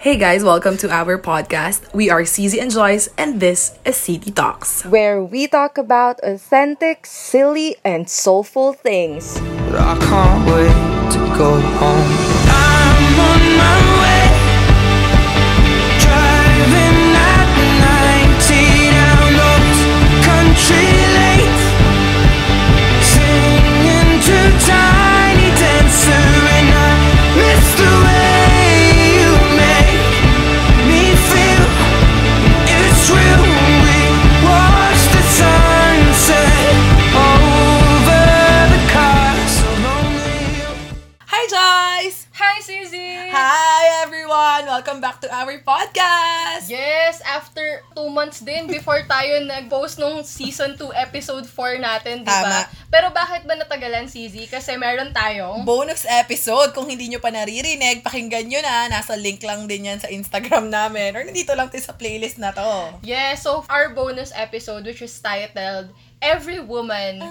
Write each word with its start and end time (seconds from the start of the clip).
Hey 0.00 0.16
guys, 0.16 0.42
welcome 0.42 0.78
to 0.78 0.88
our 0.88 1.18
podcast. 1.18 1.92
We 1.92 2.08
are 2.08 2.22
CZ 2.22 2.56
and 2.58 2.70
Joyce, 2.70 3.10
and 3.18 3.38
this 3.38 3.76
is 3.84 3.98
City 3.98 4.30
Talks. 4.30 4.82
where 4.86 5.22
we 5.22 5.46
talk 5.46 5.76
about 5.76 6.18
authentic, 6.22 7.04
silly, 7.04 7.76
and 7.84 8.08
soulful 8.08 8.72
things. 8.72 9.38
But 9.68 9.76
I 9.76 9.98
can't 10.00 10.48
wait 10.48 11.12
to 11.12 11.18
go 11.36 11.60
home. 11.76 12.39
Months 48.10 48.42
din 48.42 48.66
before 48.66 49.00
tayo 49.06 49.40
nag-post 49.46 50.02
nung 50.02 50.26
season 50.26 50.74
2 50.74 50.90
episode 50.98 51.46
4 51.46 51.78
natin, 51.78 52.26
di 52.26 52.28
ba? 52.28 52.66
Pero 52.90 53.14
bakit 53.14 53.46
ba 53.46 53.54
natagalan, 53.54 54.10
CZ? 54.10 54.50
Kasi 54.50 54.74
meron 54.74 55.14
tayong... 55.14 55.62
Bonus 55.62 56.02
episode, 56.04 56.74
kung 56.74 56.90
hindi 56.90 57.06
nyo 57.06 57.22
pa 57.22 57.30
naririnig, 57.30 58.02
pakinggan 58.02 58.50
nyo 58.50 58.60
na. 58.60 58.90
Nasa 58.90 59.14
link 59.14 59.40
lang 59.46 59.70
din 59.70 59.86
yan 59.86 60.02
sa 60.02 60.10
Instagram 60.10 60.68
namin. 60.68 61.14
Or 61.14 61.22
nandito 61.22 61.54
lang 61.54 61.70
din 61.70 61.80
sa 61.80 61.94
playlist 61.94 62.42
na 62.42 62.50
to. 62.50 62.98
Yes, 63.06 63.46
so 63.46 63.62
our 63.70 63.94
bonus 63.94 64.34
episode 64.34 64.82
which 64.82 65.00
is 65.00 65.14
titled 65.22 65.94
Every 66.18 66.60
Woman. 66.60 67.22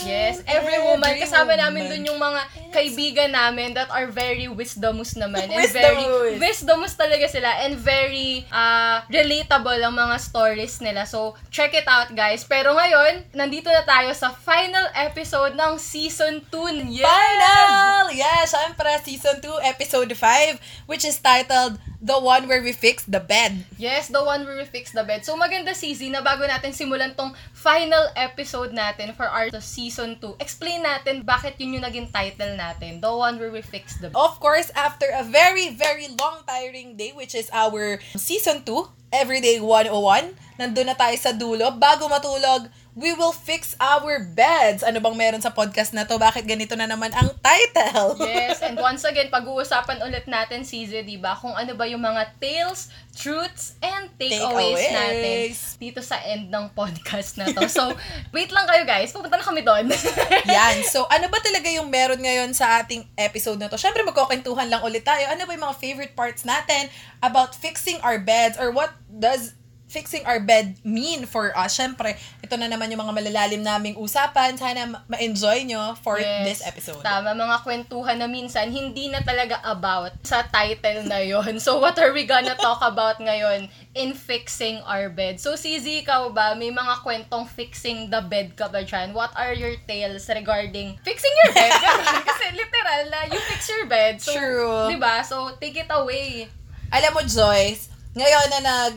Yes, 0.00 0.40
every 0.48 0.74
every 0.74 0.78
woman. 0.82 1.12
Kasama 1.20 1.52
woman. 1.54 1.60
namin 1.60 1.82
dun 1.92 2.02
yung 2.08 2.20
mga 2.20 2.40
kaibigan 2.72 3.30
namin 3.30 3.76
that 3.76 3.92
are 3.92 4.08
very 4.08 4.48
wisdomous 4.48 5.14
naman. 5.14 5.52
And 5.52 5.68
very 5.70 6.02
Wisdomous. 6.02 6.40
wisdomous 6.40 6.94
talaga 6.96 7.28
sila 7.28 7.62
and 7.62 7.76
very 7.76 8.48
uh, 8.50 9.04
relatable 9.12 9.76
ang 9.78 9.94
mga 9.94 10.16
stories 10.18 10.80
nila. 10.80 11.04
So, 11.04 11.36
check 11.52 11.76
it 11.76 11.86
out 11.86 12.10
guys. 12.16 12.42
Pero 12.48 12.74
ngayon, 12.74 13.30
nandito 13.36 13.68
na 13.68 13.84
tayo 13.84 14.10
sa 14.16 14.32
final 14.32 14.88
episode 14.96 15.54
ng 15.54 15.76
season 15.78 16.42
2. 16.50 16.88
Yes! 16.90 17.06
Final! 17.06 18.04
Yeah, 18.16 18.42
syempre, 18.48 18.90
season 19.04 19.38
2, 19.38 19.62
episode 19.62 20.10
5, 20.16 20.88
which 20.88 21.04
is 21.04 21.20
titled 21.20 21.78
The 22.02 22.18
One 22.18 22.50
Where 22.50 22.58
We 22.58 22.74
Fix 22.74 23.06
the 23.06 23.22
Bed. 23.22 23.62
Yes, 23.78 24.10
the 24.10 24.26
one 24.26 24.42
where 24.42 24.58
we 24.58 24.66
fix 24.66 24.90
the 24.90 25.06
bed. 25.06 25.22
So, 25.22 25.38
maganda, 25.38 25.70
CZ, 25.70 26.10
na 26.10 26.18
bago 26.18 26.42
natin 26.42 26.74
simulan 26.74 27.14
tong 27.14 27.30
final 27.54 28.10
episode 28.18 28.74
natin 28.74 29.14
for 29.14 29.30
our 29.30 29.54
season 29.62 30.18
2, 30.18 30.42
explain 30.42 30.82
natin 30.82 31.22
bakit 31.22 31.54
yun 31.62 31.78
yung 31.78 31.86
naging 31.86 32.10
title 32.10 32.58
natin, 32.58 32.98
the 32.98 33.06
one 33.06 33.38
where 33.38 33.54
we 33.54 33.62
fix 33.62 34.02
the 34.02 34.10
bed. 34.10 34.18
Of 34.18 34.42
course, 34.42 34.74
after 34.74 35.06
a 35.14 35.22
very, 35.22 35.70
very 35.70 36.10
long, 36.18 36.42
tiring 36.42 36.98
day, 36.98 37.14
which 37.14 37.38
is 37.38 37.46
our 37.54 38.02
season 38.18 38.66
2, 38.66 39.14
Everyday 39.14 39.62
101, 39.62 40.58
nandun 40.58 40.90
na 40.90 40.98
tayo 40.98 41.14
sa 41.20 41.30
dulo. 41.30 41.70
Bago 41.78 42.10
matulog, 42.10 42.66
we 42.92 43.16
will 43.16 43.32
fix 43.32 43.72
our 43.80 44.20
beds. 44.20 44.84
Ano 44.84 45.00
bang 45.00 45.16
meron 45.16 45.40
sa 45.40 45.48
podcast 45.48 45.96
na 45.96 46.04
to? 46.04 46.20
Bakit 46.20 46.44
ganito 46.44 46.76
na 46.76 46.84
naman 46.84 47.08
ang 47.16 47.32
title? 47.40 48.20
Yes, 48.32 48.60
and 48.60 48.76
once 48.76 49.04
again, 49.04 49.28
pag-uusapan 49.32 50.04
ulit 50.04 50.28
natin, 50.28 50.64
CZ, 50.64 51.04
di 51.04 51.16
ba, 51.16 51.36
kung 51.36 51.52
ano 51.52 51.72
ba 51.76 51.84
yung 51.88 52.00
mga 52.00 52.36
tales, 52.36 52.92
truths, 53.12 53.76
and 53.80 54.08
takeaways 54.16 54.78
Takeaways. 54.78 54.92
natin 54.92 55.44
dito 55.80 56.00
sa 56.04 56.20
end 56.20 56.48
ng 56.48 56.72
podcast 56.72 57.40
na 57.40 57.48
to. 57.52 57.64
So, 57.68 57.92
wait 58.36 58.52
lang 58.52 58.68
kayo 58.68 58.84
guys, 58.84 59.12
pupunta 59.12 59.40
na 59.40 59.44
kami 59.44 59.64
doon. 59.64 59.88
Yan. 60.48 60.84
So, 60.84 61.08
ano 61.08 61.28
ba 61.32 61.40
talaga 61.40 61.68
yung 61.72 61.88
meron 61.88 62.20
ngayon 62.20 62.52
sa 62.52 62.80
ating 62.84 63.08
episode 63.16 63.60
na 63.60 63.68
to? 63.72 63.80
Siyempre, 63.80 64.04
magkukwentuhan 64.04 64.68
lang 64.68 64.84
ulit 64.84 65.04
tayo. 65.04 65.24
Ano 65.32 65.48
ba 65.48 65.52
yung 65.56 65.64
mga 65.64 65.78
favorite 65.80 66.14
parts 66.16 66.44
natin 66.44 66.92
about 67.24 67.56
fixing 67.56 68.00
our 68.04 68.20
beds 68.20 68.60
or 68.60 68.72
what 68.72 68.92
does 69.08 69.56
fixing 69.92 70.24
our 70.24 70.40
bed 70.40 70.80
mean 70.82 71.22
for 71.22 71.52
us? 71.52 71.76
Siyempre, 71.76 72.16
ito 72.40 72.56
na 72.56 72.64
naman 72.64 72.88
yung 72.88 73.04
mga 73.04 73.12
malalalim 73.12 73.60
naming 73.60 73.92
usapan. 73.94 74.56
Sana 74.56 74.88
ma- 74.88 75.04
ma-enjoy 75.06 75.68
nyo 75.68 75.92
for 75.94 76.16
Yes. 76.16 76.42
this 76.42 76.60
episode. 76.64 77.04
Tama, 77.04 77.36
mga 77.36 77.60
kwentuhan 77.60 78.16
na 78.16 78.24
minsan 78.24 78.68
hindi 78.68 79.06
na 79.06 79.20
talaga 79.20 79.60
about 79.62 80.16
sa 80.22 80.40
title 80.42 81.04
na 81.04 81.20
yon. 81.20 81.60
So, 81.60 81.76
what 81.76 82.00
are 82.00 82.10
we 82.10 82.24
gonna 82.24 82.56
talk 82.56 82.80
about 82.80 83.20
ngayon 83.20 83.68
in 83.92 84.16
fixing 84.16 84.80
our 84.82 85.12
bed? 85.12 85.36
So, 85.36 85.52
CZ, 85.52 86.02
ikaw 86.02 86.32
ba, 86.32 86.56
may 86.56 86.72
mga 86.72 87.04
kwentong 87.04 87.44
fixing 87.44 88.08
the 88.08 88.24
bed 88.24 88.56
ka 88.56 88.66
ba 88.66 88.80
dyan? 88.80 89.12
What 89.12 89.36
are 89.36 89.52
your 89.52 89.76
tales 89.84 90.24
regarding 90.26 90.96
fixing 91.02 91.34
your 91.44 91.52
bed? 91.52 91.72
Kasi 92.28 92.44
literal 92.54 93.02
na, 93.08 93.28
you 93.28 93.40
fix 93.44 93.68
your 93.68 93.84
bed. 93.84 94.16
So, 94.18 94.32
True. 94.32 94.88
Di 94.88 94.96
ba? 94.96 95.20
So, 95.20 95.52
take 95.58 95.76
it 95.76 95.90
away. 95.90 96.48
Alam 96.88 97.10
mo, 97.12 97.20
Joyce, 97.20 97.88
ngayon 98.12 98.46
na 98.48 98.60
nag 98.62 98.96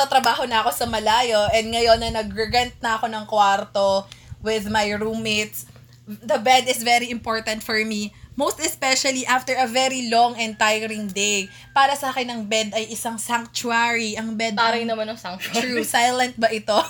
tatrabaho 0.00 0.48
na 0.48 0.64
ako 0.64 0.72
sa 0.72 0.88
malayo 0.88 1.44
and 1.52 1.68
ngayon 1.68 2.00
na 2.00 2.24
nag-rent 2.24 2.72
na 2.80 2.96
ako 2.96 3.12
ng 3.12 3.24
kwarto 3.28 4.08
with 4.40 4.64
my 4.72 4.88
roommates, 4.96 5.68
the 6.08 6.40
bed 6.40 6.64
is 6.64 6.80
very 6.80 7.12
important 7.12 7.60
for 7.60 7.76
me. 7.84 8.16
Most 8.40 8.56
especially 8.64 9.28
after 9.28 9.52
a 9.52 9.68
very 9.68 10.08
long 10.08 10.32
and 10.40 10.56
tiring 10.56 11.12
day. 11.12 11.52
Para 11.76 11.92
sa 11.92 12.08
akin, 12.08 12.24
ang 12.32 12.48
bed 12.48 12.72
ay 12.72 12.88
isang 12.88 13.20
sanctuary. 13.20 14.16
Ang 14.16 14.32
bed 14.32 14.56
Taray 14.56 14.88
ang- 14.88 14.96
naman 14.96 15.12
ng 15.12 15.18
sanctuary. 15.20 15.60
True. 15.60 15.84
Silent 15.84 16.40
ba 16.40 16.48
ito? 16.48 16.72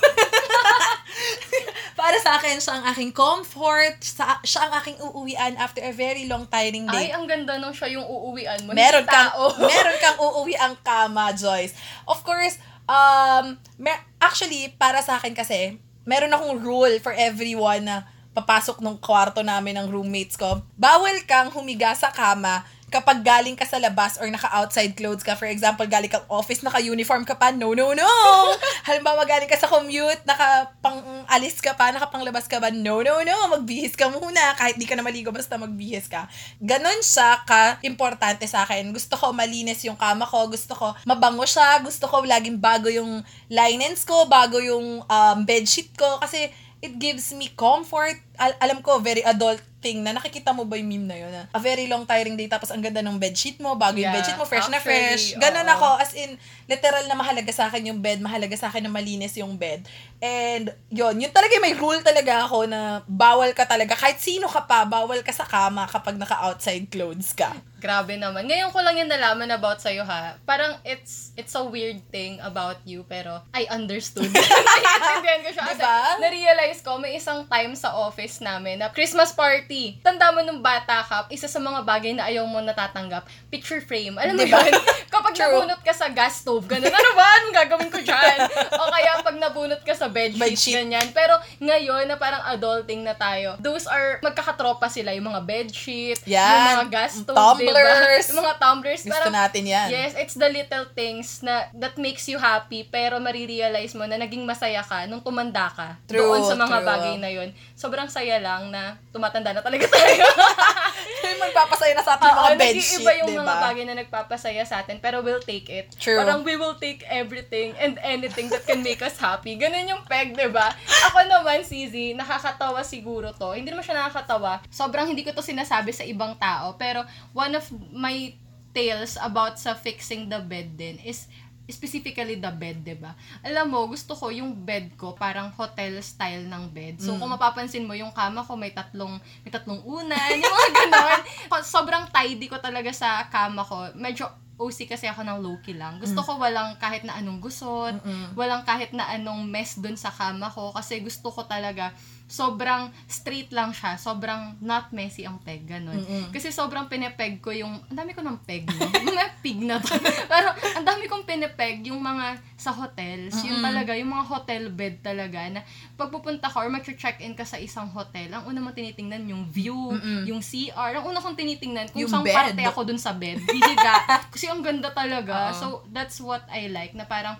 Para 2.01 2.17
sa 2.23 2.39
akin, 2.39 2.55
siya 2.57 2.79
ang 2.79 2.85
aking 2.95 3.11
comfort. 3.11 3.99
Sa, 3.99 4.39
siya 4.47 4.71
ang 4.71 4.73
aking 4.79 4.97
uuwian 5.03 5.53
after 5.59 5.83
a 5.83 5.91
very 5.91 6.25
long, 6.25 6.47
tiring 6.47 6.87
day. 6.87 7.11
Ay, 7.11 7.13
ang 7.13 7.27
ganda 7.27 7.59
nung 7.59 7.75
siya 7.75 7.99
yung 7.99 8.07
uuwian 8.07 8.57
mo. 8.63 8.71
meron 8.71 9.03
kang 9.03 9.29
meron 9.59 9.97
kang 9.99 10.17
uuwi 10.17 10.55
ang 10.55 10.79
kama, 10.81 11.35
Joyce. 11.35 11.75
Of 12.07 12.23
course, 12.23 12.57
um 12.91 13.55
mer- 13.79 14.03
actually 14.19 14.75
para 14.75 14.99
sa 14.99 15.15
akin 15.15 15.31
kasi, 15.31 15.79
meron 16.03 16.35
akong 16.35 16.59
rule 16.59 16.99
for 16.99 17.15
everyone 17.15 17.87
na 17.87 18.03
papasok 18.31 18.79
nung 18.79 18.99
kwarto 18.99 19.43
namin 19.43 19.79
ng 19.79 19.87
roommates 19.91 20.39
ko. 20.39 20.63
Bawal 20.75 21.23
kang 21.27 21.51
humiga 21.51 21.91
sa 21.95 22.11
kama 22.11 22.63
kapag 22.91 23.23
galing 23.23 23.55
ka 23.55 23.63
sa 23.63 23.79
labas 23.79 24.19
or 24.19 24.27
naka-outside 24.27 24.91
clothes 24.99 25.23
ka. 25.23 25.39
For 25.39 25.47
example, 25.47 25.87
galing 25.87 26.11
kang 26.11 26.27
office, 26.27 26.59
naka-uniform 26.59 27.23
ka 27.23 27.39
pa. 27.39 27.55
No, 27.55 27.71
no, 27.71 27.95
no! 27.95 28.03
Halimbawa, 28.87 29.23
galing 29.23 29.47
ka 29.47 29.55
sa 29.55 29.71
commute, 29.71 30.19
naka-pang-alis 30.27 31.63
ka 31.63 31.71
pa, 31.79 31.95
naka-panglabas 31.95 32.51
ka 32.51 32.59
ba? 32.59 32.67
No, 32.67 32.99
no, 32.99 33.23
no! 33.23 33.37
Magbihis 33.55 33.95
ka 33.95 34.11
muna. 34.11 34.59
Kahit 34.59 34.75
di 34.75 34.83
ka 34.83 34.99
na 34.99 35.07
maligo, 35.07 35.31
basta 35.31 35.55
magbihis 35.55 36.11
ka. 36.11 36.27
Ganon 36.59 36.99
siya 36.99 37.39
ka-importante 37.47 38.43
sa 38.43 38.67
akin. 38.67 38.91
Gusto 38.91 39.15
ko 39.15 39.31
malinis 39.31 39.87
yung 39.87 39.95
kama 39.95 40.27
ko. 40.27 40.51
Gusto 40.51 40.75
ko 40.75 40.91
mabango 41.07 41.47
siya. 41.47 41.79
Gusto 41.79 42.11
ko 42.11 42.27
laging 42.27 42.59
bago 42.59 42.91
yung 42.91 43.23
linens 43.47 44.03
ko, 44.03 44.27
bago 44.27 44.59
yung 44.59 44.99
um, 45.07 45.37
bedsheet 45.47 45.95
ko. 45.95 46.19
Kasi 46.19 46.51
it 46.83 46.99
gives 46.99 47.31
me 47.31 47.47
comfort. 47.55 48.19
Al- 48.35 48.59
alam 48.59 48.83
ko, 48.83 48.99
very 48.99 49.23
adult 49.23 49.63
thing 49.81 50.05
na 50.05 50.13
nakikita 50.13 50.53
mo 50.53 50.63
ba 50.63 50.77
yung 50.77 50.87
meme 50.87 51.07
na 51.09 51.17
yun? 51.17 51.31
Na, 51.33 51.49
a 51.49 51.59
very 51.59 51.89
long 51.89 52.05
tiring 52.05 52.37
day 52.37 52.45
tapos 52.45 52.69
ang 52.69 52.79
ganda 52.79 53.01
ng 53.01 53.17
bedsheet 53.17 53.57
mo, 53.57 53.73
bago 53.73 53.97
yung 53.97 54.13
Yeah, 54.13 54.21
bedsheet 54.21 54.37
mo, 54.37 54.45
fresh 54.45 54.69
na 54.69 54.77
actually, 54.77 55.17
fresh. 55.17 55.25
Ganon 55.41 55.65
oo. 55.65 55.73
ako. 55.73 55.87
As 55.97 56.13
in, 56.13 56.37
literal 56.69 57.03
na 57.09 57.17
mahalaga 57.17 57.49
sa 57.49 57.67
akin 57.67 57.89
yung 57.89 57.99
bed, 57.99 58.21
mahalaga 58.21 58.53
sa 58.53 58.69
akin 58.69 58.85
na 58.85 58.93
malinis 58.93 59.33
yung 59.41 59.57
bed. 59.57 59.81
And, 60.21 60.69
yun, 60.93 61.17
yun 61.17 61.33
talaga 61.33 61.57
may 61.57 61.73
rule 61.73 61.99
talaga 62.05 62.45
ako 62.45 62.69
na 62.69 63.01
bawal 63.09 63.51
ka 63.57 63.65
talaga, 63.65 63.97
kahit 63.97 64.21
sino 64.21 64.45
ka 64.45 64.63
pa, 64.69 64.85
bawal 64.85 65.25
ka 65.25 65.33
sa 65.33 65.49
kama 65.49 65.89
kapag 65.89 66.21
naka-outside 66.21 66.85
clothes 66.93 67.33
ka. 67.33 67.57
Grabe 67.81 68.13
naman. 68.13 68.45
Ngayon 68.45 68.69
ko 68.69 68.77
lang 68.77 68.93
yung 68.93 69.09
nalaman 69.09 69.49
about 69.49 69.81
sa'yo 69.81 70.05
ha. 70.05 70.37
Parang 70.45 70.77
it's 70.85 71.33
it's 71.33 71.57
a 71.57 71.65
weird 71.65 71.97
thing 72.07 72.37
about 72.39 72.77
you 72.85 73.01
pero 73.03 73.41
I 73.49 73.65
understood. 73.67 74.29
Naiintindihan 74.31 75.41
ko 75.41 75.49
siya. 75.49 75.63
Kasi 75.65 75.81
Diba? 75.81 75.97
na-realize 76.21 76.79
ko 76.79 77.01
may 77.01 77.17
isang 77.17 77.41
time 77.43 77.73
sa 77.73 77.97
office 77.97 78.37
namin 78.37 78.77
na 78.77 78.93
Christmas 78.93 79.33
party. 79.33 79.97
Tanda 79.99 80.29
mo 80.29 80.45
nung 80.45 80.61
bata 80.61 81.01
ka, 81.01 81.25
isa 81.27 81.49
sa 81.49 81.57
mga 81.57 81.81
bagay 81.81 82.13
na 82.13 82.29
ayaw 82.29 82.45
mo 82.45 82.61
natatanggap, 82.61 83.25
picture 83.49 83.81
frame. 83.81 84.13
Alam 84.15 84.37
mo 84.37 84.45
Diba? 84.45 84.61
yun? 84.61 84.77
Kapag 85.11 85.33
True. 85.33 85.43
nabunot 85.43 85.81
ka 85.81 85.91
sa 85.91 86.07
gas 86.07 86.39
stove, 86.39 86.69
ganun. 86.69 86.85
Ano 86.87 87.09
ba? 87.11 87.25
Anong 87.35 87.55
gagawin 87.57 87.89
ko 87.89 87.99
dyan? 87.99 88.37
O 88.71 88.87
kaya 88.87 89.11
pag 89.19 89.35
nabunot 89.35 89.81
ka 89.81 89.91
sa 89.91 90.05
bedsheet, 90.05 90.37
Bedsheet. 90.39 90.75
ganyan. 90.77 91.09
Pero 91.11 91.33
ngayon 91.57 92.05
na 92.05 92.15
parang 92.15 92.45
adulting 92.47 93.01
na 93.01 93.17
tayo, 93.17 93.57
those 93.57 93.89
are, 93.89 94.21
magkakatropa 94.21 94.85
sila, 94.85 95.11
yung 95.11 95.27
mga 95.27 95.41
bedsheet, 95.41 96.21
Yan. 96.23 96.45
yung 96.45 96.67
mga 96.77 96.87
gas 96.87 97.13
stove, 97.17 97.35
Tumblers. 97.73 98.25
diba? 98.27 98.31
Yung 98.31 98.39
mga 98.43 98.57
tumblers. 98.59 99.01
Gusto 99.01 99.15
parang, 99.15 99.33
natin 99.33 99.63
yan. 99.65 99.87
Yes, 99.89 100.11
it's 100.17 100.35
the 100.35 100.49
little 100.49 100.85
things 100.91 101.41
na 101.41 101.67
that 101.77 101.95
makes 101.95 102.27
you 102.27 102.37
happy 102.37 102.83
pero 102.83 103.17
marirealize 103.17 103.95
mo 103.95 104.05
na 104.05 104.19
naging 104.19 104.43
masaya 104.43 104.83
ka 104.83 105.07
nung 105.07 105.23
tumanda 105.23 105.71
ka 105.71 105.97
True, 106.05 106.19
doon 106.21 106.41
sa 106.43 106.55
mga 106.55 106.77
true. 106.81 106.87
bagay 106.87 107.15
na 107.17 107.29
yun. 107.31 107.49
Sobrang 107.73 108.07
saya 108.11 108.37
lang 108.37 108.69
na 108.69 108.99
tumatanda 109.09 109.55
na 109.55 109.61
talaga 109.63 109.87
tayo. 109.95 110.25
magpapasaya 111.41 111.93
na 111.97 112.03
sa 112.05 112.13
atin 112.15 112.25
yung 112.29 112.37
Oo, 112.37 112.45
mga 112.45 112.57
bedsheet, 112.57 112.77
nag-iiba 112.77 113.11
yung 113.17 113.29
diba? 113.33 113.41
mga 113.43 113.55
bagay 113.59 113.83
na 113.85 113.95
nagpapasaya 113.97 114.63
sa 114.63 114.75
atin, 114.85 114.97
pero 115.01 115.25
we'll 115.25 115.43
take 115.43 115.67
it. 115.67 115.89
True. 115.97 116.21
Parang 116.21 116.45
we 116.45 116.55
will 116.55 116.77
take 116.77 117.01
everything 117.09 117.73
and 117.81 117.97
anything 118.05 118.47
that 118.53 118.63
can 118.63 118.85
make 118.85 119.01
us 119.01 119.17
happy. 119.17 119.57
Ganun 119.57 119.89
yung 119.89 120.03
peg, 120.05 120.37
di 120.37 120.47
ba? 120.47 120.71
Ako 121.11 121.25
naman, 121.25 121.65
CZ, 121.65 122.13
nakakatawa 122.15 122.85
siguro 122.85 123.33
to. 123.33 123.51
Hindi 123.57 123.73
naman 123.73 123.83
siya 123.83 124.05
nakakatawa. 124.05 124.61
Sobrang 124.69 125.09
hindi 125.09 125.25
ko 125.25 125.33
to 125.33 125.43
sinasabi 125.43 125.91
sa 125.91 126.05
ibang 126.05 126.37
tao, 126.37 126.77
pero 126.77 127.03
one 127.33 127.51
of 127.57 127.60
my 127.93 128.33
tales 128.71 129.19
about 129.19 129.59
sa 129.59 129.75
fixing 129.75 130.31
the 130.31 130.39
bed 130.39 130.79
din 130.79 130.95
is 131.03 131.27
specifically 131.71 132.35
the 132.35 132.51
bed, 132.51 132.83
'di 132.83 132.99
ba? 132.99 133.15
Alam 133.47 133.71
mo, 133.71 133.79
gusto 133.87 134.11
ko 134.11 134.27
yung 134.29 134.51
bed 134.67 134.95
ko 134.99 135.15
parang 135.15 135.49
hotel 135.55 135.97
style 136.03 136.43
ng 136.45 136.67
bed. 136.69 136.99
So 136.99 137.15
kung 137.15 137.31
mapapansin 137.31 137.87
mo 137.87 137.95
yung 137.95 138.11
kama 138.11 138.43
ko 138.43 138.59
may 138.59 138.75
tatlong 138.75 139.17
may 139.45 139.51
tatlong 139.51 139.79
unan, 139.81 140.31
yung 140.41 140.51
mga 140.51 140.71
ganon. 140.85 141.21
Sobrang 141.63 142.05
tidy 142.11 142.51
ko 142.51 142.59
talaga 142.59 142.91
sa 142.91 143.25
kama 143.31 143.63
ko. 143.63 143.87
Medyo 143.95 144.27
OC 144.61 144.93
kasi 144.93 145.09
ako 145.09 145.25
ng 145.25 145.41
low-key 145.41 145.73
lang. 145.73 145.97
Gusto 145.97 146.21
ko 146.21 146.37
walang 146.37 146.77
kahit 146.77 147.01
na 147.01 147.17
anong 147.17 147.41
gusot, 147.41 147.97
walang 148.37 148.61
kahit 148.61 148.93
na 148.93 149.09
anong 149.09 149.49
mess 149.49 149.81
dun 149.81 149.97
sa 149.97 150.13
kama 150.13 150.53
ko 150.53 150.69
kasi 150.69 151.01
gusto 151.01 151.33
ko 151.33 151.49
talaga 151.49 151.89
sobrang 152.31 152.87
straight 153.11 153.51
lang 153.51 153.75
siya. 153.75 153.99
Sobrang 153.99 154.55
not 154.63 154.95
messy 154.95 155.27
ang 155.27 155.35
peg, 155.43 155.67
ganun. 155.67 155.99
Kasi 156.31 156.47
sobrang 156.47 156.87
pinepeg 156.87 157.43
ko 157.43 157.51
yung, 157.51 157.75
ang 157.91 157.97
dami 157.99 158.15
ko 158.15 158.23
ng 158.23 158.39
peg, 158.47 158.63
no? 158.71 158.87
Mga 159.11 159.43
pig 159.43 159.59
na 159.59 159.75
to. 159.77 159.91
Pero 160.31 160.55
ang 160.79 160.85
dami 160.87 161.11
kong 161.11 161.27
pinepeg 161.27 161.91
yung 161.91 161.99
mga 161.99 162.39
sa 162.55 162.71
hotels. 162.71 163.35
Yun 163.41 163.59
talaga, 163.59 163.97
yung 163.97 164.13
mga 164.13 164.25
hotel 164.29 164.69
bed 164.69 165.01
talaga 165.01 165.49
na 165.49 165.65
pagpupunta 165.97 166.47
ka 166.47 166.61
or 166.61 166.69
mag-check-in 166.69 167.33
ka 167.33 167.43
sa 167.43 167.57
isang 167.57 167.89
hotel, 167.89 168.29
ang 168.31 168.45
una 168.45 168.61
mo 168.61 168.69
tinitingnan 168.69 169.25
yung 169.27 169.49
view, 169.49 169.97
yung 170.23 170.39
CR. 170.39 170.93
Ang 170.95 171.09
una 171.09 171.19
kong 171.19 171.35
tinitingnan 171.35 171.89
kung 171.89 172.05
Yung 172.05 172.11
saan 172.13 172.23
bed. 172.23 172.31
parte 172.31 172.61
ako 172.63 172.79
dun 172.85 173.01
sa 173.01 173.11
bed. 173.11 173.41
Hihiga. 173.49 174.23
Kasi 174.29 174.47
ang 174.47 174.61
ganda 174.61 174.93
talaga. 174.93 175.51
Oo. 175.51 175.57
So, 175.57 175.65
that's 175.89 176.21
what 176.21 176.45
I 176.47 176.69
like. 176.69 176.93
Na 176.93 177.03
parang, 177.03 177.35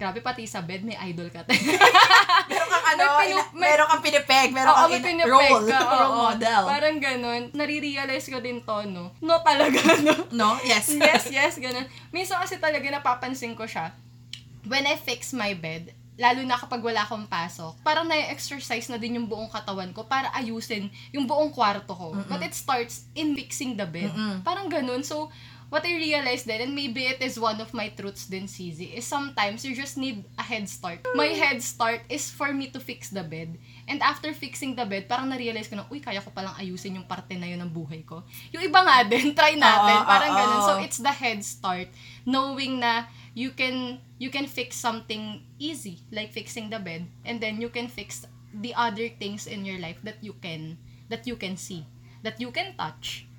grabe 0.00 0.18
pati 0.18 0.48
sa 0.48 0.60
bed, 0.60 0.80
may 0.80 0.96
idol 1.04 1.28
ka. 1.28 1.44
Meron 2.50 2.66
kang 2.66 2.86
ano, 2.88 3.04
May 3.12 3.28
pinu- 3.28 3.50
may- 3.52 3.68
meron 3.68 3.86
kang 3.86 4.02
pinipeg, 4.02 4.48
meron 4.50 4.72
Oo, 4.72 4.78
kang 4.80 4.90
may 4.90 5.04
in- 5.04 5.28
role, 5.28 5.66
ka, 5.68 5.78
oo. 5.84 5.92
role 5.92 6.16
model. 6.32 6.62
Parang 6.64 6.96
ganun. 6.98 7.42
Nare-realize 7.52 8.26
ko 8.26 8.38
din 8.38 8.58
to, 8.60 8.76
no? 8.86 9.12
No 9.20 9.38
talaga, 9.40 9.76
no? 10.06 10.14
no? 10.32 10.48
Yes. 10.62 10.88
yes, 10.90 11.28
yes, 11.28 11.54
ganun. 11.56 11.84
Minsan 12.08 12.40
kasi 12.40 12.56
talaga 12.56 12.88
napapansin 12.88 13.52
ko 13.52 13.68
siya, 13.68 13.92
when 14.64 14.82
I 14.82 14.96
fix 14.96 15.30
my 15.32 15.52
bed, 15.52 15.92
lalo 16.16 16.40
na 16.42 16.52
kapag 16.54 16.80
wala 16.80 17.00
akong 17.00 17.24
pasok, 17.26 17.80
parang 17.80 18.04
na-exercise 18.04 18.88
na 18.88 18.96
din 18.96 19.16
yung 19.16 19.24
buong 19.24 19.48
katawan 19.48 19.88
ko 19.90 20.04
para 20.04 20.28
ayusin 20.34 20.88
yung 21.12 21.24
buong 21.24 21.48
kwarto 21.48 21.92
ko. 21.92 22.12
But 22.26 22.40
it 22.42 22.52
starts 22.52 23.08
in 23.14 23.32
fixing 23.32 23.72
the 23.72 23.86
bed. 23.86 24.12
Parang 24.40 24.68
ganun. 24.68 25.00
So, 25.00 25.32
what 25.70 25.86
I 25.86 25.94
realized 25.94 26.44
then, 26.50 26.60
and 26.60 26.74
maybe 26.74 27.06
it 27.06 27.22
is 27.22 27.38
one 27.38 27.62
of 27.62 27.72
my 27.72 27.88
truths 27.94 28.26
din, 28.26 28.50
CZ, 28.50 28.98
is 28.98 29.06
sometimes 29.06 29.64
you 29.64 29.74
just 29.74 29.96
need 29.96 30.26
a 30.36 30.42
head 30.42 30.68
start. 30.68 31.06
My 31.14 31.30
head 31.30 31.62
start 31.62 32.02
is 32.10 32.28
for 32.28 32.52
me 32.52 32.68
to 32.74 32.82
fix 32.82 33.08
the 33.08 33.22
bed. 33.22 33.56
And 33.86 34.02
after 34.02 34.34
fixing 34.34 34.74
the 34.74 34.84
bed, 34.84 35.08
parang 35.08 35.30
na-realize 35.30 35.70
ko 35.70 35.78
na, 35.78 35.86
uy, 35.88 36.02
kaya 36.02 36.20
ko 36.20 36.34
palang 36.34 36.58
ayusin 36.58 36.98
yung 36.98 37.06
parte 37.06 37.38
na 37.38 37.46
yun 37.46 37.62
ng 37.62 37.70
buhay 37.70 38.02
ko. 38.02 38.26
Yung 38.50 38.66
iba 38.66 38.82
nga 38.82 39.06
din, 39.06 39.32
try 39.38 39.54
natin. 39.54 39.96
Oo, 40.02 40.10
parang 40.10 40.32
oo. 40.34 40.38
ganun. 40.42 40.60
So, 40.66 40.72
it's 40.82 40.98
the 40.98 41.14
head 41.14 41.40
start. 41.46 41.88
Knowing 42.26 42.82
na 42.82 43.06
you 43.32 43.54
can 43.54 44.02
you 44.18 44.28
can 44.28 44.50
fix 44.50 44.74
something 44.74 45.46
easy, 45.62 46.02
like 46.10 46.34
fixing 46.34 46.66
the 46.66 46.82
bed, 46.82 47.06
and 47.22 47.38
then 47.38 47.62
you 47.62 47.70
can 47.70 47.86
fix 47.86 48.26
the 48.50 48.74
other 48.74 49.06
things 49.06 49.46
in 49.46 49.62
your 49.62 49.78
life 49.78 50.02
that 50.02 50.18
you 50.18 50.34
can 50.42 50.74
that 51.06 51.30
you 51.30 51.38
can 51.38 51.54
see, 51.54 51.86
that 52.26 52.42
you 52.42 52.50
can 52.50 52.74
touch. 52.74 53.29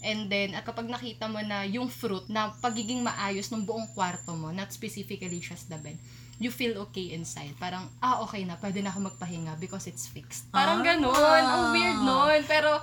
And 0.00 0.26
then, 0.26 0.56
at 0.56 0.64
kapag 0.64 0.88
nakita 0.88 1.28
mo 1.28 1.40
na 1.40 1.62
yung 1.62 1.88
fruit 1.88 2.24
na 2.26 2.52
pagiging 2.56 3.04
maayos 3.04 3.52
ng 3.52 3.62
buong 3.62 3.92
kwarto 3.92 4.32
mo, 4.32 4.48
not 4.48 4.72
specifically 4.72 5.38
just 5.38 5.68
the 5.68 5.76
bed, 5.76 6.00
you 6.40 6.48
feel 6.48 6.72
okay 6.88 7.12
inside. 7.12 7.52
Parang, 7.56 7.84
ah, 8.00 8.24
okay 8.24 8.48
na, 8.48 8.56
pwede 8.56 8.80
na 8.80 8.88
ako 8.88 9.12
magpahinga 9.12 9.60
because 9.60 9.84
it's 9.84 10.08
fixed. 10.08 10.48
Parang 10.48 10.80
Ah. 10.80 10.86
ganun. 10.88 11.12
Ang 11.44 11.64
weird 11.76 12.00
nun. 12.00 12.40
Pero, 12.48 12.80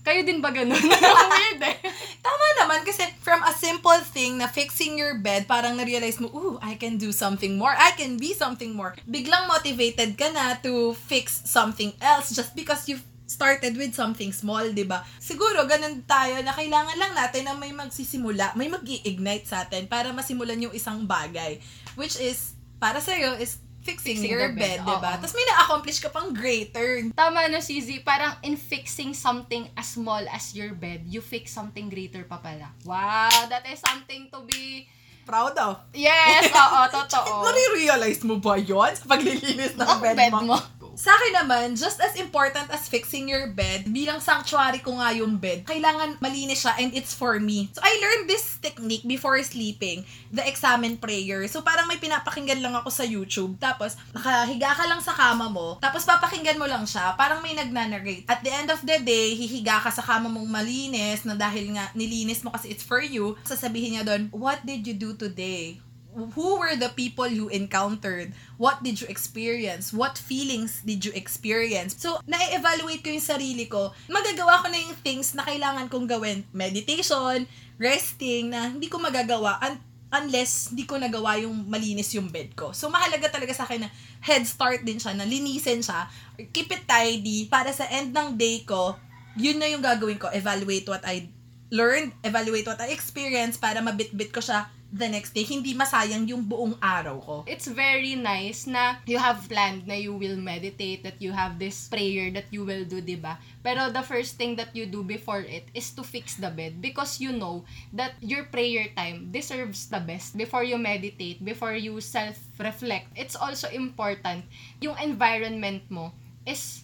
kayo 0.00 0.20
din 0.20 0.40
ba 0.40 0.48
ganun? 0.48 0.76
Ang 1.20 1.30
weird 1.32 1.60
eh. 1.60 1.76
Tama 2.24 2.44
naman 2.60 2.84
kasi 2.84 3.04
from 3.20 3.40
a 3.40 3.52
simple 3.52 4.00
thing 4.12 4.36
na 4.36 4.48
fixing 4.48 4.96
your 4.96 5.16
bed, 5.16 5.44
parang 5.44 5.76
na-realize 5.76 6.20
mo, 6.20 6.28
ooh, 6.32 6.56
I 6.60 6.76
can 6.76 6.96
do 6.96 7.12
something 7.12 7.56
more. 7.56 7.72
I 7.72 7.92
can 7.92 8.16
be 8.16 8.32
something 8.32 8.72
more. 8.72 8.96
Biglang 9.04 9.48
motivated 9.48 10.16
ka 10.16 10.32
na 10.32 10.56
to 10.60 10.92
fix 10.92 11.44
something 11.44 11.92
else 12.00 12.32
just 12.32 12.52
because 12.52 12.84
you 12.84 13.00
started 13.40 13.72
with 13.80 13.96
something 13.96 14.36
small, 14.36 14.68
di 14.68 14.84
ba? 14.84 15.00
Siguro, 15.16 15.64
ganun 15.64 16.04
tayo 16.04 16.44
na 16.44 16.52
kailangan 16.52 16.92
lang 17.00 17.16
natin 17.16 17.48
na 17.48 17.56
may 17.56 17.72
magsisimula, 17.72 18.52
may 18.52 18.68
mag 18.68 18.84
ignite 18.84 19.48
sa 19.48 19.64
atin 19.64 19.88
para 19.88 20.12
masimulan 20.12 20.60
yung 20.60 20.76
isang 20.76 21.08
bagay. 21.08 21.56
Which 21.96 22.20
is, 22.20 22.52
para 22.76 23.00
sa'yo, 23.00 23.40
is 23.40 23.56
fixing, 23.80 24.20
Fixing 24.20 24.36
your 24.36 24.52
bed, 24.52 24.84
bed, 24.84 24.84
di 24.84 24.96
ba? 25.00 25.16
Tapos 25.16 25.32
may 25.32 25.48
na-accomplish 25.48 26.04
ka 26.04 26.12
pang 26.12 26.36
greater. 26.36 27.08
Tama 27.16 27.48
na, 27.48 27.64
CZ. 27.64 28.04
Parang 28.04 28.36
in 28.44 28.60
fixing 28.60 29.16
something 29.16 29.72
as 29.72 29.96
small 29.96 30.20
as 30.28 30.52
your 30.52 30.76
bed, 30.76 31.08
you 31.08 31.24
fix 31.24 31.48
something 31.48 31.88
greater 31.88 32.28
pa 32.28 32.44
pala. 32.44 32.76
Wow, 32.84 33.48
that 33.48 33.64
is 33.64 33.80
something 33.80 34.28
to 34.28 34.44
be... 34.44 34.84
Proud 35.24 35.56
of. 35.56 35.80
Yes, 35.96 36.52
oo, 36.52 36.80
totoo. 36.92 37.40
Nare-realize 37.48 38.20
mo 38.28 38.36
ba 38.36 38.60
yun 38.60 38.92
sa 38.92 39.08
paglilinis 39.08 39.80
ng 39.80 39.88
bed, 40.04 40.16
bed 40.18 40.32
mo? 40.36 40.44
mo. 40.44 40.79
Sa 41.00 41.16
akin 41.16 41.32
naman, 41.32 41.80
just 41.80 41.96
as 41.96 42.12
important 42.20 42.68
as 42.68 42.84
fixing 42.84 43.24
your 43.24 43.48
bed, 43.56 43.88
bilang 43.88 44.20
sanctuary 44.20 44.84
ko 44.84 45.00
nga 45.00 45.16
yung 45.16 45.40
bed, 45.40 45.64
kailangan 45.64 46.20
malinis 46.20 46.60
siya 46.60 46.76
and 46.76 46.92
it's 46.92 47.16
for 47.16 47.40
me. 47.40 47.72
So, 47.72 47.80
I 47.80 47.96
learned 48.04 48.28
this 48.28 48.60
technique 48.60 49.08
before 49.08 49.40
sleeping, 49.40 50.04
the 50.28 50.44
examen 50.44 51.00
prayer. 51.00 51.48
So, 51.48 51.64
parang 51.64 51.88
may 51.88 51.96
pinapakinggan 51.96 52.60
lang 52.60 52.76
ako 52.76 52.92
sa 52.92 53.08
YouTube. 53.08 53.56
Tapos, 53.56 53.96
nakahiga 54.12 54.76
ka 54.76 54.84
lang 54.84 55.00
sa 55.00 55.16
kama 55.16 55.48
mo. 55.48 55.80
Tapos, 55.80 56.04
papakinggan 56.04 56.60
mo 56.60 56.68
lang 56.68 56.84
siya. 56.84 57.16
Parang 57.16 57.40
may 57.40 57.56
nagnanarrate. 57.56 58.28
At 58.28 58.44
the 58.44 58.52
end 58.52 58.68
of 58.68 58.84
the 58.84 59.00
day, 59.00 59.32
hihiga 59.32 59.80
ka 59.80 59.88
sa 59.88 60.04
kama 60.04 60.28
mong 60.28 60.52
malinis 60.52 61.24
na 61.24 61.32
dahil 61.32 61.80
nga 61.80 61.88
nilinis 61.96 62.44
mo 62.44 62.52
kasi 62.52 62.76
it's 62.76 62.84
for 62.84 63.00
you. 63.00 63.40
Sasabihin 63.48 63.96
niya 63.96 64.04
doon, 64.04 64.28
what 64.36 64.60
did 64.68 64.84
you 64.84 64.92
do 64.92 65.16
today? 65.16 65.80
Who 66.14 66.58
were 66.58 66.74
the 66.74 66.90
people 66.92 67.26
you 67.26 67.48
encountered? 67.48 68.34
What 68.58 68.82
did 68.82 69.00
you 69.00 69.06
experience? 69.06 69.94
What 69.94 70.18
feelings 70.18 70.82
did 70.82 71.04
you 71.06 71.12
experience? 71.14 71.94
So, 71.98 72.18
na-evaluate 72.26 73.02
ko 73.06 73.14
yung 73.14 73.24
sarili 73.24 73.70
ko. 73.70 73.94
Magagawa 74.10 74.62
ko 74.64 74.66
na 74.68 74.78
yung 74.78 74.96
things 75.00 75.32
na 75.32 75.46
kailangan 75.46 75.86
kong 75.86 76.10
gawin. 76.10 76.42
Meditation, 76.50 77.46
resting, 77.78 78.50
na 78.50 78.74
hindi 78.74 78.90
ko 78.90 78.98
magagawa 78.98 79.62
un- 79.62 79.82
unless 80.10 80.74
hindi 80.74 80.90
ko 80.90 80.98
nagawa 80.98 81.38
yung 81.38 81.70
malinis 81.70 82.10
yung 82.18 82.26
bed 82.26 82.58
ko. 82.58 82.74
So, 82.74 82.90
mahalaga 82.90 83.30
talaga 83.30 83.54
sa 83.54 83.62
akin 83.62 83.86
na 83.86 83.90
head 84.18 84.42
start 84.42 84.82
din 84.82 84.98
siya, 84.98 85.14
na 85.14 85.22
linisin 85.22 85.86
siya, 85.86 86.10
keep 86.50 86.66
it 86.74 86.82
tidy, 86.90 87.46
para 87.46 87.70
sa 87.70 87.86
end 87.86 88.10
ng 88.10 88.34
day 88.34 88.66
ko, 88.66 88.98
yun 89.38 89.62
na 89.62 89.70
yung 89.70 89.80
gagawin 89.80 90.18
ko. 90.18 90.26
Evaluate 90.34 90.90
what 90.90 91.06
I 91.06 91.30
learned, 91.70 92.10
evaluate 92.26 92.66
what 92.66 92.82
I 92.82 92.90
experienced 92.90 93.62
para 93.62 93.78
mabit-bit 93.78 94.34
ko 94.34 94.42
siya 94.42 94.66
the 94.90 95.06
next 95.06 95.30
day. 95.30 95.46
Hindi 95.46 95.74
masayang 95.74 96.26
yung 96.26 96.42
buong 96.42 96.74
araw 96.82 97.16
ko. 97.22 97.36
It's 97.46 97.70
very 97.70 98.18
nice 98.18 98.66
na 98.66 98.98
you 99.06 99.22
have 99.22 99.46
planned 99.46 99.86
na 99.86 99.94
you 99.94 100.14
will 100.14 100.36
meditate, 100.36 101.06
that 101.06 101.22
you 101.22 101.30
have 101.30 101.58
this 101.62 101.86
prayer 101.86 102.30
that 102.34 102.50
you 102.50 102.66
will 102.66 102.82
do, 102.84 102.98
di 102.98 103.14
ba? 103.14 103.38
Pero 103.62 103.90
the 103.94 104.02
first 104.02 104.34
thing 104.34 104.58
that 104.58 104.74
you 104.74 104.86
do 104.90 105.06
before 105.06 105.46
it 105.46 105.70
is 105.74 105.94
to 105.94 106.02
fix 106.02 106.34
the 106.36 106.50
bed 106.50 106.82
because 106.82 107.22
you 107.22 107.30
know 107.30 107.62
that 107.94 108.18
your 108.18 108.50
prayer 108.50 108.90
time 108.98 109.30
deserves 109.30 109.86
the 109.88 110.02
best 110.02 110.34
before 110.34 110.66
you 110.66 110.76
meditate, 110.76 111.38
before 111.44 111.78
you 111.78 112.02
self-reflect. 112.02 113.14
It's 113.14 113.38
also 113.38 113.70
important 113.70 114.44
yung 114.82 114.98
environment 114.98 115.86
mo 115.86 116.12
is 116.42 116.82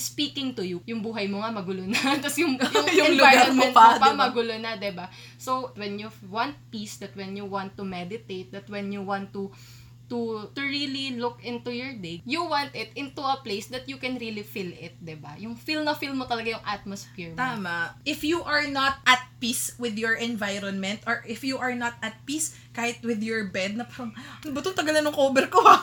speaking 0.00 0.56
to 0.56 0.64
you. 0.64 0.80
Yung 0.88 1.04
buhay 1.04 1.28
mo 1.28 1.44
nga 1.44 1.52
magulo 1.52 1.84
na. 1.84 2.00
Tapos 2.24 2.40
yung, 2.40 2.56
yung, 2.76 2.88
Yung 2.90 3.12
lugar 3.20 3.52
mo 3.52 3.62
environment 3.62 3.72
pa, 3.76 3.84
mo 3.84 3.92
pa, 4.00 4.08
diba? 4.08 4.16
magulo 4.16 4.54
na, 4.56 4.70
ba? 4.80 5.06
So, 5.36 5.70
when 5.76 6.00
you 6.00 6.08
want 6.26 6.56
peace, 6.72 6.96
that 7.04 7.14
when 7.14 7.36
you 7.36 7.44
want 7.44 7.76
to 7.76 7.84
meditate, 7.84 8.50
that 8.50 8.66
when 8.72 8.90
you 8.90 9.04
want 9.04 9.30
to 9.36 9.52
to 10.10 10.50
to 10.58 10.60
really 10.60 11.14
look 11.14 11.38
into 11.46 11.70
your 11.70 11.94
day, 11.94 12.18
you 12.26 12.42
want 12.42 12.74
it 12.74 12.90
into 12.98 13.22
a 13.22 13.38
place 13.46 13.70
that 13.70 13.86
you 13.86 13.96
can 13.96 14.18
really 14.18 14.42
feel 14.42 14.68
it, 14.74 14.98
'di 14.98 15.14
ba? 15.22 15.38
Yung 15.38 15.54
feel 15.54 15.86
na 15.86 15.94
feel 15.94 16.12
mo 16.18 16.26
talaga 16.26 16.58
yung 16.58 16.66
atmosphere 16.66 17.32
mo. 17.32 17.38
Tama. 17.38 17.94
If 18.02 18.26
you 18.26 18.42
are 18.42 18.66
not 18.66 18.98
at 19.06 19.22
peace 19.38 19.78
with 19.78 19.94
your 19.94 20.18
environment 20.18 21.06
or 21.06 21.22
if 21.30 21.46
you 21.46 21.62
are 21.62 21.78
not 21.78 21.94
at 22.02 22.18
peace 22.26 22.58
kahit 22.74 22.98
with 23.06 23.22
your 23.22 23.46
bed 23.54 23.78
na 23.78 23.86
parang, 23.86 24.10
ano 24.42 24.50
ba 24.50 24.58
itong 24.60 24.76
tagalan 24.76 25.06
ng 25.06 25.14
cover 25.14 25.46
ko 25.46 25.62
ha? 25.62 25.78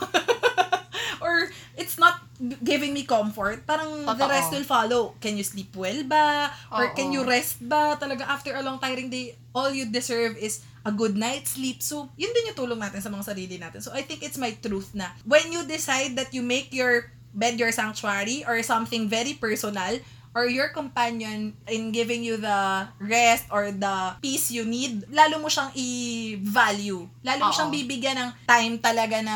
or 1.24 1.48
it's 1.80 1.96
not 1.96 2.27
giving 2.62 2.94
me 2.94 3.04
comfort, 3.04 3.66
parang 3.66 4.06
the 4.06 4.14
Totoo. 4.14 4.30
rest 4.30 4.50
will 4.54 4.68
follow. 4.68 5.02
Can 5.18 5.38
you 5.38 5.46
sleep 5.46 5.74
well 5.74 6.06
ba? 6.06 6.54
Or 6.70 6.90
Oo. 6.90 6.96
can 6.96 7.10
you 7.10 7.26
rest 7.26 7.62
ba? 7.66 7.98
Talaga 7.98 8.30
after 8.30 8.54
a 8.54 8.62
long 8.62 8.78
tiring 8.78 9.10
day, 9.10 9.34
all 9.58 9.74
you 9.74 9.90
deserve 9.90 10.38
is 10.38 10.62
a 10.86 10.92
good 10.94 11.18
night's 11.18 11.58
sleep. 11.58 11.82
So, 11.82 12.08
yun 12.16 12.32
din 12.32 12.54
yung 12.54 12.58
tulong 12.58 12.80
natin 12.80 13.02
sa 13.02 13.10
mga 13.10 13.26
sarili 13.26 13.58
natin. 13.58 13.82
So, 13.82 13.92
I 13.92 14.06
think 14.06 14.22
it's 14.22 14.38
my 14.38 14.54
truth 14.62 14.94
na 14.94 15.12
when 15.26 15.50
you 15.50 15.66
decide 15.66 16.16
that 16.16 16.32
you 16.32 16.46
make 16.46 16.70
your 16.72 17.12
bed 17.38 17.60
your 17.60 17.70
sanctuary 17.70 18.42
or 18.48 18.62
something 18.66 19.06
very 19.06 19.38
personal 19.38 20.00
or 20.38 20.46
your 20.46 20.70
companion 20.70 21.58
in 21.66 21.90
giving 21.90 22.22
you 22.22 22.38
the 22.38 22.86
rest 23.02 23.50
or 23.50 23.74
the 23.74 24.14
peace 24.22 24.54
you 24.54 24.62
need, 24.70 25.02
lalo 25.10 25.42
mo 25.42 25.50
siyang 25.50 25.74
i-value. 25.74 27.10
Lalo 27.26 27.42
mo 27.42 27.50
Oo. 27.50 27.58
siyang 27.58 27.74
bibigyan 27.74 28.18
ng 28.22 28.30
time 28.46 28.78
talaga 28.78 29.26
na 29.26 29.36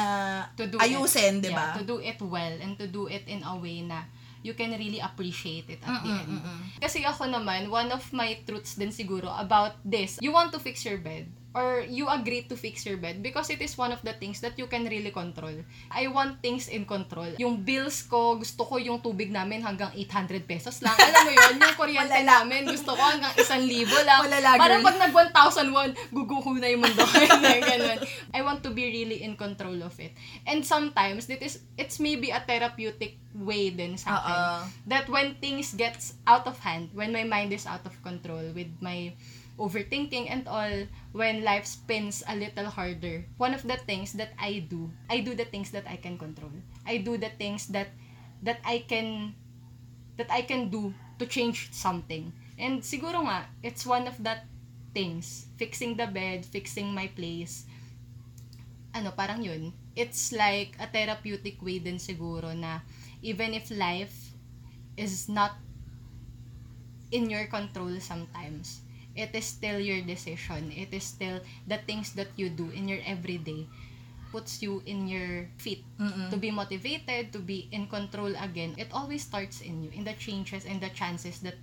to 0.53 0.69
do 0.69 0.77
ayusin, 0.77 1.41
di 1.41 1.49
ba? 1.49 1.73
Yeah, 1.73 1.81
to 1.81 1.85
do 1.89 1.97
it 1.97 2.21
well 2.21 2.53
and 2.61 2.77
to 2.77 2.85
do 2.85 3.09
it 3.09 3.25
in 3.25 3.41
a 3.41 3.57
way 3.57 3.81
na 3.81 4.05
you 4.45 4.53
can 4.53 4.69
really 4.77 5.01
appreciate 5.01 5.65
it 5.73 5.81
at 5.81 6.05
the 6.05 6.13
end. 6.13 6.37
Kasi 6.77 7.01
ako 7.01 7.25
naman, 7.25 7.73
one 7.73 7.89
of 7.89 8.05
my 8.13 8.37
truths 8.45 8.77
din 8.77 8.93
siguro 8.93 9.29
about 9.41 9.81
this, 9.81 10.21
you 10.21 10.29
want 10.29 10.53
to 10.53 10.61
fix 10.61 10.85
your 10.85 11.01
bed 11.01 11.25
or 11.51 11.83
you 11.83 12.07
agree 12.07 12.47
to 12.47 12.55
fix 12.55 12.87
your 12.87 12.95
bed 12.95 13.19
because 13.19 13.51
it 13.51 13.59
is 13.59 13.75
one 13.75 13.91
of 13.91 13.99
the 14.07 14.15
things 14.15 14.39
that 14.39 14.55
you 14.55 14.67
can 14.71 14.87
really 14.87 15.11
control. 15.11 15.51
I 15.91 16.07
want 16.07 16.39
things 16.39 16.71
in 16.71 16.87
control. 16.87 17.35
Yung 17.39 17.67
bills 17.67 18.07
ko, 18.07 18.39
gusto 18.39 18.63
ko 18.63 18.79
yung 18.79 19.03
tubig 19.03 19.31
namin 19.31 19.59
hanggang 19.59 19.91
800 19.91 20.47
pesos 20.47 20.79
lang. 20.79 20.95
Alam 20.95 21.27
mo 21.27 21.31
yun, 21.35 21.53
yung 21.59 21.75
kuryente 21.75 22.21
namin, 22.23 22.71
gusto 22.71 22.95
ko 22.95 23.01
hanggang 23.03 23.35
1,000 23.35 23.67
lang. 24.07 24.21
Malala, 24.23 24.49
Parang 24.55 24.79
girl. 24.79 24.87
pag 24.87 24.97
nag 25.03 25.13
1,001, 25.91 26.15
guguho 26.15 26.51
na 26.55 26.67
yung 26.71 26.81
mundo. 26.87 27.03
Ganun. 27.67 27.99
I 28.31 28.39
want 28.47 28.63
to 28.63 28.71
be 28.71 28.87
really 28.87 29.19
in 29.19 29.35
control 29.35 29.75
of 29.83 29.95
it. 29.99 30.15
And 30.47 30.63
sometimes, 30.63 31.27
it 31.27 31.43
is, 31.43 31.59
it's 31.75 31.99
maybe 31.99 32.31
a 32.31 32.39
therapeutic 32.39 33.19
way 33.35 33.71
din 33.71 33.99
sa 33.99 34.23
akin. 34.23 34.35
Oo. 34.35 34.55
That 34.87 35.05
when 35.11 35.35
things 35.43 35.75
gets 35.75 36.15
out 36.23 36.47
of 36.47 36.59
hand, 36.63 36.95
when 36.95 37.11
my 37.11 37.23
mind 37.27 37.51
is 37.51 37.67
out 37.67 37.83
of 37.83 37.95
control 38.03 38.55
with 38.55 38.71
my 38.79 39.11
overthinking 39.61 40.25
and 40.25 40.49
all, 40.49 40.89
when 41.13 41.45
life 41.45 41.69
spins 41.69 42.25
a 42.25 42.33
little 42.33 42.65
harder, 42.65 43.21
one 43.37 43.53
of 43.53 43.61
the 43.61 43.77
things 43.77 44.13
that 44.17 44.33
I 44.41 44.65
do, 44.65 44.89
I 45.09 45.21
do 45.21 45.37
the 45.37 45.45
things 45.45 45.69
that 45.71 45.85
I 45.85 46.01
can 46.01 46.17
control. 46.17 46.51
I 46.85 46.97
do 46.97 47.21
the 47.21 47.29
things 47.37 47.69
that 47.69 47.93
that 48.41 48.57
I 48.65 48.81
can 48.89 49.37
that 50.17 50.33
I 50.33 50.41
can 50.41 50.73
do 50.73 50.93
to 51.21 51.29
change 51.29 51.69
something. 51.69 52.33
And 52.57 52.81
siguro 52.81 53.21
nga, 53.29 53.45
it's 53.61 53.85
one 53.85 54.09
of 54.09 54.17
that 54.25 54.49
things. 54.97 55.45
Fixing 55.61 55.93
the 55.93 56.09
bed, 56.09 56.41
fixing 56.45 56.89
my 56.89 57.05
place. 57.13 57.69
Ano, 58.97 59.13
parang 59.13 59.45
yun. 59.45 59.71
It's 59.93 60.33
like 60.33 60.73
a 60.81 60.89
therapeutic 60.89 61.61
way 61.61 61.77
din 61.77 62.01
siguro 62.01 62.51
na 62.57 62.81
even 63.21 63.53
if 63.53 63.69
life 63.69 64.33
is 64.97 65.29
not 65.29 65.55
in 67.11 67.29
your 67.29 67.45
control 67.47 67.91
sometimes, 67.99 68.81
it 69.15 69.35
is 69.35 69.45
still 69.45 69.79
your 69.79 70.01
decision. 70.01 70.71
It 70.71 70.93
is 70.93 71.03
still 71.03 71.41
the 71.67 71.77
things 71.77 72.13
that 72.13 72.31
you 72.35 72.49
do 72.49 72.69
in 72.71 72.87
your 72.87 72.99
everyday 73.05 73.67
puts 74.31 74.63
you 74.63 74.81
in 74.87 75.11
your 75.11 75.45
feet 75.59 75.83
to 76.31 76.37
be 76.39 76.49
motivated, 76.49 77.35
to 77.35 77.39
be 77.39 77.67
in 77.75 77.85
control 77.91 78.31
again. 78.39 78.73
It 78.79 78.87
always 78.95 79.27
starts 79.27 79.59
in 79.59 79.83
you, 79.83 79.91
in 79.91 80.07
the 80.07 80.15
changes 80.15 80.63
and 80.63 80.79
the 80.79 80.89
chances 80.95 81.43
that 81.43 81.59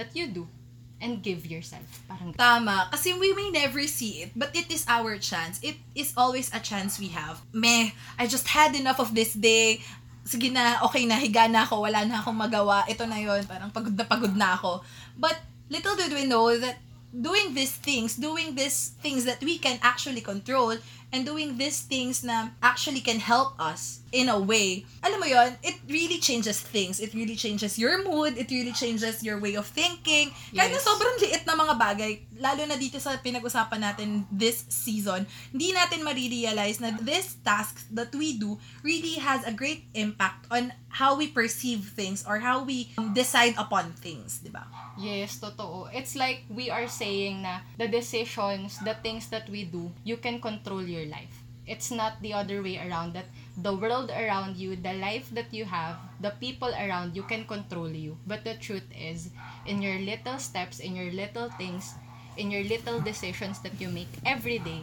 that 0.00 0.16
you 0.16 0.32
do 0.32 0.48
and 0.96 1.20
give 1.20 1.44
yourself. 1.44 1.84
Parang 2.08 2.32
Tama. 2.32 2.88
Kasi 2.88 3.12
we 3.12 3.36
may 3.36 3.52
never 3.52 3.84
see 3.84 4.24
it, 4.24 4.32
but 4.32 4.48
it 4.56 4.72
is 4.72 4.88
our 4.88 5.20
chance. 5.20 5.60
It 5.60 5.76
is 5.92 6.16
always 6.16 6.48
a 6.56 6.60
chance 6.60 6.96
we 6.96 7.12
have. 7.12 7.44
Meh, 7.52 7.92
I 8.16 8.24
just 8.24 8.48
had 8.48 8.72
enough 8.72 8.96
of 8.96 9.12
this 9.12 9.36
day. 9.36 9.84
Sige 10.24 10.50
na, 10.50 10.80
okay 10.88 11.04
na, 11.04 11.20
higa 11.20 11.46
na 11.46 11.68
ako, 11.68 11.84
wala 11.84 12.02
na 12.08 12.24
akong 12.24 12.34
magawa. 12.34 12.88
Ito 12.88 13.04
na 13.04 13.20
yon 13.20 13.44
parang 13.44 13.70
pagod 13.70 13.94
na 13.94 14.04
pagod 14.08 14.34
na 14.34 14.56
ako. 14.56 14.80
But 15.20 15.36
little 15.68 15.94
did 16.00 16.16
we 16.16 16.24
know 16.24 16.48
that 16.56 16.80
doing 17.12 17.54
these 17.54 17.72
things, 17.72 18.16
doing 18.16 18.54
these 18.54 18.94
things 19.00 19.24
that 19.24 19.42
we 19.42 19.58
can 19.58 19.78
actually 19.82 20.20
control, 20.20 20.76
and 21.12 21.24
doing 21.24 21.56
these 21.56 21.80
things 21.80 22.24
na 22.24 22.50
actually 22.62 23.00
can 23.00 23.20
help 23.20 23.58
us 23.60 24.00
in 24.16 24.32
a 24.32 24.40
way, 24.40 24.88
alam 25.04 25.20
mo 25.20 25.28
yon 25.28 25.52
it 25.60 25.76
really 25.92 26.16
changes 26.16 26.56
things. 26.64 26.96
It 27.04 27.12
really 27.12 27.36
changes 27.36 27.76
your 27.76 28.00
mood. 28.00 28.40
It 28.40 28.48
really 28.48 28.72
changes 28.72 29.20
your 29.20 29.36
way 29.36 29.60
of 29.60 29.68
thinking. 29.68 30.32
Kahit 30.56 30.72
na 30.72 30.80
Yes. 30.80 30.88
sobrang 30.88 31.16
liit 31.20 31.44
na 31.44 31.52
mga 31.52 31.74
bagay, 31.76 32.12
lalo 32.40 32.64
na 32.64 32.80
dito 32.80 32.96
sa 32.96 33.20
pinag-usapan 33.20 33.84
natin 33.84 34.24
this 34.32 34.64
season, 34.72 35.28
hindi 35.52 35.76
natin 35.76 36.00
marirealize 36.00 36.80
na 36.80 36.96
this 36.96 37.36
task 37.44 37.84
that 37.92 38.08
we 38.16 38.40
do 38.40 38.56
really 38.80 39.20
has 39.20 39.44
a 39.44 39.52
great 39.52 39.84
impact 39.92 40.48
on 40.48 40.72
how 40.88 41.12
we 41.12 41.28
perceive 41.28 41.92
things 41.92 42.24
or 42.24 42.40
how 42.40 42.64
we 42.64 42.88
um, 42.96 43.12
decide 43.12 43.52
upon 43.60 43.92
things, 44.00 44.40
di 44.40 44.48
ba? 44.48 44.64
Yes, 44.96 45.36
totoo. 45.36 45.92
It's 45.92 46.16
like 46.16 46.48
we 46.48 46.72
are 46.72 46.88
saying 46.88 47.44
na 47.44 47.60
the 47.76 47.84
decisions, 47.84 48.80
the 48.80 48.96
things 49.04 49.28
that 49.28 49.44
we 49.52 49.68
do, 49.68 49.92
you 50.08 50.16
can 50.16 50.40
control 50.40 50.80
your 50.80 51.04
life. 51.12 51.44
It's 51.66 51.90
not 51.90 52.22
the 52.22 52.30
other 52.32 52.62
way 52.62 52.78
around 52.78 53.18
that 53.18 53.26
the 53.56 53.72
world 53.74 54.10
around 54.10 54.56
you, 54.56 54.76
the 54.76 54.92
life 54.94 55.28
that 55.32 55.52
you 55.52 55.64
have, 55.64 55.96
the 56.20 56.30
people 56.40 56.68
around 56.68 57.16
you 57.16 57.22
can 57.24 57.44
control 57.44 57.88
you. 57.88 58.16
But 58.26 58.44
the 58.44 58.54
truth 58.54 58.84
is, 58.92 59.30
in 59.66 59.80
your 59.82 59.98
little 59.98 60.38
steps, 60.38 60.78
in 60.80 60.94
your 60.96 61.12
little 61.12 61.48
things, 61.56 61.94
in 62.36 62.50
your 62.50 62.64
little 62.64 63.00
decisions 63.00 63.60
that 63.64 63.80
you 63.80 63.88
make 63.88 64.12
every 64.24 64.58
day, 64.58 64.82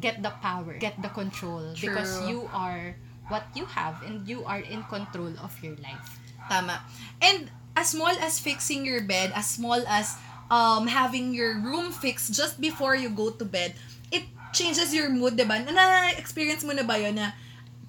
get 0.00 0.22
the 0.22 0.30
power, 0.42 0.74
get 0.78 1.00
the 1.02 1.08
control 1.08 1.74
because 1.78 2.18
you 2.28 2.48
are 2.52 2.96
what 3.28 3.46
you 3.54 3.64
have 3.66 4.02
and 4.02 4.26
you 4.26 4.44
are 4.44 4.60
in 4.60 4.82
control 4.90 5.30
of 5.42 5.52
your 5.62 5.76
life. 5.78 6.18
Tama. 6.48 6.82
And 7.22 7.50
as 7.76 7.90
small 7.94 8.10
as 8.20 8.40
fixing 8.40 8.84
your 8.84 9.02
bed, 9.06 9.32
as 9.34 9.46
small 9.46 9.78
as 9.86 10.16
um 10.50 10.86
having 10.90 11.32
your 11.32 11.56
room 11.62 11.92
fixed 11.92 12.34
just 12.34 12.60
before 12.60 12.96
you 12.96 13.08
go 13.08 13.30
to 13.30 13.44
bed, 13.44 13.74
it 14.10 14.26
changes 14.52 14.92
your 14.92 15.08
mood, 15.08 15.38
'di 15.38 15.46
ba? 15.46 15.62
Na- 15.62 15.72
Na-experience 15.72 16.66
mo 16.66 16.74
na 16.74 16.82
ba 16.82 16.98
'yon 16.98 17.14
na 17.16 17.32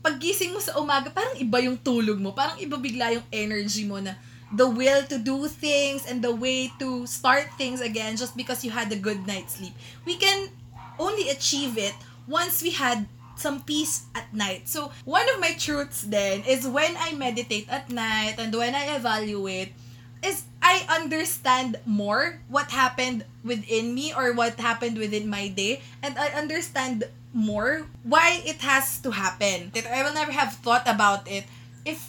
paggising 0.03 0.51
mo 0.51 0.59
sa 0.59 0.75
umaga, 0.75 1.07
parang 1.09 1.39
iba 1.39 1.63
yung 1.63 1.79
tulog 1.79 2.19
mo, 2.19 2.35
parang 2.35 2.59
iba 2.59 2.75
bigla 2.75 3.15
yung 3.15 3.25
energy 3.31 3.87
mo 3.87 4.03
na 4.03 4.19
the 4.53 4.67
will 4.67 5.01
to 5.09 5.17
do 5.17 5.47
things 5.49 6.05
and 6.05 6.21
the 6.21 6.29
way 6.29 6.69
to 6.77 7.07
start 7.09 7.49
things 7.57 7.81
again 7.81 8.13
just 8.13 8.37
because 8.37 8.61
you 8.61 8.69
had 8.69 8.91
a 8.91 8.99
good 8.99 9.25
night's 9.25 9.57
sleep. 9.57 9.73
We 10.05 10.19
can 10.19 10.51
only 10.99 11.31
achieve 11.33 11.79
it 11.79 11.95
once 12.27 12.61
we 12.61 12.69
had 12.75 13.07
some 13.33 13.63
peace 13.63 14.05
at 14.13 14.29
night. 14.29 14.69
So, 14.69 14.91
one 15.05 15.25
of 15.25 15.41
my 15.41 15.57
truths 15.57 16.05
then 16.05 16.45
is 16.45 16.67
when 16.67 16.93
I 16.99 17.17
meditate 17.17 17.65
at 17.65 17.89
night 17.89 18.37
and 18.37 18.53
when 18.53 18.75
I 18.75 18.93
evaluate 18.93 19.73
is 20.21 20.45
I 20.61 20.85
understand 20.87 21.81
more 21.85 22.39
what 22.47 22.71
happened 22.71 23.25
within 23.43 23.93
me 23.93 24.13
or 24.15 24.31
what 24.31 24.55
happened 24.55 24.97
within 24.97 25.27
my 25.27 25.49
day 25.49 25.81
and 26.01 26.15
I 26.17 26.31
understand 26.31 27.03
more 27.33 27.89
why 28.03 28.41
it 28.45 28.61
has 28.61 29.01
to 29.01 29.11
happen. 29.11 29.73
That 29.73 29.89
I 29.89 30.05
will 30.05 30.13
never 30.13 30.31
have 30.31 30.53
thought 30.61 30.87
about 30.87 31.27
it 31.27 31.43
if 31.83 31.99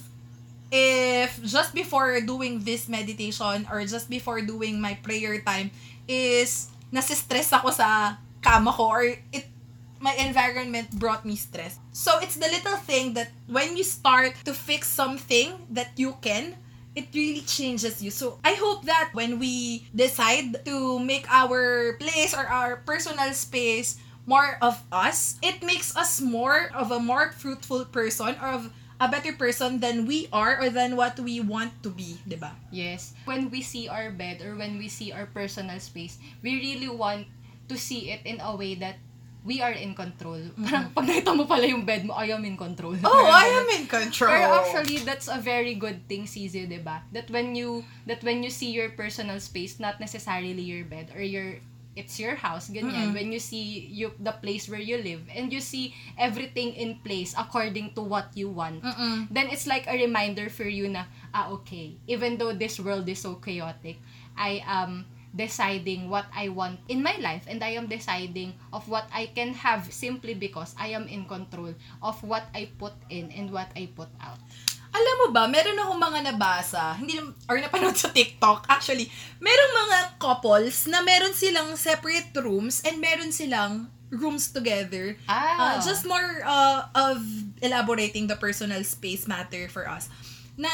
if 0.70 1.42
just 1.42 1.74
before 1.74 2.20
doing 2.20 2.62
this 2.62 2.88
meditation 2.88 3.66
or 3.70 3.84
just 3.84 4.08
before 4.08 4.40
doing 4.40 4.80
my 4.80 4.94
prayer 5.02 5.40
time 5.40 5.70
is 6.06 6.68
nasistress 6.92 7.50
ako 7.50 7.70
sa 7.72 8.20
kama 8.44 8.70
ko 8.70 8.84
or 8.92 9.04
it 9.32 9.48
my 10.04 10.12
environment 10.20 10.92
brought 11.00 11.24
me 11.24 11.32
stress. 11.32 11.80
So 11.96 12.20
it's 12.20 12.36
the 12.36 12.50
little 12.52 12.76
thing 12.76 13.16
that 13.16 13.32
when 13.48 13.72
you 13.72 13.84
start 13.84 14.36
to 14.44 14.52
fix 14.52 14.84
something 14.84 15.56
that 15.72 15.96
you 15.96 16.20
can, 16.20 16.60
it 16.94 17.08
really 17.16 17.40
changes 17.40 18.04
you. 18.04 18.12
So 18.12 18.36
I 18.44 18.52
hope 18.52 18.84
that 18.84 19.16
when 19.16 19.40
we 19.40 19.88
decide 19.96 20.60
to 20.68 20.98
make 21.00 21.24
our 21.32 21.96
place 21.96 22.36
or 22.36 22.44
our 22.44 22.84
personal 22.84 23.32
space 23.32 23.96
more 24.26 24.56
of 24.60 24.82
us, 24.92 25.36
it 25.42 25.62
makes 25.62 25.96
us 25.96 26.20
more 26.20 26.70
of 26.74 26.90
a 26.90 27.00
more 27.00 27.32
fruitful 27.32 27.84
person 27.86 28.36
or 28.40 28.48
of 28.48 28.72
a 29.00 29.08
better 29.08 29.32
person 29.34 29.80
than 29.80 30.06
we 30.06 30.28
are 30.32 30.60
or 30.60 30.70
than 30.70 30.96
what 30.96 31.18
we 31.18 31.40
want 31.40 31.74
to 31.82 31.90
be, 31.90 32.16
'di 32.24 32.38
ba? 32.38 32.54
Yes. 32.70 33.12
When 33.26 33.50
we 33.50 33.60
see 33.60 33.90
our 33.90 34.08
bed 34.14 34.40
or 34.40 34.54
when 34.56 34.78
we 34.78 34.88
see 34.88 35.10
our 35.10 35.26
personal 35.26 35.76
space, 35.82 36.16
we 36.40 36.56
really 36.62 36.88
want 36.88 37.26
to 37.68 37.76
see 37.76 38.12
it 38.12 38.22
in 38.24 38.38
a 38.40 38.54
way 38.54 38.76
that 38.78 39.02
we 39.44 39.60
are 39.60 39.76
in 39.76 39.92
control. 39.92 40.40
Parang 40.56 40.88
pag 40.96 41.04
nakita 41.04 41.36
mo 41.36 41.44
pala 41.44 41.68
yung 41.68 41.84
bed 41.84 42.08
mo, 42.08 42.16
I 42.16 42.32
am 42.32 42.48
in 42.48 42.56
control. 42.56 42.96
Oh, 43.04 43.12
Parang 43.12 43.28
I 43.28 43.46
am 43.60 43.68
in 43.76 43.84
control. 43.84 44.32
Pero 44.32 44.64
actually, 44.64 45.04
that's 45.04 45.28
a 45.28 45.36
very 45.36 45.76
good 45.76 46.08
thing, 46.08 46.24
Cizi, 46.24 46.64
di 46.64 46.80
ba? 46.80 47.04
That 47.12 47.28
when 47.28 47.52
you, 47.52 47.84
that 48.08 48.24
when 48.24 48.40
you 48.40 48.48
see 48.48 48.72
your 48.72 48.96
personal 48.96 49.36
space, 49.44 49.76
not 49.76 50.00
necessarily 50.00 50.64
your 50.64 50.88
bed 50.88 51.12
or 51.12 51.20
your, 51.20 51.60
it's 51.96 52.18
your 52.18 52.34
house, 52.34 52.70
ganyan. 52.70 53.14
When 53.14 53.30
you 53.32 53.38
see 53.38 53.86
you, 53.90 54.12
the 54.18 54.32
place 54.32 54.68
where 54.68 54.82
you 54.82 54.98
live, 54.98 55.22
and 55.30 55.52
you 55.52 55.60
see 55.60 55.94
everything 56.18 56.74
in 56.74 56.98
place 57.02 57.34
according 57.38 57.94
to 57.94 58.02
what 58.02 58.30
you 58.34 58.50
want, 58.50 58.82
then 59.30 59.48
it's 59.50 59.66
like 59.66 59.86
a 59.86 59.94
reminder 59.94 60.50
for 60.50 60.66
you 60.66 60.88
na, 60.88 61.06
ah, 61.32 61.50
okay, 61.60 61.94
even 62.06 62.36
though 62.38 62.52
this 62.52 62.78
world 62.78 63.08
is 63.08 63.22
so 63.22 63.38
chaotic, 63.38 63.98
I 64.36 64.62
am 64.66 65.06
deciding 65.34 66.08
what 66.08 66.26
I 66.30 66.46
want 66.48 66.78
in 66.86 67.02
my 67.02 67.18
life 67.18 67.46
and 67.50 67.58
I 67.62 67.74
am 67.74 67.90
deciding 67.90 68.54
of 68.72 68.86
what 68.86 69.10
I 69.10 69.26
can 69.34 69.50
have 69.54 69.90
simply 69.92 70.34
because 70.34 70.74
I 70.78 70.94
am 70.94 71.10
in 71.10 71.26
control 71.26 71.74
of 72.02 72.22
what 72.22 72.46
I 72.54 72.70
put 72.78 72.94
in 73.10 73.34
and 73.34 73.50
what 73.50 73.66
I 73.74 73.90
put 73.90 74.08
out. 74.22 74.38
Alam 74.94 75.14
mo 75.18 75.28
ba, 75.34 75.50
meron 75.50 75.74
akong 75.74 75.98
mga 75.98 76.18
nabasa, 76.30 76.94
hindi 76.94 77.18
or 77.50 77.58
napanood 77.58 77.98
sa 77.98 78.14
TikTok, 78.14 78.70
actually, 78.70 79.10
merong 79.42 79.74
mga 79.74 79.98
couples 80.16 80.86
na 80.86 81.02
meron 81.02 81.34
silang 81.34 81.74
separate 81.74 82.30
rooms 82.38 82.78
and 82.86 83.02
meron 83.02 83.34
silang 83.34 83.90
rooms 84.14 84.54
together. 84.54 85.18
Ah. 85.26 85.74
Uh, 85.74 85.76
just 85.82 86.06
more 86.06 86.46
uh, 86.46 86.86
of 86.94 87.18
elaborating 87.58 88.30
the 88.30 88.38
personal 88.38 88.78
space 88.86 89.26
matter 89.26 89.66
for 89.66 89.90
us. 89.90 90.06
Na 90.54 90.70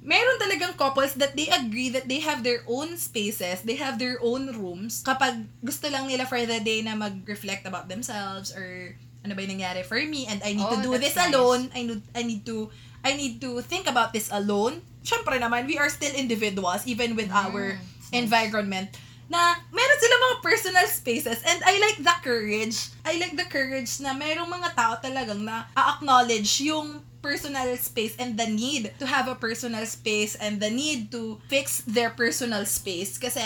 meron 0.00 0.40
talagang 0.40 0.72
couples 0.74 1.12
that 1.20 1.36
they 1.36 1.52
agree 1.52 1.92
that 1.92 2.08
they 2.08 2.24
have 2.24 2.40
their 2.40 2.64
own 2.64 2.96
spaces, 2.96 3.60
they 3.68 3.76
have 3.76 4.00
their 4.00 4.16
own 4.24 4.56
rooms. 4.56 5.04
Kapag 5.04 5.44
gusto 5.60 5.92
lang 5.92 6.08
nila 6.08 6.24
for 6.24 6.40
the 6.40 6.64
day 6.64 6.80
na 6.80 6.96
mag-reflect 6.96 7.68
about 7.68 7.92
themselves 7.92 8.56
or 8.56 8.96
ano 9.24 9.32
ba 9.32 9.40
yung 9.40 9.56
nangyari 9.56 9.80
for 9.80 9.96
me 10.00 10.28
and 10.28 10.40
I 10.44 10.52
need 10.52 10.64
to 10.64 10.80
Oh, 10.80 10.84
do 10.84 10.90
that's 10.96 11.12
this 11.12 11.16
nice. 11.16 11.32
alone. 11.32 11.72
I 11.72 11.80
need 11.84 12.00
I 12.12 12.22
need 12.24 12.44
to 12.44 12.68
I 13.04 13.12
need 13.12 13.38
to 13.44 13.60
think 13.60 13.84
about 13.86 14.16
this 14.16 14.32
alone. 14.32 14.80
Syempre 15.04 15.36
naman, 15.36 15.68
we 15.68 15.76
are 15.76 15.92
still 15.92 16.16
individuals 16.16 16.88
even 16.88 17.12
with 17.14 17.28
our 17.28 17.76
environment 18.10 18.96
na 19.24 19.56
meron 19.72 19.98
sila 20.00 20.16
mga 20.20 20.36
personal 20.44 20.86
spaces 20.88 21.40
and 21.48 21.58
I 21.64 21.80
like 21.80 21.98
the 22.00 22.16
courage. 22.20 22.92
I 23.04 23.16
like 23.16 23.36
the 23.36 23.48
courage 23.48 24.00
na 24.00 24.12
merong 24.12 24.48
mga 24.48 24.76
tao 24.76 24.92
talagang 25.00 25.44
na 25.44 25.64
acknowledge 25.76 26.60
yung 26.60 27.00
personal 27.24 27.72
space 27.80 28.12
and 28.20 28.36
the 28.36 28.44
need 28.44 28.92
to 29.00 29.08
have 29.08 29.32
a 29.32 29.36
personal 29.36 29.88
space 29.88 30.36
and 30.36 30.60
the 30.60 30.68
need 30.68 31.08
to 31.08 31.40
fix 31.48 31.80
their 31.88 32.12
personal 32.12 32.68
space 32.68 33.16
kasi 33.16 33.40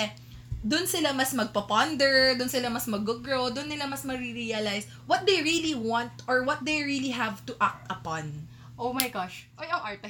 doon 0.66 0.90
sila 0.90 1.14
mas 1.14 1.30
magpaponder, 1.30 2.34
doon 2.34 2.50
sila 2.50 2.66
mas 2.66 2.90
mag-grow, 2.90 3.54
doon 3.54 3.70
nila 3.70 3.86
mas 3.86 4.02
marirealize 4.02 4.90
what 5.06 5.22
they 5.22 5.38
really 5.46 5.78
want 5.78 6.10
or 6.26 6.42
what 6.42 6.66
they 6.66 6.82
really 6.82 7.14
have 7.14 7.38
to 7.46 7.54
act 7.62 7.86
upon. 7.86 8.26
Oh 8.78 8.94
my 8.94 9.10
gosh. 9.10 9.50
Ay, 9.58 9.66
ang 9.74 9.82
arte. 9.82 10.06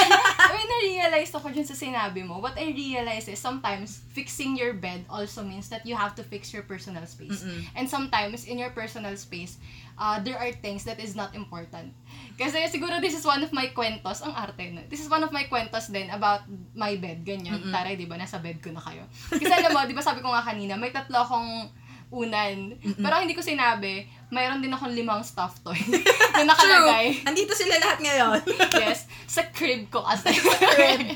Ay, 0.54 0.62
na-realize 0.62 1.34
ako 1.34 1.50
dyan 1.50 1.66
sa 1.66 1.74
sinabi 1.74 2.22
mo. 2.22 2.38
What 2.38 2.54
I 2.54 2.70
realize 2.70 3.26
is 3.26 3.42
sometimes 3.42 4.06
fixing 4.14 4.54
your 4.54 4.78
bed 4.78 5.02
also 5.10 5.42
means 5.42 5.66
that 5.74 5.82
you 5.82 5.98
have 5.98 6.14
to 6.14 6.22
fix 6.22 6.54
your 6.54 6.62
personal 6.62 7.02
space. 7.02 7.42
And 7.74 7.90
sometimes 7.90 8.46
in 8.46 8.62
your 8.62 8.70
personal 8.70 9.18
space, 9.18 9.58
uh, 9.98 10.22
there 10.22 10.38
are 10.38 10.54
things 10.54 10.86
that 10.86 11.02
is 11.02 11.18
not 11.18 11.34
important. 11.34 11.90
Kasi 12.38 12.62
siguro 12.70 13.02
this 13.02 13.18
is 13.18 13.26
one 13.26 13.42
of 13.42 13.50
my 13.50 13.74
kwentos. 13.74 14.22
Ang 14.22 14.38
arte 14.38 14.70
na. 14.70 14.86
This 14.86 15.02
is 15.02 15.10
one 15.10 15.26
of 15.26 15.34
my 15.34 15.50
kwentos 15.50 15.90
din 15.90 16.06
about 16.14 16.46
my 16.78 16.94
bed. 17.02 17.26
Ganyan. 17.26 17.74
Taray, 17.74 17.98
di 17.98 18.06
ba? 18.06 18.14
Nasa 18.14 18.38
bed 18.38 18.62
ko 18.62 18.70
na 18.70 18.80
kayo. 18.80 19.02
Kasi 19.34 19.50
alam 19.50 19.74
mo, 19.74 19.82
di 19.82 19.98
ba 19.98 20.04
sabi 20.04 20.22
ko 20.22 20.30
nga 20.30 20.46
kanina, 20.46 20.78
may 20.78 20.94
tatlo 20.94 21.26
akong 21.26 21.66
unan. 22.12 22.76
Pero 22.76 23.12
ang 23.12 23.24
hindi 23.24 23.32
ko 23.32 23.40
sinabi, 23.40 24.04
mayroon 24.28 24.60
din 24.60 24.68
akong 24.68 24.92
limang 24.92 25.20
stuffed 25.20 25.60
toy 25.60 25.76
na 26.32 26.44
nakalagay. 26.46 27.16
True. 27.16 27.26
Andito 27.26 27.52
sila 27.52 27.76
lahat 27.76 27.98
ngayon. 27.98 28.38
yes, 28.84 29.04
sa 29.24 29.48
crib 29.48 29.88
ko 29.88 30.04
kasi. 30.04 30.28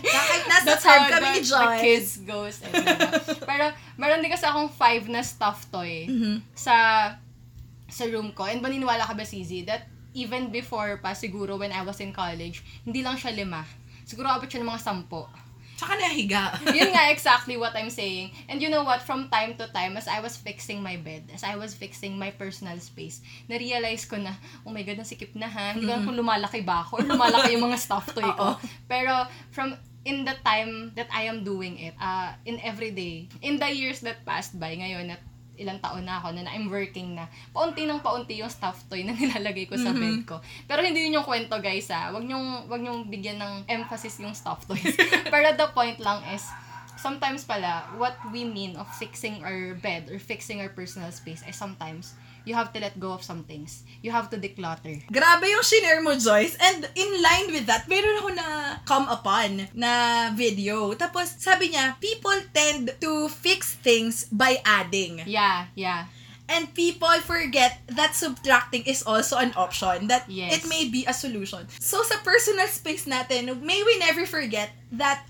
Kahit 0.02 0.44
nasa 0.46 0.66
That's 0.66 0.82
crib 0.82 1.04
kami 1.06 1.20
the, 1.22 1.32
ni 1.32 1.40
the 1.40 1.46
Joy. 1.46 1.76
kids 1.78 2.10
goes. 2.22 2.56
And? 2.60 2.72
Pero, 3.40 3.64
meron 3.94 4.20
din 4.20 4.28
kasi 4.28 4.44
akong 4.44 4.68
five 4.68 5.04
na 5.06 5.20
stuffed 5.20 5.68
toy 5.68 6.08
Mm-hmm. 6.08 6.36
sa 6.52 6.74
sa 7.86 8.04
room 8.06 8.32
ko. 8.32 8.44
And 8.44 8.58
maniniwala 8.58 9.04
ka 9.04 9.12
ba, 9.12 9.22
CZ, 9.22 9.64
that 9.64 9.86
even 10.12 10.48
before 10.48 10.96
pa, 10.96 11.12
siguro 11.12 11.54
when 11.54 11.70
I 11.70 11.80
was 11.80 12.00
in 12.00 12.10
college, 12.10 12.64
hindi 12.82 13.00
lang 13.00 13.14
siya 13.14 13.30
lima. 13.30 13.62
Siguro 14.02 14.26
abot 14.26 14.44
siya 14.44 14.60
ng 14.60 14.70
mga 14.70 14.82
sampo. 14.82 15.28
Tsaka 15.76 15.92
nahiga. 16.00 16.56
Yun 16.76 16.90
nga 16.96 17.12
exactly 17.12 17.60
what 17.60 17.76
I'm 17.76 17.92
saying. 17.92 18.32
And 18.48 18.64
you 18.64 18.72
know 18.72 18.82
what, 18.82 19.04
from 19.04 19.28
time 19.28 19.60
to 19.60 19.68
time, 19.68 20.00
as 20.00 20.08
I 20.08 20.24
was 20.24 20.36
fixing 20.36 20.80
my 20.80 20.96
bed, 20.96 21.28
as 21.36 21.44
I 21.44 21.60
was 21.60 21.76
fixing 21.76 22.16
my 22.16 22.32
personal 22.32 22.80
space, 22.80 23.20
na-realize 23.48 24.08
ko 24.08 24.16
na, 24.16 24.32
oh 24.64 24.72
my 24.72 24.80
God, 24.80 24.96
nasikip 24.96 25.36
na 25.36 25.46
ha. 25.46 25.76
Hindi 25.76 25.86
ko 25.86 25.92
alam 25.92 26.08
kung 26.08 26.16
lumalaki 26.16 26.64
ba 26.64 26.80
ako 26.84 27.00
or 27.00 27.04
lumalaki 27.04 27.56
yung 27.56 27.68
mga 27.68 27.78
stuff 27.80 28.08
toy 28.16 28.24
ko. 28.24 28.56
Pero 28.92 29.28
from 29.52 29.76
in 30.06 30.22
the 30.22 30.38
time 30.46 30.94
that 30.94 31.10
I 31.10 31.26
am 31.26 31.42
doing 31.42 31.82
it, 31.82 31.98
uh, 31.98 32.30
in 32.46 32.62
every 32.62 32.94
day, 32.94 33.26
in 33.42 33.58
the 33.58 33.66
years 33.66 34.00
that 34.06 34.22
passed 34.22 34.54
by, 34.54 34.78
ngayon 34.78 35.10
at 35.10 35.20
ilang 35.56 35.80
taon 35.80 36.04
na 36.04 36.20
ako 36.20 36.36
na 36.36 36.48
I'm 36.48 36.68
working 36.68 37.16
na, 37.16 37.28
paunti 37.52 37.88
ng 37.88 38.00
paunti 38.00 38.40
yung 38.40 38.52
stuff 38.52 38.84
toy 38.88 39.04
na 39.04 39.16
nilalagay 39.18 39.68
ko 39.68 39.76
sa 39.76 39.92
bed 39.92 40.24
ko. 40.28 40.40
Pero 40.68 40.84
hindi 40.84 41.08
yun 41.08 41.20
yung 41.20 41.26
kwento 41.28 41.56
guys 41.60 41.88
ha. 41.92 42.12
Wag 42.12 42.24
niyong, 42.24 42.68
wag 42.68 42.80
niyong 42.80 43.08
bigyan 43.08 43.40
ng 43.40 43.54
emphasis 43.68 44.20
yung 44.20 44.36
stuff 44.36 44.64
toys. 44.68 44.96
Pero 45.32 45.52
the 45.56 45.68
point 45.72 45.96
lang 46.00 46.20
is, 46.32 46.44
sometimes 47.06 47.46
pala, 47.46 47.86
what 48.02 48.18
we 48.34 48.42
mean 48.42 48.74
of 48.74 48.90
fixing 48.98 49.38
our 49.46 49.78
bed 49.78 50.10
or 50.10 50.18
fixing 50.18 50.58
our 50.58 50.66
personal 50.74 51.14
space 51.14 51.46
is 51.46 51.54
sometimes, 51.54 52.18
you 52.42 52.50
have 52.58 52.74
to 52.74 52.82
let 52.82 52.98
go 52.98 53.14
of 53.14 53.22
some 53.22 53.46
things. 53.46 53.86
You 54.02 54.10
have 54.10 54.26
to 54.34 54.36
declutter. 54.36 55.06
Grabe 55.06 55.46
yung 55.46 55.62
shinare 55.62 56.02
mo, 56.02 56.18
Joyce. 56.18 56.58
And 56.58 56.82
in 56.98 57.10
line 57.22 57.54
with 57.54 57.70
that, 57.70 57.86
meron 57.86 58.18
ako 58.18 58.30
na 58.34 58.48
come 58.82 59.06
upon 59.06 59.70
na 59.70 60.34
video. 60.34 60.90
Tapos, 60.98 61.38
sabi 61.38 61.70
niya, 61.70 61.94
people 62.02 62.34
tend 62.50 62.90
to 62.98 63.30
fix 63.30 63.78
things 63.78 64.26
by 64.34 64.58
adding. 64.66 65.22
Yeah, 65.26 65.70
yeah. 65.78 66.10
And 66.46 66.70
people 66.74 67.10
forget 67.26 67.82
that 67.90 68.14
subtracting 68.14 68.86
is 68.86 69.02
also 69.02 69.34
an 69.42 69.50
option. 69.58 70.06
That 70.06 70.30
Yes. 70.30 70.54
it 70.54 70.62
may 70.70 70.86
be 70.86 71.02
a 71.02 71.10
solution. 71.10 71.66
So, 71.82 72.06
sa 72.06 72.22
personal 72.22 72.70
space 72.70 73.02
natin, 73.10 73.50
may 73.66 73.82
we 73.82 73.98
never 73.98 74.22
forget 74.30 74.70
that 74.94 75.26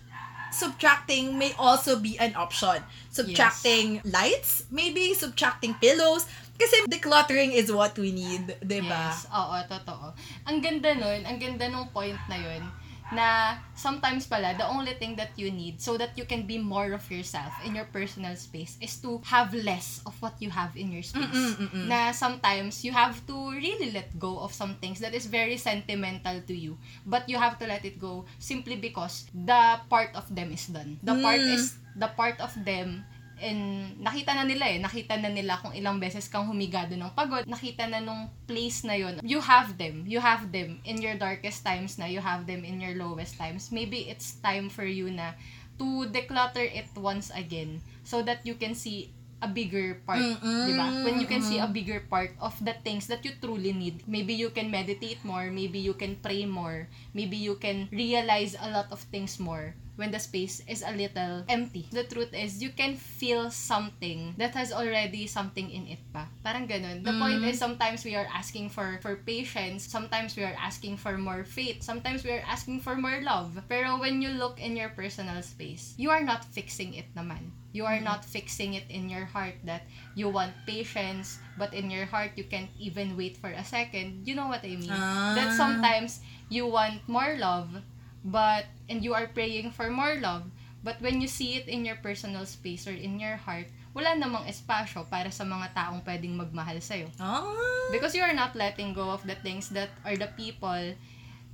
subtracting 0.56 1.36
may 1.36 1.52
also 1.60 2.00
be 2.00 2.16
an 2.16 2.32
option. 2.32 2.80
Subtracting 3.12 4.00
lights, 4.08 4.64
maybe 4.72 5.12
subtracting 5.12 5.76
pillows. 5.76 6.24
Kasi 6.56 6.88
decluttering 6.88 7.52
is 7.52 7.68
what 7.68 7.92
we 8.00 8.16
need, 8.16 8.56
'di 8.64 8.80
ba? 8.88 9.12
Yes, 9.12 9.28
oo, 9.28 9.56
totoo. 9.68 10.16
Ang 10.48 10.64
ganda 10.64 10.96
nun, 10.96 11.20
ang 11.28 11.36
ganda 11.36 11.68
nung 11.68 11.92
point 11.92 12.16
na 12.32 12.40
yun, 12.40 12.64
na 13.12 13.58
sometimes 13.74 14.26
pala, 14.26 14.54
the 14.58 14.66
only 14.66 14.94
thing 14.98 15.14
that 15.14 15.30
you 15.38 15.50
need 15.50 15.80
so 15.80 15.96
that 15.96 16.18
you 16.18 16.24
can 16.26 16.46
be 16.46 16.58
more 16.58 16.90
of 16.92 17.06
yourself 17.10 17.54
in 17.62 17.74
your 17.74 17.86
personal 17.94 18.34
space 18.34 18.76
is 18.82 18.98
to 18.98 19.22
have 19.24 19.54
less 19.54 20.02
of 20.06 20.14
what 20.20 20.34
you 20.42 20.50
have 20.50 20.74
in 20.76 20.90
your 20.90 21.02
space. 21.02 21.54
Na 21.86 22.10
sometimes 22.10 22.82
you 22.84 22.90
have 22.90 23.22
to 23.26 23.36
really 23.54 23.92
let 23.94 24.10
go 24.18 24.38
of 24.38 24.52
some 24.52 24.74
things 24.82 24.98
that 24.98 25.14
is 25.14 25.26
very 25.26 25.56
sentimental 25.56 26.40
to 26.46 26.54
you. 26.54 26.78
But 27.06 27.28
you 27.28 27.38
have 27.38 27.58
to 27.62 27.66
let 27.66 27.84
it 27.84 27.98
go 27.98 28.26
simply 28.38 28.76
because 28.76 29.30
the 29.32 29.78
part 29.88 30.10
of 30.14 30.26
them 30.34 30.50
is 30.50 30.66
done. 30.66 30.98
The 31.02 31.14
part 31.22 31.40
is, 31.40 31.78
the 31.94 32.08
part 32.08 32.40
of 32.40 32.52
them 32.64 33.04
And 33.36 33.92
nakita 34.00 34.32
na 34.32 34.48
nila 34.48 34.64
eh, 34.64 34.80
nakita 34.80 35.20
na 35.20 35.28
nila 35.28 35.60
kung 35.60 35.76
ilang 35.76 36.00
beses 36.00 36.24
kang 36.24 36.48
humigado 36.48 36.96
ng 36.96 37.12
pagod, 37.12 37.44
nakita 37.44 37.84
na 37.84 38.00
nung 38.00 38.32
place 38.48 38.80
na 38.80 38.96
yon. 38.96 39.20
You 39.20 39.44
have 39.44 39.76
them, 39.76 40.08
you 40.08 40.24
have 40.24 40.48
them 40.48 40.80
in 40.88 41.04
your 41.04 41.20
darkest 41.20 41.60
times 41.60 42.00
na, 42.00 42.08
you 42.08 42.24
have 42.24 42.48
them 42.48 42.64
in 42.64 42.80
your 42.80 42.96
lowest 42.96 43.36
times. 43.36 43.68
Maybe 43.68 44.08
it's 44.08 44.40
time 44.40 44.72
for 44.72 44.88
you 44.88 45.12
na 45.12 45.36
to 45.76 46.08
declutter 46.08 46.64
it 46.64 46.88
once 46.96 47.28
again 47.36 47.84
so 48.04 48.24
that 48.24 48.40
you 48.48 48.56
can 48.56 48.72
see 48.72 49.12
a 49.46 49.48
bigger 49.48 50.02
part, 50.02 50.26
di 50.42 50.74
ba? 50.74 51.06
When 51.06 51.22
you 51.22 51.30
can 51.30 51.38
see 51.38 51.62
a 51.62 51.70
bigger 51.70 52.02
part 52.10 52.34
of 52.42 52.58
the 52.58 52.74
things 52.82 53.06
that 53.06 53.22
you 53.22 53.30
truly 53.38 53.70
need. 53.70 54.02
Maybe 54.10 54.34
you 54.34 54.50
can 54.50 54.74
meditate 54.74 55.22
more, 55.22 55.46
maybe 55.54 55.78
you 55.78 55.94
can 55.94 56.18
pray 56.18 56.42
more, 56.42 56.90
maybe 57.14 57.38
you 57.38 57.54
can 57.62 57.86
realize 57.94 58.58
a 58.58 58.74
lot 58.74 58.90
of 58.90 58.98
things 59.14 59.38
more 59.38 59.78
when 59.96 60.12
the 60.12 60.20
space 60.20 60.60
is 60.68 60.84
a 60.86 60.92
little 60.92 61.42
empty. 61.48 61.88
The 61.90 62.04
truth 62.04 62.32
is, 62.32 62.62
you 62.62 62.70
can 62.70 62.94
feel 62.96 63.50
something 63.50 64.34
that 64.36 64.54
has 64.54 64.72
already 64.72 65.26
something 65.26 65.70
in 65.70 65.88
it 65.88 66.00
pa. 66.12 66.28
Parang 66.44 66.68
ganun. 66.68 67.02
The 67.02 67.16
point 67.16 67.42
is, 67.44 67.58
sometimes 67.58 68.04
we 68.04 68.14
are 68.14 68.28
asking 68.28 68.68
for 68.70 69.00
for 69.00 69.16
patience, 69.24 69.88
sometimes 69.88 70.36
we 70.36 70.44
are 70.44 70.56
asking 70.60 71.00
for 71.00 71.16
more 71.16 71.44
faith, 71.44 71.82
sometimes 71.82 72.22
we 72.22 72.30
are 72.36 72.44
asking 72.44 72.84
for 72.84 72.94
more 72.94 73.24
love. 73.24 73.56
Pero 73.68 73.96
when 73.98 74.20
you 74.20 74.36
look 74.36 74.60
in 74.60 74.76
your 74.76 74.92
personal 74.92 75.40
space, 75.40 75.96
you 75.96 76.12
are 76.12 76.22
not 76.22 76.44
fixing 76.44 76.92
it 76.94 77.08
naman. 77.16 77.50
You 77.76 77.84
are 77.84 78.00
not 78.00 78.24
fixing 78.24 78.72
it 78.72 78.88
in 78.88 79.12
your 79.12 79.28
heart 79.28 79.60
that 79.68 79.84
you 80.16 80.32
want 80.32 80.56
patience, 80.64 81.36
but 81.60 81.76
in 81.76 81.92
your 81.92 82.08
heart, 82.08 82.32
you 82.40 82.48
can't 82.48 82.72
even 82.80 83.20
wait 83.20 83.36
for 83.36 83.52
a 83.52 83.60
second. 83.60 84.24
You 84.24 84.32
know 84.32 84.48
what 84.48 84.64
I 84.64 84.80
mean? 84.80 84.88
That 85.36 85.52
sometimes 85.52 86.24
you 86.48 86.64
want 86.64 87.04
more 87.04 87.36
love, 87.36 87.84
but 88.24 88.64
and 88.88 89.04
you 89.04 89.12
are 89.12 89.28
praying 89.28 89.76
for 89.76 89.92
more 89.92 90.16
love 90.16 90.48
but 90.86 91.02
when 91.02 91.18
you 91.18 91.26
see 91.26 91.58
it 91.58 91.66
in 91.66 91.82
your 91.82 91.98
personal 91.98 92.46
space 92.46 92.86
or 92.86 92.94
in 92.94 93.18
your 93.18 93.34
heart 93.34 93.66
wala 93.90 94.14
namang 94.14 94.46
espasyo 94.46 95.02
para 95.10 95.34
sa 95.34 95.42
mga 95.42 95.72
taong 95.72 96.04
pwedeng 96.04 96.36
magmahal 96.36 96.76
sa'yo. 96.84 97.08
Ah. 97.16 97.42
Because 97.88 98.12
you 98.12 98.20
are 98.20 98.36
not 98.36 98.52
letting 98.52 98.92
go 98.92 99.08
of 99.08 99.24
the 99.24 99.34
things 99.40 99.72
that 99.72 99.88
are 100.04 100.20
the 100.20 100.28
people 100.36 100.92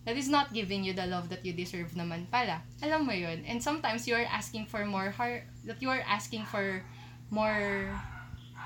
that 0.04 0.16
is 0.16 0.28
not 0.28 0.52
giving 0.52 0.82
you 0.82 0.92
the 0.92 1.06
love 1.06 1.28
that 1.30 1.46
you 1.46 1.52
deserve 1.52 1.94
naman 1.94 2.26
pala. 2.30 2.62
Alam 2.82 3.06
mo 3.06 3.14
yun. 3.14 3.46
And 3.46 3.62
sometimes 3.62 4.06
you 4.06 4.14
are 4.14 4.26
asking 4.26 4.66
for 4.66 4.84
more 4.84 5.10
heart, 5.10 5.46
that 5.64 5.80
you 5.80 5.90
are 5.90 6.02
asking 6.06 6.44
for 6.50 6.82
more 7.30 7.90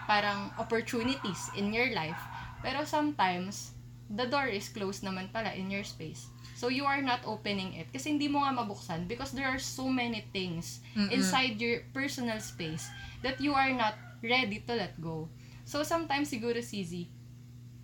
parang 0.06 0.50
opportunities 0.56 1.50
in 1.56 1.72
your 1.72 1.92
life. 1.92 2.18
Pero 2.64 2.84
sometimes, 2.84 3.76
the 4.08 4.26
door 4.26 4.46
is 4.46 4.70
closed 4.70 5.02
naman 5.02 5.28
pala 5.32 5.52
in 5.52 5.70
your 5.70 5.84
space. 5.84 6.30
So 6.56 6.72
you 6.72 6.88
are 6.88 7.04
not 7.04 7.20
opening 7.28 7.76
it 7.76 7.92
kasi 7.92 8.16
hindi 8.16 8.32
mo 8.32 8.40
nga 8.40 8.56
mabuksan 8.56 9.04
because 9.04 9.36
there 9.36 9.44
are 9.44 9.60
so 9.60 9.92
many 9.92 10.24
things 10.32 10.80
inside 11.12 11.60
your 11.60 11.84
personal 11.92 12.40
space 12.40 12.88
that 13.20 13.36
you 13.44 13.52
are 13.52 13.76
not 13.76 14.00
ready 14.24 14.64
to 14.64 14.72
let 14.72 14.96
go. 14.96 15.28
So 15.68 15.84
sometimes 15.84 16.32
siguro 16.32 16.56
CZ, 16.64 17.12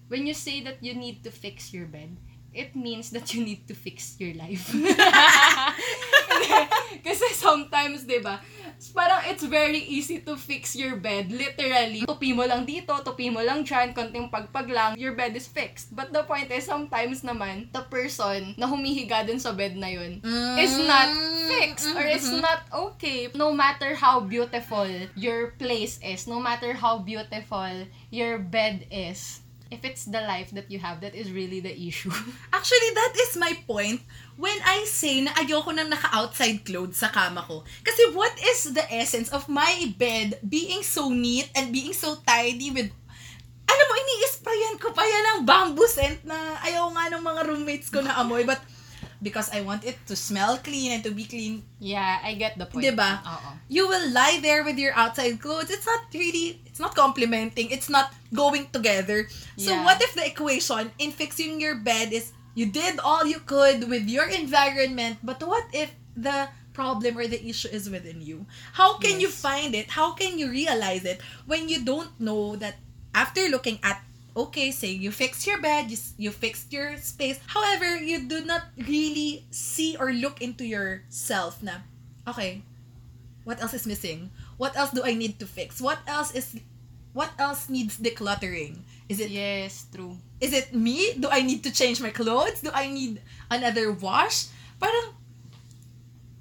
when 0.09 0.25
you 0.25 0.33
say 0.33 0.65
that 0.65 0.81
you 0.81 0.97
need 0.97 1.21
to 1.27 1.31
fix 1.31 1.75
your 1.77 1.85
bed, 1.85 2.17
it 2.55 2.77
means 2.77 3.11
that 3.11 3.35
you 3.35 3.45
need 3.45 3.67
to 3.69 3.75
fix 3.75 4.17
your 4.21 4.35
life. 4.37 4.73
kasi 7.07 7.27
sometimes, 7.35 8.05
'di 8.05 8.21
ba? 8.23 8.41
parang 8.91 9.23
it's 9.31 9.47
very 9.47 9.79
easy 9.79 10.19
to 10.27 10.35
fix 10.35 10.75
your 10.75 10.99
bed. 10.99 11.31
Literally, 11.31 12.03
tupi 12.03 12.35
mo 12.35 12.43
lang 12.43 12.67
dito, 12.67 12.91
tupi 13.07 13.31
mo 13.31 13.39
lang 13.39 13.63
dyan, 13.63 13.95
konting 13.95 14.27
pagpag 14.27 14.67
lang, 14.67 14.99
your 14.99 15.15
bed 15.15 15.39
is 15.39 15.47
fixed. 15.47 15.95
But 15.95 16.11
the 16.11 16.27
point 16.27 16.51
is, 16.51 16.67
sometimes 16.67 17.23
naman, 17.23 17.71
the 17.71 17.87
person 17.87 18.59
na 18.59 18.67
humihiga 18.67 19.23
dun 19.23 19.39
sa 19.39 19.55
bed 19.55 19.79
na 19.79 19.87
yun 19.87 20.19
is 20.59 20.75
not 20.83 21.15
fixed 21.47 21.95
or 21.95 22.03
it's 22.03 22.35
not 22.35 22.67
okay. 22.75 23.31
No 23.39 23.55
matter 23.55 23.95
how 23.95 24.19
beautiful 24.19 24.91
your 25.15 25.55
place 25.63 26.03
is, 26.03 26.27
no 26.27 26.43
matter 26.43 26.75
how 26.75 26.99
beautiful 26.99 27.87
your 28.11 28.43
bed 28.43 28.91
is, 28.91 29.42
if 29.73 29.81
it's 29.89 30.05
the 30.05 30.21
life 30.21 30.53
that 30.53 30.69
you 30.69 30.77
have, 30.85 31.01
that 31.01 31.17
is 31.17 31.33
really 31.33 31.65
the 31.65 31.73
issue. 31.73 32.13
Actually, 32.53 32.93
that 32.93 33.13
is 33.17 33.41
my 33.41 33.57
point 33.65 34.05
when 34.37 34.55
I 34.69 34.85
say 34.85 35.25
na 35.25 35.33
ayoko 35.33 35.73
nang 35.73 35.89
naka-outside 35.89 36.69
clothes 36.69 37.01
sa 37.01 37.09
kama 37.09 37.41
ko. 37.49 37.65
Kasi 37.81 38.13
what 38.13 38.37
is 38.37 38.77
the 38.77 38.85
essence 38.93 39.33
of 39.33 39.49
my 39.49 39.89
bed 39.97 40.37
being 40.45 40.85
so 40.85 41.09
neat 41.09 41.49
and 41.57 41.73
being 41.73 41.97
so 41.97 42.21
tidy 42.29 42.69
with 42.69 42.93
alam 43.63 43.87
mo, 43.89 43.95
ini-sprayan 43.97 44.77
ko 44.77 44.93
pa 44.93 45.01
yan 45.01 45.25
ng 45.25 45.41
bamboo 45.49 45.89
scent 45.89 46.21
na 46.29 46.61
ayaw 46.61 46.93
nga 46.93 47.09
ng 47.09 47.25
mga 47.25 47.41
roommates 47.49 47.89
ko 47.89 48.05
na 48.05 48.21
amoy. 48.21 48.45
But 48.45 48.61
because 49.23 49.49
I 49.55 49.63
want 49.63 49.87
it 49.87 49.97
to 50.11 50.19
smell 50.19 50.59
clean 50.59 50.91
and 50.93 51.03
to 51.07 51.15
be 51.15 51.25
clean, 51.25 51.63
yeah, 51.79 52.19
I 52.21 52.35
get 52.35 52.59
the 52.59 52.67
point. 52.67 52.85
Diba? 52.85 53.23
Oo. 53.23 53.51
you 53.71 53.87
will 53.89 54.11
lie 54.11 54.43
there 54.43 54.67
with 54.67 54.77
your 54.77 54.93
outside 54.93 55.39
clothes. 55.41 55.71
It's 55.71 55.87
not 55.87 56.11
really, 56.13 56.61
it's 56.67 56.83
not 56.83 56.93
complimenting. 56.99 57.71
It's 57.71 57.89
not 57.89 58.11
going 58.35 58.69
together. 58.75 59.31
So 59.57 59.73
Yeah. 59.73 59.87
what 59.87 60.03
if 60.03 60.13
the 60.19 60.27
equation 60.27 60.91
in 60.99 61.15
fixing 61.15 61.63
your 61.63 61.79
bed 61.79 62.11
is 62.13 62.35
you 62.53 62.67
did 62.69 63.01
all 63.01 63.25
you 63.25 63.41
could 63.41 63.89
with 63.89 64.11
your 64.11 64.27
environment, 64.29 65.23
but 65.23 65.41
what 65.41 65.65
if 65.73 65.95
the 66.13 66.51
problem 66.77 67.17
or 67.17 67.25
the 67.31 67.41
issue 67.41 67.69
is 67.73 67.89
within 67.89 68.21
you? 68.21 68.45
How 68.77 68.99
can 68.99 69.21
you 69.21 69.29
find 69.33 69.73
it? 69.73 69.93
How 69.97 70.13
can 70.13 70.37
you 70.37 70.51
realize 70.51 71.05
it 71.07 71.21
when 71.47 71.69
you 71.71 71.81
don't 71.85 72.13
know 72.21 72.57
that 72.61 72.77
after 73.15 73.49
looking 73.49 73.79
at 73.85 74.01
okay, 74.37 74.71
say 74.71 74.91
you 74.91 75.11
fixed 75.11 75.47
your 75.47 75.61
bed, 75.61 75.91
you, 75.91 75.99
you 76.19 76.31
fixed 76.31 76.73
your 76.73 76.97
space. 76.99 77.39
However, 77.47 77.97
you 77.97 78.25
do 78.29 78.45
not 78.45 78.63
really 78.77 79.47
see 79.51 79.97
or 79.99 80.13
look 80.13 80.41
into 80.43 80.65
yourself 80.65 81.63
na, 81.63 81.85
okay, 82.27 82.63
what 83.45 83.61
else 83.63 83.75
is 83.75 83.87
missing? 83.87 84.31
What 84.57 84.77
else 84.77 84.91
do 84.91 85.03
I 85.05 85.15
need 85.15 85.39
to 85.41 85.47
fix? 85.47 85.81
What 85.81 85.99
else 86.07 86.33
is 86.35 86.57
what 87.13 87.31
else 87.39 87.69
needs 87.69 87.99
decluttering? 87.99 88.83
Is 89.09 89.21
it 89.21 89.31
Yes, 89.31 89.87
true. 89.93 90.17
is 90.41 90.53
it 90.53 90.75
me? 90.75 91.15
Do 91.19 91.29
I 91.31 91.43
need 91.43 91.63
to 91.65 91.71
change 91.73 92.01
my 92.01 92.11
clothes? 92.11 92.61
Do 92.63 92.71
I 92.73 92.89
need 92.89 93.21
another 93.51 93.93
wash? 93.93 94.47
Parang 94.81 95.15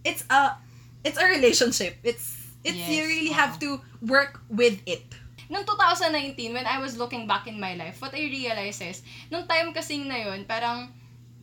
it's 0.04 0.23
a 0.30 0.58
it's 1.04 1.17
a 1.17 1.25
relationship. 1.25 1.97
It's 2.04 2.38
it's 2.63 2.77
you 2.88 3.04
really 3.04 3.32
oo. 3.32 3.34
have 3.34 3.60
to 3.60 3.82
work 4.01 4.41
with 4.49 4.80
it. 4.86 5.04
Noong 5.51 5.67
2019, 5.67 6.55
when 6.55 6.63
I 6.63 6.79
was 6.79 6.95
looking 6.95 7.27
back 7.27 7.43
in 7.43 7.59
my 7.59 7.75
life, 7.75 7.99
what 7.99 8.15
I 8.15 8.23
realized 8.23 8.79
is, 8.79 9.03
nung 9.27 9.43
time 9.51 9.75
kasing 9.75 10.07
na 10.07 10.31
yun, 10.31 10.47
parang 10.47 10.87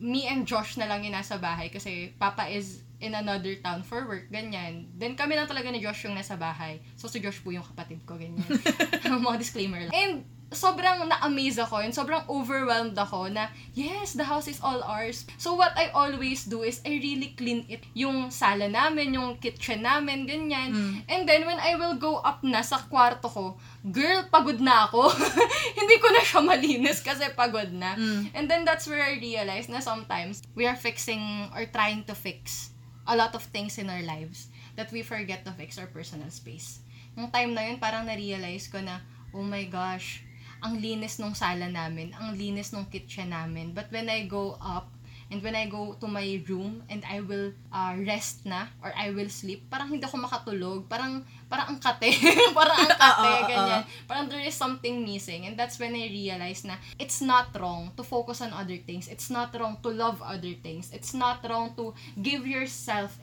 me 0.01 0.25
and 0.25 0.49
Josh 0.49 0.81
na 0.81 0.89
lang 0.89 1.05
yung 1.05 1.13
nasa 1.13 1.37
bahay 1.37 1.69
kasi 1.69 2.09
Papa 2.17 2.49
is 2.49 2.81
in 2.99 3.13
another 3.13 3.53
town 3.61 3.85
for 3.85 4.09
work, 4.09 4.33
ganyan. 4.33 4.89
Then 4.97 5.13
kami 5.13 5.37
lang 5.37 5.45
talaga 5.45 5.69
ni 5.69 5.77
Josh 5.77 6.09
yung 6.09 6.17
nasa 6.17 6.33
bahay. 6.35 6.81
So 6.97 7.05
si 7.05 7.21
Josh 7.21 7.37
po 7.45 7.53
yung 7.53 7.63
kapatid 7.63 8.01
ko, 8.09 8.17
ganyan. 8.17 8.43
Mga 9.29 9.37
disclaimer 9.37 9.85
lang. 9.87 9.93
And 9.93 10.13
sobrang 10.49 11.05
na-amaze 11.05 11.61
ako 11.61 11.77
and 11.77 11.93
sobrang 11.93 12.25
overwhelmed 12.25 12.97
ako 12.97 13.29
na, 13.29 13.53
yes, 13.77 14.17
the 14.17 14.25
house 14.25 14.49
is 14.49 14.57
all 14.65 14.81
ours. 14.81 15.29
So 15.37 15.53
what 15.53 15.77
I 15.77 15.93
always 15.93 16.49
do 16.49 16.65
is 16.65 16.81
I 16.81 16.97
really 16.97 17.37
clean 17.37 17.69
it. 17.69 17.85
Yung 17.93 18.33
sala 18.33 18.65
namin, 18.65 19.13
yung 19.13 19.37
kitchen 19.37 19.85
namin, 19.85 20.25
ganyan. 20.25 20.73
And 21.05 21.29
then 21.29 21.45
when 21.45 21.61
I 21.61 21.77
will 21.77 22.01
go 22.01 22.17
up 22.25 22.41
na 22.41 22.65
sa 22.65 22.81
kwarto 22.81 23.29
ko, 23.29 23.45
girl, 23.85 24.25
pagod 24.33 24.57
na 24.57 24.89
ako. 24.89 25.13
Hindi 25.79 25.95
ko 26.01 26.07
na 26.09 26.21
siya 26.25 26.41
malinis 26.41 27.05
kasi 27.05 27.29
pagod 27.37 27.69
na. 27.69 27.93
And 28.33 28.49
then 28.49 28.65
that's 28.65 28.89
where 28.89 29.05
I 29.05 29.21
realized 29.21 29.69
na 29.69 29.85
sometimes 29.85 30.41
we 30.57 30.65
are 30.65 30.77
fixing 30.77 31.49
or 31.53 31.69
trying 31.69 32.09
to 32.09 32.17
fix 32.17 32.73
a 33.05 33.13
lot 33.13 33.37
of 33.37 33.45
things 33.53 33.77
in 33.77 33.89
our 33.89 34.01
lives 34.01 34.49
that 34.77 34.89
we 34.89 35.05
forget 35.05 35.45
to 35.45 35.53
fix 35.53 35.77
our 35.77 35.89
personal 35.89 36.29
space. 36.33 36.81
Nung 37.13 37.29
time 37.29 37.53
na 37.53 37.69
yun, 37.69 37.77
parang 37.77 38.05
na-realize 38.05 38.69
ko 38.69 38.81
na, 38.81 39.01
oh 39.33 39.45
my 39.45 39.65
gosh, 39.65 40.23
ang 40.59 40.79
linis 40.79 41.19
nung 41.19 41.35
sala 41.35 41.67
namin, 41.71 42.11
ang 42.15 42.35
linis 42.35 42.71
nung 42.75 42.87
kitchen 42.87 43.31
namin. 43.31 43.71
But 43.71 43.91
when 43.91 44.07
I 44.11 44.27
go 44.27 44.59
up, 44.59 44.91
and 45.29 45.45
when 45.45 45.53
I 45.53 45.69
go 45.69 45.93
to 46.01 46.07
my 46.09 46.41
room, 46.49 46.81
and 46.89 47.05
I 47.05 47.21
will 47.21 47.53
uh, 47.69 47.93
rest 48.01 48.49
na, 48.49 48.65
or 48.81 48.89
I 48.97 49.13
will 49.13 49.29
sleep, 49.29 49.69
parang 49.69 49.93
hindi 49.93 50.01
ako 50.01 50.25
makatulog. 50.25 50.89
Parang, 50.89 51.21
parang 51.45 51.69
ang 51.69 51.77
kate. 51.77 52.17
parang 52.57 52.77
ang 52.81 52.89
kate, 52.89 53.45
ganyan. 53.45 53.83
Parang 54.09 54.25
there 54.25 54.41
is 54.41 54.57
something 54.57 55.05
missing. 55.05 55.45
And 55.45 55.53
that's 55.53 55.77
when 55.77 55.93
I 55.93 56.09
realized 56.09 56.65
na 56.65 56.81
it's 56.97 57.21
not 57.21 57.53
wrong 57.53 57.93
to 57.93 58.01
focus 58.01 58.41
on 58.41 58.57
other 58.57 58.81
things. 58.81 59.05
It's 59.05 59.29
not 59.29 59.53
wrong 59.53 59.77
to 59.85 59.89
love 59.93 60.17
other 60.25 60.57
things. 60.65 60.89
It's 60.89 61.13
not 61.13 61.45
wrong 61.45 61.77
to 61.77 61.93
give 62.17 62.49
yourself. 62.49 63.13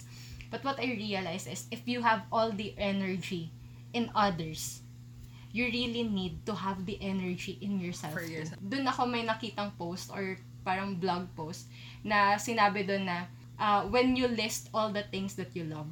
But 0.46 0.62
what 0.62 0.78
I 0.78 0.94
realized 0.94 1.50
is 1.50 1.66
if 1.74 1.90
you 1.90 2.06
have 2.06 2.22
all 2.30 2.54
the 2.54 2.70
energy 2.78 3.50
in 3.90 4.14
others, 4.14 4.85
you 5.56 5.72
really 5.72 6.04
need 6.04 6.44
to 6.44 6.52
have 6.52 6.84
the 6.84 7.00
energy 7.00 7.56
in 7.64 7.80
yourself. 7.80 8.12
For 8.12 8.28
yourself. 8.28 8.60
Doon 8.60 8.84
ako 8.84 9.08
may 9.08 9.24
nakitang 9.24 9.72
post 9.80 10.12
or 10.12 10.36
parang 10.60 11.00
blog 11.00 11.32
post 11.32 11.72
na 12.04 12.36
sinabi 12.36 12.84
doon 12.84 13.08
na 13.08 13.24
uh, 13.56 13.88
when 13.88 14.12
you 14.12 14.28
list 14.28 14.68
all 14.76 14.92
the 14.92 15.08
things 15.08 15.32
that 15.40 15.56
you 15.56 15.64
love, 15.64 15.88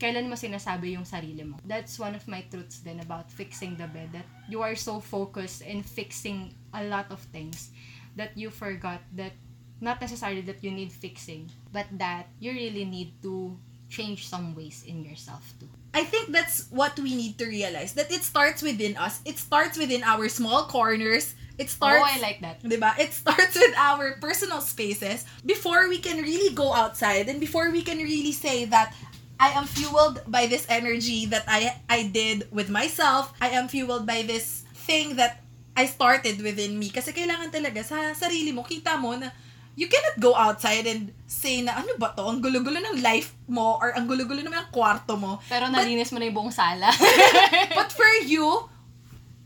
kailan 0.00 0.32
mo 0.32 0.34
sinasabi 0.40 0.96
yung 0.96 1.04
sarili 1.04 1.44
mo. 1.44 1.60
That's 1.68 2.00
one 2.00 2.16
of 2.16 2.24
my 2.24 2.40
truths 2.48 2.80
then 2.80 3.04
about 3.04 3.28
fixing 3.28 3.76
the 3.76 3.84
bed. 3.84 4.16
That 4.16 4.24
you 4.48 4.64
are 4.64 4.74
so 4.80 4.96
focused 4.96 5.60
in 5.60 5.84
fixing 5.84 6.56
a 6.72 6.88
lot 6.88 7.12
of 7.12 7.20
things 7.36 7.68
that 8.16 8.32
you 8.32 8.48
forgot 8.48 9.04
that 9.12 9.36
not 9.84 10.00
necessarily 10.00 10.40
that 10.48 10.64
you 10.64 10.72
need 10.72 10.88
fixing, 10.88 11.52
but 11.68 11.84
that 12.00 12.32
you 12.40 12.56
really 12.56 12.88
need 12.88 13.12
to 13.20 13.60
change 13.92 14.24
some 14.24 14.56
ways 14.56 14.88
in 14.88 15.04
yourself 15.04 15.44
too. 15.60 15.68
I 15.94 16.02
think 16.02 16.34
that's 16.34 16.66
what 16.74 16.98
we 16.98 17.14
need 17.14 17.38
to 17.38 17.46
realize 17.46 17.94
that 17.94 18.10
it 18.10 18.26
starts 18.26 18.60
within 18.60 18.98
us. 18.98 19.22
It 19.24 19.38
starts 19.38 19.78
within 19.78 20.02
our 20.02 20.28
small 20.28 20.66
corners. 20.66 21.38
It 21.54 21.70
starts 21.70 22.02
oh, 22.02 22.10
I 22.10 22.18
like 22.18 22.42
that. 22.42 22.58
Diba? 22.66 22.98
It 22.98 23.14
starts 23.14 23.54
with 23.54 23.78
our 23.78 24.18
personal 24.18 24.60
spaces 24.60 25.22
before 25.46 25.88
we 25.88 26.02
can 26.02 26.18
really 26.18 26.52
go 26.52 26.74
outside 26.74 27.30
and 27.30 27.38
before 27.38 27.70
we 27.70 27.86
can 27.86 27.98
really 28.02 28.34
say 28.34 28.66
that 28.74 28.92
I 29.38 29.54
am 29.54 29.70
fueled 29.70 30.22
by 30.26 30.50
this 30.50 30.66
energy 30.68 31.26
that 31.30 31.46
I 31.46 31.78
I 31.86 32.10
did 32.10 32.50
with 32.50 32.70
myself. 32.70 33.30
I 33.38 33.54
am 33.54 33.70
fueled 33.70 34.02
by 34.02 34.26
this 34.26 34.66
thing 34.86 35.14
that 35.16 35.46
I 35.78 35.86
started 35.86 36.42
within 36.42 36.78
me. 36.78 36.90
Kasi 36.90 37.14
kailangan 37.14 37.54
talaga 37.54 37.86
sa 37.86 38.14
sarili 38.18 38.50
mo, 38.50 38.66
kita 38.66 38.98
mo 38.98 39.14
na 39.14 39.30
you 39.74 39.90
cannot 39.90 40.16
go 40.22 40.34
outside 40.34 40.86
and 40.86 41.10
say 41.26 41.62
na 41.62 41.74
ano 41.74 41.98
ba 41.98 42.14
to, 42.14 42.22
ang 42.22 42.38
gulo-gulo 42.38 42.78
ng 42.78 43.02
life 43.02 43.34
mo 43.50 43.78
or 43.82 43.90
ang 43.94 44.06
gulo-gulo 44.06 44.38
naman 44.38 44.62
ng 44.62 44.70
kwarto 44.70 45.18
mo. 45.18 45.42
Pero 45.50 45.66
nalinis 45.66 46.14
mo 46.14 46.22
na 46.22 46.30
yung 46.30 46.38
buong 46.38 46.54
sala. 46.54 46.94
But 47.78 47.90
for 47.90 48.06
you, 48.22 48.70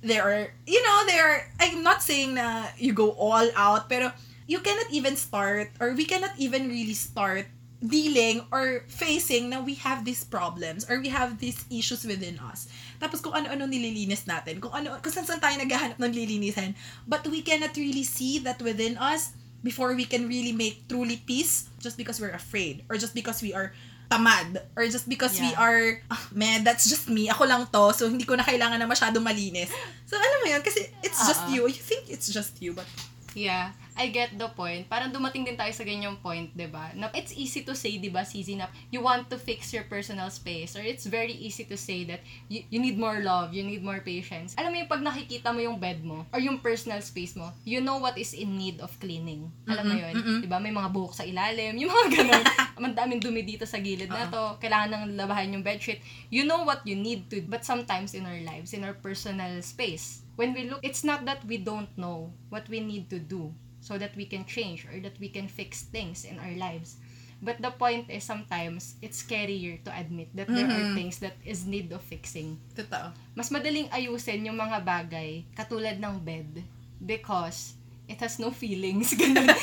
there 0.04 0.22
are, 0.22 0.52
you 0.68 0.80
know, 0.84 0.98
there 1.08 1.24
are, 1.24 1.40
I'm 1.60 1.80
not 1.80 2.04
saying 2.04 2.36
na 2.36 2.68
you 2.76 2.92
go 2.92 3.16
all 3.16 3.48
out, 3.56 3.88
pero 3.88 4.12
you 4.44 4.60
cannot 4.60 4.92
even 4.92 5.16
start, 5.16 5.72
or 5.80 5.96
we 5.96 6.04
cannot 6.04 6.36
even 6.36 6.68
really 6.68 6.96
start 6.96 7.48
dealing 7.78 8.42
or 8.50 8.82
facing 8.90 9.54
na 9.54 9.62
we 9.62 9.78
have 9.78 10.02
these 10.02 10.26
problems 10.26 10.82
or 10.90 10.98
we 10.98 11.08
have 11.08 11.38
these 11.38 11.62
issues 11.70 12.02
within 12.02 12.34
us. 12.42 12.66
Tapos 12.98 13.22
kung 13.22 13.32
ano-ano 13.32 13.70
nililinis 13.70 14.26
natin, 14.26 14.58
kung 14.58 14.74
ano, 14.74 14.98
kung 14.98 15.14
saan 15.14 15.24
saan 15.24 15.38
tayo 15.38 15.54
naghahanap 15.62 15.94
ng 15.94 16.10
lilinisan, 16.10 16.74
but 17.06 17.22
we 17.30 17.38
cannot 17.38 17.70
really 17.78 18.02
see 18.02 18.42
that 18.42 18.58
within 18.58 18.98
us 18.98 19.37
before 19.62 19.94
we 19.94 20.04
can 20.04 20.26
really 20.26 20.52
make 20.54 20.86
truly 20.86 21.18
peace 21.22 21.66
just 21.82 21.96
because 21.96 22.20
we're 22.20 22.34
afraid 22.34 22.82
or 22.88 22.96
just 22.96 23.14
because 23.14 23.42
we 23.42 23.50
are 23.52 23.74
tamad 24.08 24.56
or 24.72 24.88
just 24.88 25.04
because 25.04 25.36
we 25.36 25.52
Yeah. 25.52 25.60
are 25.60 26.00
ah, 26.08 26.22
man 26.32 26.64
that's 26.64 26.88
just 26.88 27.12
me 27.12 27.28
ako 27.28 27.44
lang 27.44 27.68
to 27.68 27.92
so 27.92 28.08
hindi 28.08 28.24
ko 28.24 28.38
na 28.38 28.46
kailangan 28.46 28.80
na 28.80 28.88
masyadong 28.88 29.20
malinis 29.20 29.68
so 30.08 30.16
alam 30.16 30.38
mo 30.40 30.48
yun 30.48 30.62
kasi 30.64 30.88
it's 31.04 31.20
just 31.28 31.44
Oo. 31.44 31.52
you 31.52 31.62
you 31.68 31.82
think 31.82 32.08
it's 32.08 32.30
just 32.32 32.56
you 32.64 32.72
but 32.72 32.88
Yeah, 33.36 33.70
I 33.98 34.14
get 34.14 34.38
the 34.38 34.46
point. 34.54 34.86
Parang 34.86 35.10
dumating 35.10 35.42
din 35.42 35.58
tayo 35.58 35.74
sa 35.74 35.82
ganyang 35.82 36.22
point, 36.22 36.54
'di 36.54 36.70
ba? 36.70 36.94
Na 36.94 37.10
it's 37.10 37.34
easy 37.34 37.66
to 37.66 37.74
say, 37.74 37.98
'di 37.98 38.14
ba, 38.14 38.22
CZ, 38.22 38.54
na 38.54 38.70
you 38.94 39.02
want 39.02 39.26
to 39.26 39.34
fix 39.34 39.74
your 39.74 39.82
personal 39.90 40.30
space 40.30 40.78
or 40.78 40.82
it's 40.86 41.02
very 41.02 41.34
easy 41.34 41.66
to 41.66 41.74
say 41.74 42.06
that 42.06 42.22
you, 42.46 42.62
you 42.70 42.78
need 42.78 42.94
more 42.94 43.18
love, 43.18 43.50
you 43.50 43.66
need 43.66 43.82
more 43.82 43.98
patience. 43.98 44.54
Alam 44.54 44.70
mo 44.70 44.76
yung 44.86 44.90
pag 44.90 45.02
nakikita 45.02 45.50
mo 45.50 45.58
yung 45.58 45.82
bed 45.82 46.06
mo 46.06 46.22
or 46.30 46.38
yung 46.38 46.62
personal 46.62 47.02
space 47.02 47.34
mo, 47.34 47.50
you 47.66 47.82
know 47.82 47.98
what 47.98 48.14
is 48.14 48.38
in 48.38 48.54
need 48.54 48.78
of 48.78 48.94
cleaning. 49.02 49.50
Alam 49.66 49.84
mo 49.90 49.94
yun? 49.98 50.14
'Di 50.14 50.46
ba? 50.46 50.62
May 50.62 50.70
mga 50.70 50.94
buhok 50.94 51.18
sa 51.18 51.26
ilalim, 51.26 51.74
yung 51.82 51.90
mga 51.90 52.08
ganun. 52.22 52.44
Ang 52.78 52.94
daming 52.94 53.18
dumi 53.18 53.42
dito 53.42 53.66
sa 53.66 53.82
gilid 53.82 54.06
na 54.06 54.30
to. 54.30 54.62
Kailangan 54.62 54.88
nang 54.94 55.04
labahan 55.18 55.50
yung 55.50 55.66
bedsheet. 55.66 55.98
You 56.30 56.46
know 56.46 56.62
what 56.62 56.86
you 56.86 56.94
need 56.94 57.26
to. 57.34 57.42
But 57.42 57.66
sometimes 57.66 58.14
in 58.14 58.22
our 58.22 58.38
lives, 58.46 58.70
in 58.70 58.86
our 58.86 58.94
personal 58.94 59.58
space, 59.66 60.22
when 60.38 60.54
we 60.54 60.70
look, 60.70 60.78
it's 60.86 61.02
not 61.02 61.26
that 61.26 61.42
we 61.42 61.58
don't 61.58 61.90
know 61.98 62.30
what 62.54 62.70
we 62.70 62.78
need 62.78 63.10
to 63.10 63.18
do 63.18 63.50
so 63.88 63.96
that 63.96 64.12
we 64.20 64.28
can 64.28 64.44
change 64.44 64.84
or 64.84 65.00
that 65.00 65.16
we 65.16 65.32
can 65.32 65.48
fix 65.48 65.88
things 65.88 66.28
in 66.28 66.36
our 66.36 66.52
lives. 66.60 67.00
But 67.40 67.64
the 67.64 67.72
point 67.72 68.12
is 68.12 68.28
sometimes 68.28 69.00
it's 69.00 69.24
scarier 69.24 69.80
to 69.88 69.90
admit 69.96 70.28
that 70.36 70.52
there 70.52 70.68
are 70.68 70.92
things 70.92 71.22
that 71.24 71.40
is 71.40 71.64
need 71.64 71.88
of 71.96 72.04
fixing. 72.04 72.60
Totoo. 72.76 73.16
Mas 73.32 73.48
madaling 73.48 73.88
ayusin 73.88 74.44
yung 74.44 74.60
mga 74.60 74.84
bagay 74.84 75.48
katulad 75.56 75.96
ng 75.96 76.20
bed 76.20 76.60
because 77.00 77.78
it 78.10 78.18
has 78.20 78.36
no 78.42 78.50
feelings. 78.50 79.14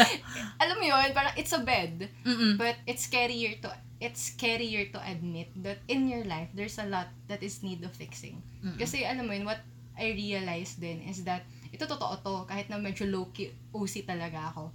Alam 0.64 0.76
mo 0.80 0.86
yun, 0.88 1.12
parang 1.14 1.36
it's 1.38 1.52
a 1.52 1.60
bed. 1.62 2.10
But 2.58 2.80
it's 2.88 3.06
scarier 3.06 3.60
to 3.62 3.70
it's 4.00 4.32
scarier 4.32 4.88
to 4.96 5.00
admit 5.04 5.52
that 5.60 5.84
in 5.92 6.08
your 6.08 6.24
life 6.24 6.48
there's 6.56 6.80
a 6.80 6.88
lot 6.88 7.12
that 7.28 7.44
is 7.44 7.60
need 7.60 7.84
of 7.84 7.92
fixing. 7.92 8.40
Kasi 8.80 9.04
alam 9.04 9.28
mo 9.28 9.36
yun, 9.36 9.44
what 9.44 9.60
I 10.00 10.16
realized 10.16 10.80
din 10.80 11.04
is 11.04 11.28
that 11.28 11.44
ito 11.76 11.84
totoo 11.84 12.16
to 12.24 12.34
kahit 12.48 12.72
na 12.72 12.80
medyo 12.80 13.04
low-key 13.04 13.52
OC 13.76 14.08
talaga 14.08 14.56
ako. 14.56 14.72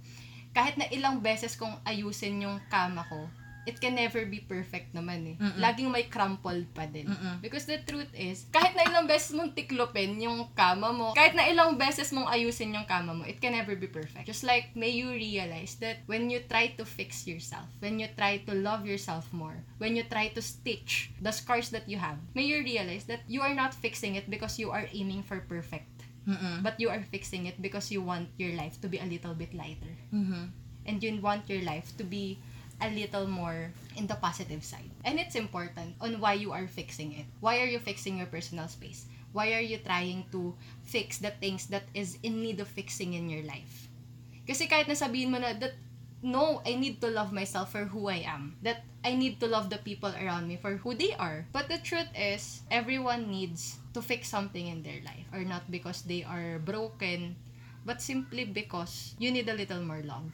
Kahit 0.53 0.77
na 0.77 0.85
ilang 0.93 1.23
beses 1.23 1.57
kong 1.57 1.81
ayusin 1.87 2.45
yung 2.45 2.61
kama 2.69 3.01
ko, 3.09 3.25
it 3.61 3.77
can 3.77 3.93
never 3.93 4.25
be 4.25 4.41
perfect 4.41 4.89
naman 4.89 5.21
eh. 5.21 5.35
Laging 5.61 5.93
may 5.93 6.09
crumple 6.09 6.65
pa 6.73 6.89
din. 6.89 7.05
Because 7.45 7.69
the 7.69 7.77
truth 7.85 8.09
is, 8.17 8.49
kahit 8.49 8.73
na 8.73 8.89
ilang 8.89 9.05
beses 9.05 9.37
mong 9.37 9.53
tiklopin 9.53 10.17
yung 10.17 10.49
kama 10.57 10.89
mo, 10.89 11.13
kahit 11.13 11.37
na 11.37 11.45
ilang 11.45 11.77
beses 11.77 12.09
mong 12.09 12.25
ayusin 12.25 12.73
yung 12.73 12.89
kama 12.89 13.13
mo, 13.13 13.23
it 13.23 13.37
can 13.37 13.53
never 13.53 13.77
be 13.77 13.85
perfect. 13.85 14.25
Just 14.25 14.41
like, 14.41 14.73
may 14.73 14.89
you 14.89 15.13
realize 15.13 15.77
that 15.77 16.01
when 16.09 16.29
you 16.33 16.41
try 16.49 16.73
to 16.73 16.83
fix 16.83 17.29
yourself, 17.29 17.69
when 17.85 18.01
you 18.01 18.09
try 18.17 18.41
to 18.49 18.53
love 18.57 18.81
yourself 18.81 19.29
more, 19.29 19.61
when 19.77 19.93
you 19.93 20.03
try 20.09 20.33
to 20.33 20.41
stitch 20.41 21.13
the 21.21 21.29
scars 21.29 21.69
that 21.69 21.85
you 21.85 22.01
have, 22.01 22.17
may 22.33 22.49
you 22.49 22.65
realize 22.65 23.05
that 23.05 23.21
you 23.29 23.45
are 23.45 23.53
not 23.53 23.77
fixing 23.77 24.17
it 24.17 24.25
because 24.25 24.57
you 24.57 24.73
are 24.73 24.89
aiming 24.89 25.21
for 25.21 25.37
perfect. 25.45 25.85
But 26.61 26.79
you 26.79 26.89
are 26.89 27.01
fixing 27.09 27.45
it 27.45 27.61
because 27.61 27.91
you 27.91 28.01
want 28.01 28.29
your 28.37 28.53
life 28.53 28.79
to 28.81 28.87
be 28.87 28.99
a 28.99 29.05
little 29.05 29.33
bit 29.33 29.53
lighter. 29.53 29.95
And 30.85 31.01
you 31.01 31.21
want 31.21 31.49
your 31.49 31.61
life 31.61 31.95
to 31.97 32.03
be 32.03 32.39
a 32.81 32.89
little 32.89 33.27
more 33.29 33.69
in 33.95 34.07
the 34.07 34.17
positive 34.17 34.65
side. 34.65 34.89
And 35.05 35.19
it's 35.19 35.35
important 35.37 35.93
on 36.01 36.17
why 36.19 36.33
you 36.33 36.51
are 36.51 36.65
fixing 36.65 37.13
it. 37.13 37.25
Why 37.39 37.61
are 37.61 37.69
you 37.69 37.77
fixing 37.77 38.17
your 38.17 38.25
personal 38.25 38.67
space? 38.67 39.05
Why 39.31 39.53
are 39.53 39.61
you 39.63 39.77
trying 39.77 40.25
to 40.33 40.57
fix 40.81 41.19
the 41.19 41.29
things 41.29 41.67
that 41.67 41.85
is 41.93 42.17
in 42.23 42.41
need 42.41 42.59
of 42.59 42.67
fixing 42.67 43.13
in 43.13 43.29
your 43.29 43.45
life? 43.45 43.87
Kasi 44.49 44.65
kahit 44.65 44.89
nasabihin 44.89 45.29
mo 45.29 45.37
na 45.37 45.53
that 45.53 45.77
no, 46.21 46.61
I 46.65 46.75
need 46.75 47.01
to 47.01 47.09
love 47.09 47.33
myself 47.33 47.71
for 47.71 47.85
who 47.85 48.07
I 48.07 48.23
am. 48.25 48.55
That 48.61 48.85
I 49.03 49.15
need 49.15 49.39
to 49.41 49.47
love 49.47 49.69
the 49.69 49.77
people 49.77 50.13
around 50.13 50.47
me 50.47 50.57
for 50.57 50.77
who 50.77 50.93
they 50.93 51.13
are. 51.17 51.45
But 51.51 51.67
the 51.67 51.77
truth 51.77 52.09
is, 52.15 52.61
everyone 52.69 53.29
needs 53.29 53.77
to 53.93 54.01
fix 54.01 54.29
something 54.29 54.67
in 54.67 54.83
their 54.83 55.01
life. 55.03 55.25
Or 55.33 55.43
not 55.43 55.69
because 55.69 56.03
they 56.03 56.23
are 56.23 56.59
broken, 56.59 57.35
but 57.85 58.01
simply 58.01 58.45
because 58.45 59.15
you 59.17 59.31
need 59.31 59.49
a 59.49 59.57
little 59.57 59.81
more 59.81 60.01
love. 60.05 60.31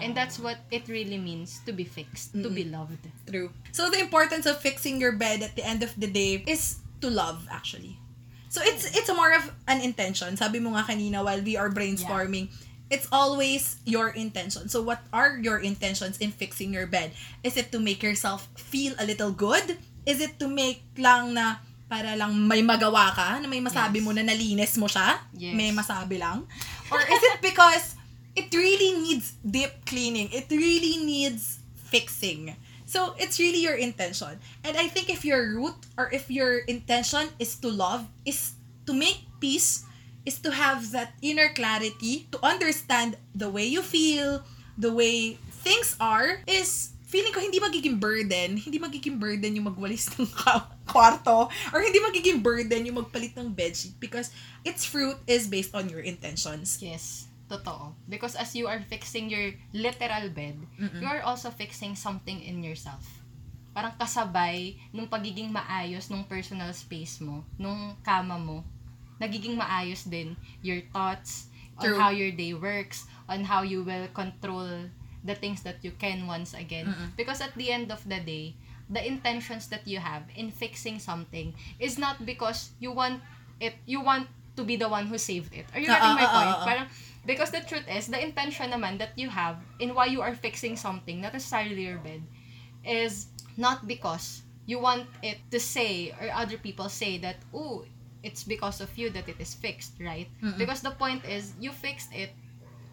And 0.00 0.16
that's 0.16 0.38
what 0.40 0.56
it 0.70 0.88
really 0.88 1.18
means 1.18 1.60
to 1.66 1.72
be 1.72 1.84
fixed, 1.84 2.32
to 2.32 2.48
be 2.48 2.64
loved. 2.64 3.04
True. 3.28 3.52
So 3.72 3.90
the 3.90 4.00
importance 4.00 4.46
of 4.46 4.56
fixing 4.56 5.00
your 5.00 5.12
bed 5.12 5.42
at 5.42 5.54
the 5.54 5.64
end 5.64 5.82
of 5.82 5.92
the 6.00 6.06
day 6.08 6.42
is 6.46 6.80
to 7.02 7.10
love 7.10 7.46
actually. 7.50 8.00
So 8.48 8.64
it's 8.64 8.96
it's 8.96 9.12
more 9.12 9.36
of 9.36 9.52
an 9.68 9.84
intention. 9.84 10.34
Sabi 10.40 10.64
mo 10.64 10.72
nga 10.74 10.88
kanina 10.88 11.22
while 11.22 11.44
we 11.44 11.60
are 11.60 11.68
brainstorming, 11.68 12.48
it's 12.90 13.06
always 13.14 13.78
your 13.86 14.10
intention. 14.10 14.68
So 14.68 14.82
what 14.82 15.00
are 15.14 15.38
your 15.38 15.58
intentions 15.62 16.18
in 16.18 16.34
fixing 16.34 16.74
your 16.74 16.86
bed? 16.86 17.14
Is 17.42 17.56
it 17.56 17.70
to 17.72 17.78
make 17.78 18.02
yourself 18.02 18.48
feel 18.58 18.92
a 18.98 19.06
little 19.06 19.30
good? 19.30 19.78
Is 20.04 20.20
it 20.20 20.38
to 20.42 20.48
make 20.50 20.82
lang 20.98 21.34
na 21.34 21.62
para 21.90 22.14
lang 22.18 22.34
may 22.46 22.62
magawa 22.62 23.14
ka, 23.14 23.38
na 23.38 23.46
may 23.50 23.62
masabi 23.62 23.98
Yes. 23.98 24.04
mo 24.06 24.10
na 24.14 24.22
nalinis 24.22 24.74
mo 24.78 24.86
siya? 24.86 25.22
Yes. 25.34 25.54
May 25.54 25.70
masabi 25.70 26.18
lang? 26.18 26.46
Or 26.90 26.98
is 27.02 27.22
it 27.22 27.38
because 27.42 27.94
it 28.34 28.50
really 28.54 28.98
needs 28.98 29.34
deep 29.42 29.86
cleaning? 29.86 30.30
It 30.34 30.50
really 30.50 31.02
needs 31.02 31.58
fixing. 31.90 32.54
So 32.90 33.14
it's 33.18 33.38
really 33.38 33.62
your 33.62 33.78
intention. 33.78 34.38
And 34.66 34.74
I 34.74 34.90
think 34.90 35.10
if 35.10 35.22
your 35.22 35.54
root 35.54 35.78
or 35.94 36.10
if 36.10 36.26
your 36.30 36.66
intention 36.66 37.30
is 37.38 37.54
to 37.62 37.70
love, 37.70 38.06
is 38.26 38.58
to 38.86 38.94
make 38.94 39.26
peace, 39.38 39.86
is 40.24 40.38
to 40.44 40.52
have 40.52 40.92
that 40.92 41.16
inner 41.22 41.48
clarity, 41.52 42.28
to 42.32 42.38
understand 42.44 43.16
the 43.34 43.48
way 43.48 43.64
you 43.64 43.82
feel, 43.82 44.44
the 44.76 44.92
way 44.92 45.38
things 45.64 45.96
are, 46.00 46.40
is 46.46 46.92
feeling 47.10 47.34
ko 47.34 47.42
hindi 47.42 47.58
magiging 47.58 47.98
burden, 47.98 48.54
hindi 48.54 48.78
magiging 48.78 49.18
burden 49.18 49.58
yung 49.58 49.66
magwalis 49.66 50.06
ng 50.14 50.30
kwarto, 50.90 51.50
or 51.74 51.82
hindi 51.82 51.98
magiging 51.98 52.38
burden 52.38 52.86
yung 52.86 53.02
magpalit 53.02 53.34
ng 53.34 53.50
bedsheet 53.50 53.98
because 53.98 54.30
its 54.62 54.86
fruit 54.86 55.18
is 55.26 55.50
based 55.50 55.74
on 55.74 55.90
your 55.90 56.00
intentions. 56.00 56.78
Yes, 56.78 57.26
totoo. 57.50 57.98
Because 58.06 58.38
as 58.38 58.54
you 58.54 58.70
are 58.70 58.78
fixing 58.86 59.26
your 59.26 59.50
literal 59.74 60.30
bed, 60.30 60.54
you 60.78 61.08
are 61.10 61.26
also 61.26 61.50
fixing 61.50 61.98
something 61.98 62.38
in 62.46 62.62
yourself. 62.62 63.02
Parang 63.74 63.94
kasabay 63.98 64.78
nung 64.94 65.10
pagiging 65.10 65.50
maayos 65.50 66.10
nung 66.10 66.26
personal 66.26 66.70
space 66.74 67.18
mo, 67.18 67.42
nung 67.58 67.98
kama 68.06 68.38
mo, 68.38 68.62
nagiging 69.20 69.60
maayos 69.60 70.08
din 70.08 70.36
your 70.64 70.80
thoughts, 70.92 71.52
on 71.78 71.86
True. 71.92 71.98
how 71.98 72.10
your 72.10 72.32
day 72.32 72.52
works, 72.54 73.06
on 73.28 73.44
how 73.44 73.62
you 73.62 73.82
will 73.82 74.08
control 74.12 74.88
the 75.24 75.34
things 75.34 75.62
that 75.62 75.76
you 75.82 75.92
can 75.92 76.26
once 76.26 76.52
again. 76.54 76.88
Because 77.16 77.40
at 77.40 77.54
the 77.54 77.70
end 77.70 77.92
of 77.92 78.00
the 78.08 78.20
day, 78.20 78.56
the 78.88 79.00
intentions 79.00 79.68
that 79.68 79.86
you 79.86 79.98
have 79.98 80.24
in 80.34 80.50
fixing 80.50 80.98
something 80.98 81.54
is 81.78 81.96
not 81.96 82.26
because 82.26 82.72
you 82.80 82.90
want 82.92 83.22
it, 83.60 83.74
you 83.86 84.00
want 84.00 84.26
to 84.56 84.64
be 84.64 84.76
the 84.76 84.88
one 84.88 85.06
who 85.06 85.16
saved 85.16 85.54
it. 85.54 85.64
Are 85.72 85.80
you 85.80 85.86
getting 85.86 86.16
my 86.16 86.26
ah, 86.26 86.32
ah, 86.32 86.36
point? 86.36 86.56
ah. 86.56 86.64
Parang, 86.66 86.86
because 87.24 87.50
the 87.50 87.60
truth 87.60 87.86
is, 87.86 88.08
the 88.08 88.18
intention 88.18 88.72
naman 88.72 88.98
that 88.98 89.14
you 89.16 89.28
have 89.28 89.56
in 89.78 89.94
why 89.94 90.06
you 90.06 90.20
are 90.20 90.34
fixing 90.34 90.74
something, 90.76 91.20
not 91.20 91.32
necessarily 91.32 91.86
your 91.86 91.98
bed, 91.98 92.20
is 92.84 93.28
not 93.56 93.86
because 93.86 94.42
you 94.66 94.80
want 94.80 95.06
it 95.22 95.38
to 95.50 95.60
say 95.60 96.10
or 96.20 96.28
other 96.34 96.56
people 96.58 96.88
say 96.88 97.18
that, 97.18 97.36
oh, 97.54 97.84
it's 98.22 98.44
because 98.44 98.80
of 98.80 98.90
you 98.96 99.10
that 99.10 99.28
it 99.28 99.36
is 99.38 99.54
fixed, 99.54 99.92
right? 100.00 100.28
Because 100.58 100.80
the 100.80 100.92
point 100.92 101.24
is, 101.24 101.54
you 101.60 101.72
fixed 101.72 102.12
it 102.12 102.30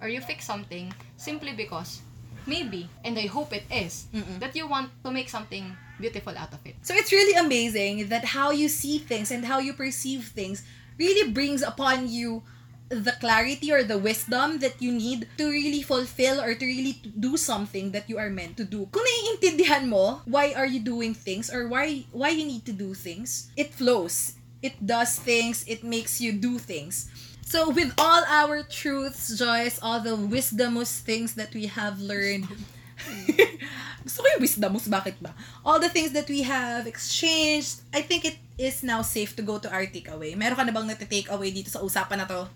or 0.02 0.08
you 0.08 0.22
fix 0.22 0.46
something 0.46 0.94
simply 1.18 1.54
because 1.54 2.02
maybe, 2.46 2.90
and 3.04 3.20
I 3.20 3.28
hope 3.28 3.52
it 3.52 3.66
is, 3.72 4.08
that 4.40 4.56
you 4.56 4.68
want 4.68 4.92
to 5.04 5.12
make 5.12 5.30
something 5.30 5.76
beautiful 6.00 6.38
out 6.38 6.54
of 6.54 6.60
it. 6.66 6.76
So 6.82 6.94
it's 6.94 7.12
really 7.12 7.36
amazing 7.36 8.08
that 8.10 8.24
how 8.24 8.52
you 8.52 8.70
see 8.70 9.00
things 9.00 9.32
and 9.32 9.44
how 9.44 9.60
you 9.60 9.74
perceive 9.74 10.32
things 10.32 10.64
really 10.98 11.32
brings 11.32 11.62
upon 11.62 12.08
you 12.08 12.44
the 12.90 13.12
clarity 13.20 13.72
or 13.72 13.84
the 13.84 13.98
wisdom 13.98 14.60
that 14.60 14.82
you 14.82 14.94
need 14.94 15.28
to 15.38 15.50
really 15.50 15.82
fulfill 15.82 16.40
or 16.40 16.56
to 16.56 16.66
really 16.66 16.96
do 17.20 17.36
something 17.36 17.92
that 17.92 18.10
you 18.10 18.18
are 18.18 18.30
meant 18.30 18.56
to 18.56 18.64
do. 18.64 18.88
Kung 18.96 19.04
naiintindihan 19.04 19.92
mo 19.92 20.24
why 20.24 20.54
are 20.56 20.66
you 20.66 20.80
doing 20.80 21.14
things 21.14 21.52
or 21.52 21.68
why 21.68 22.08
why 22.16 22.32
you 22.32 22.48
need 22.48 22.64
to 22.64 22.72
do 22.72 22.96
things, 22.96 23.52
it 23.60 23.76
flows. 23.76 24.37
It 24.62 24.80
does 24.86 25.16
things, 25.16 25.64
it 25.68 25.84
makes 25.84 26.20
you 26.20 26.34
do 26.34 26.58
things. 26.58 27.10
So 27.48 27.70
with 27.70 27.94
all 27.98 28.24
our 28.28 28.64
truths, 28.64 29.38
Joyce, 29.38 29.80
all 29.82 30.02
the 30.02 30.18
wisdomous 30.18 31.00
things 31.00 31.36
that 31.36 31.54
we 31.56 31.68
have 31.68 32.02
learned, 32.02 32.50
Gusto 34.08 34.24
ko 34.24 34.28
yung 34.36 34.44
wisdomous, 34.44 34.88
bakit 34.90 35.20
ba? 35.22 35.36
All 35.62 35.78
the 35.78 35.92
things 35.92 36.12
that 36.16 36.28
we 36.28 36.42
have 36.44 36.88
exchanged, 36.88 37.84
I 37.94 38.02
think 38.02 38.26
it 38.26 38.38
is 38.58 38.82
now 38.82 39.04
safe 39.04 39.36
to 39.38 39.44
go 39.44 39.60
to 39.60 39.70
our 39.70 39.86
takeaway. 39.86 40.34
Meron 40.34 40.58
ka 40.58 40.64
na 40.66 40.74
bang 40.74 40.88
nati-take 40.88 41.30
away 41.30 41.54
dito 41.54 41.70
sa 41.70 41.84
usapan 41.84 42.24
na 42.24 42.28
to? 42.28 42.48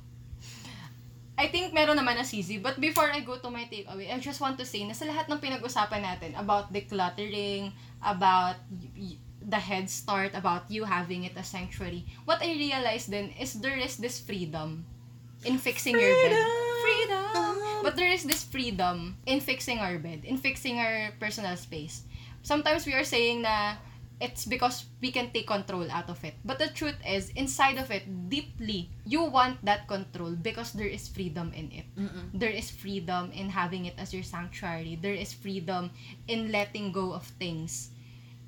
I 1.41 1.49
think 1.49 1.73
meron 1.73 1.97
naman 1.97 2.21
na 2.21 2.25
easy. 2.27 2.61
But 2.61 2.77
before 2.77 3.09
I 3.09 3.25
go 3.25 3.37
to 3.41 3.49
my 3.49 3.65
takeaway, 3.65 4.13
I 4.13 4.17
just 4.21 4.39
want 4.39 4.61
to 4.61 4.65
say 4.65 4.85
na 4.85 4.93
sa 4.93 5.09
lahat 5.09 5.25
ng 5.29 5.41
pinag-usapan 5.41 6.01
natin 6.05 6.31
about 6.37 6.69
decluttering, 6.69 7.73
about 8.01 8.61
the 9.41 9.59
head 9.59 9.89
start, 9.89 10.33
about 10.33 10.69
you 10.69 10.83
having 10.85 11.23
it 11.23 11.33
a 11.35 11.43
sanctuary, 11.43 12.05
what 12.25 12.41
I 12.41 12.53
realized 12.53 13.09
then 13.09 13.33
is 13.39 13.53
there 13.53 13.77
is 13.77 13.97
this 13.97 14.19
freedom 14.19 14.85
in 15.45 15.57
fixing 15.57 15.97
your 15.97 16.13
bed. 16.23 16.37
Freedom! 16.81 17.25
Uh-huh. 17.33 17.81
But 17.83 17.95
there 17.95 18.11
is 18.11 18.23
this 18.23 18.43
freedom 18.43 19.17
in 19.25 19.39
fixing 19.39 19.79
our 19.79 19.97
bed, 19.97 20.21
in 20.23 20.37
fixing 20.37 20.79
our 20.79 21.11
personal 21.19 21.57
space. 21.57 22.03
Sometimes 22.41 22.85
we 22.85 22.93
are 22.93 23.05
saying 23.05 23.41
na 23.41 23.77
it's 24.21 24.45
because 24.45 24.85
we 25.01 25.09
can 25.09 25.33
take 25.33 25.47
control 25.47 25.89
out 25.89 26.09
of 26.09 26.23
it. 26.23 26.35
But 26.45 26.59
the 26.59 26.69
truth 26.69 26.97
is, 27.01 27.33
inside 27.33 27.77
of 27.81 27.89
it, 27.89 28.05
deeply, 28.29 28.89
you 29.05 29.23
want 29.25 29.65
that 29.65 29.87
control 29.87 30.37
because 30.37 30.73
there 30.73 30.87
is 30.87 31.09
freedom 31.09 31.51
in 31.57 31.73
it. 31.73 31.85
There 32.33 32.53
is 32.53 32.69
freedom 32.69 33.31
in 33.33 33.49
having 33.49 33.85
it 33.85 33.97
as 33.97 34.13
your 34.13 34.21
sanctuary. 34.21 34.97
There 35.01 35.17
is 35.17 35.33
freedom 35.33 35.89
in 36.27 36.51
letting 36.51 36.91
go 36.91 37.13
of 37.13 37.25
things 37.41 37.89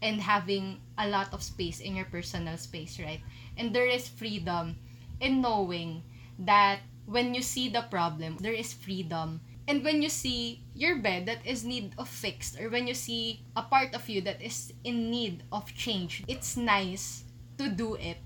and 0.03 0.19
having 0.19 0.83
a 0.99 1.07
lot 1.07 1.31
of 1.33 1.41
space 1.41 1.79
in 1.79 1.95
your 1.95 2.05
personal 2.05 2.59
space, 2.59 2.99
right? 2.99 3.23
And 3.57 3.71
there 3.71 3.87
is 3.87 4.11
freedom 4.11 4.75
in 5.23 5.39
knowing 5.39 6.03
that 6.43 6.83
when 7.07 7.33
you 7.33 7.41
see 7.41 7.69
the 7.69 7.87
problem, 7.87 8.37
there 8.43 8.53
is 8.53 8.75
freedom. 8.75 9.39
And 9.65 9.81
when 9.81 10.03
you 10.03 10.09
see 10.09 10.59
your 10.75 10.99
bed 10.99 11.25
that 11.27 11.39
is 11.47 11.63
need 11.63 11.95
of 11.97 12.09
fixed, 12.11 12.59
or 12.59 12.69
when 12.69 12.85
you 12.85 12.93
see 12.93 13.39
a 13.55 13.63
part 13.63 13.95
of 13.95 14.09
you 14.09 14.19
that 14.27 14.43
is 14.43 14.73
in 14.83 15.09
need 15.09 15.43
of 15.55 15.73
change, 15.73 16.21
it's 16.27 16.57
nice 16.57 17.23
to 17.57 17.69
do 17.69 17.95
it 17.95 18.17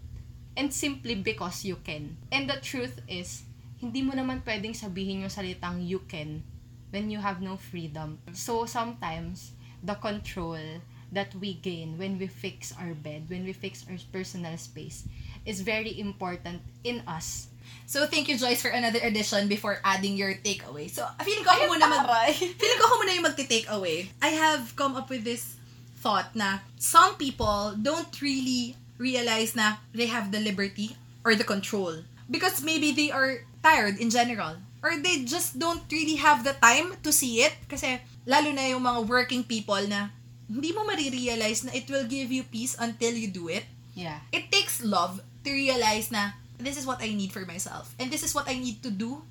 and 0.57 0.73
simply 0.73 1.13
because 1.13 1.63
you 1.63 1.77
can. 1.85 2.17
And 2.31 2.49
the 2.49 2.57
truth 2.57 2.99
is, 3.07 3.45
hindi 3.77 4.01
mo 4.01 4.17
naman 4.17 4.41
pwedeng 4.41 4.73
sabihin 4.73 5.21
yung 5.21 5.29
salitang 5.29 5.85
you 5.85 6.01
can 6.09 6.41
when 6.89 7.13
you 7.13 7.21
have 7.21 7.37
no 7.45 7.53
freedom. 7.61 8.17
So 8.33 8.65
sometimes, 8.65 9.53
the 9.85 9.93
control 9.93 10.81
that 11.17 11.33
we 11.41 11.57
gain 11.57 11.97
when 11.97 12.21
we 12.21 12.29
fix 12.29 12.69
our 12.77 12.93
bed, 12.93 13.25
when 13.25 13.41
we 13.41 13.57
fix 13.57 13.81
our 13.89 13.97
personal 14.13 14.53
space, 14.61 15.09
is 15.49 15.65
very 15.65 15.97
important 15.97 16.61
in 16.85 17.01
us. 17.09 17.49
So, 17.89 18.05
thank 18.05 18.29
you, 18.29 18.37
Joyce, 18.37 18.61
for 18.61 18.69
another 18.69 19.01
edition 19.01 19.49
before 19.49 19.81
adding 19.81 20.13
your 20.13 20.37
takeaway. 20.45 20.85
So, 20.85 21.09
feeling 21.25 21.41
ko 21.41 21.57
ako 21.57 21.73
muna 21.73 21.89
mag... 21.89 22.05
feeling 22.61 22.79
ko 22.79 22.85
ako 22.85 22.95
muna 23.01 23.11
yung 23.17 23.25
magti-take 23.25 23.67
away. 23.73 24.13
I 24.21 24.37
have 24.37 24.77
come 24.77 24.93
up 24.93 25.09
with 25.09 25.25
this 25.25 25.57
thought 26.05 26.29
na 26.37 26.61
some 26.77 27.17
people 27.17 27.73
don't 27.81 28.13
really 28.21 28.77
realize 29.01 29.57
na 29.57 29.81
they 29.97 30.05
have 30.05 30.29
the 30.29 30.39
liberty 30.39 30.93
or 31.25 31.33
the 31.33 31.47
control. 31.47 32.05
Because 32.29 32.61
maybe 32.61 32.91
they 32.91 33.09
are 33.09 33.41
tired 33.63 33.97
in 33.97 34.11
general. 34.11 34.59
Or 34.83 34.93
they 34.99 35.23
just 35.23 35.57
don't 35.57 35.81
really 35.89 36.19
have 36.19 36.43
the 36.43 36.53
time 36.59 36.99
to 37.01 37.11
see 37.15 37.41
it. 37.41 37.55
Kasi, 37.71 38.03
lalo 38.27 38.51
na 38.51 38.67
yung 38.67 38.83
mga 38.83 39.07
working 39.07 39.47
people 39.47 39.79
na 39.87 40.11
hindi 40.47 40.71
mo 40.71 40.83
marirealize 40.83 41.63
na 41.63 41.71
it 41.75 41.87
will 41.87 42.07
give 42.07 42.31
you 42.31 42.43
peace 42.43 42.75
until 42.79 43.11
you 43.13 43.27
do 43.27 43.47
it 43.47 43.67
Yeah. 43.97 44.21
it 44.31 44.51
takes 44.51 44.79
love 44.79 45.19
to 45.43 45.49
realize 45.49 46.11
na 46.11 46.37
this 46.57 46.77
is 46.77 46.85
what 46.85 47.01
I 47.01 47.13
need 47.13 47.33
for 47.33 47.45
myself 47.45 47.93
and 47.99 48.09
this 48.09 48.21
is 48.23 48.33
what 48.33 48.47
I 48.49 48.57
need 48.57 48.81
to 48.85 48.89
do 48.89 49.21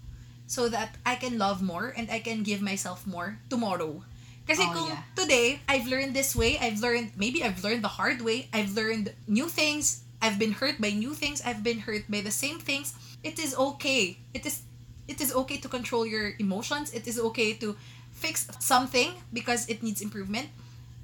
so 0.46 0.68
that 0.70 0.94
I 1.07 1.16
can 1.18 1.38
love 1.38 1.62
more 1.62 1.90
and 1.96 2.07
I 2.11 2.18
can 2.22 2.42
give 2.46 2.62
myself 2.62 3.02
more 3.07 3.38
tomorrow. 3.50 4.02
Kasi 4.46 4.62
Oh, 4.62 4.70
kung 4.70 4.88
yeah. 4.94 5.02
today 5.18 5.59
I've 5.66 5.90
learned 5.90 6.14
this 6.14 6.38
way, 6.38 6.55
I've 6.59 6.79
learned 6.79 7.18
maybe 7.18 7.42
I've 7.42 7.62
learned 7.66 7.83
the 7.83 7.98
hard 7.98 8.22
way, 8.22 8.46
I've 8.55 8.79
learned 8.79 9.11
new 9.26 9.50
things, 9.50 10.07
I've 10.22 10.38
been 10.38 10.55
hurt 10.62 10.79
by 10.79 10.94
new 10.94 11.18
things, 11.18 11.42
I've 11.42 11.66
been 11.66 11.83
hurt 11.83 12.07
by 12.07 12.22
the 12.22 12.31
same 12.31 12.62
things. 12.62 12.94
It 13.26 13.42
is 13.42 13.59
okay. 13.74 14.22
It 14.35 14.46
is 14.46 14.62
it 15.11 15.18
is 15.18 15.35
okay 15.35 15.59
to 15.59 15.68
control 15.70 16.07
your 16.07 16.38
emotions. 16.38 16.94
It 16.94 17.11
is 17.11 17.18
okay 17.35 17.59
to 17.59 17.74
fix 18.14 18.46
something 18.62 19.18
because 19.35 19.66
it 19.66 19.83
needs 19.83 19.98
improvement. 19.98 20.46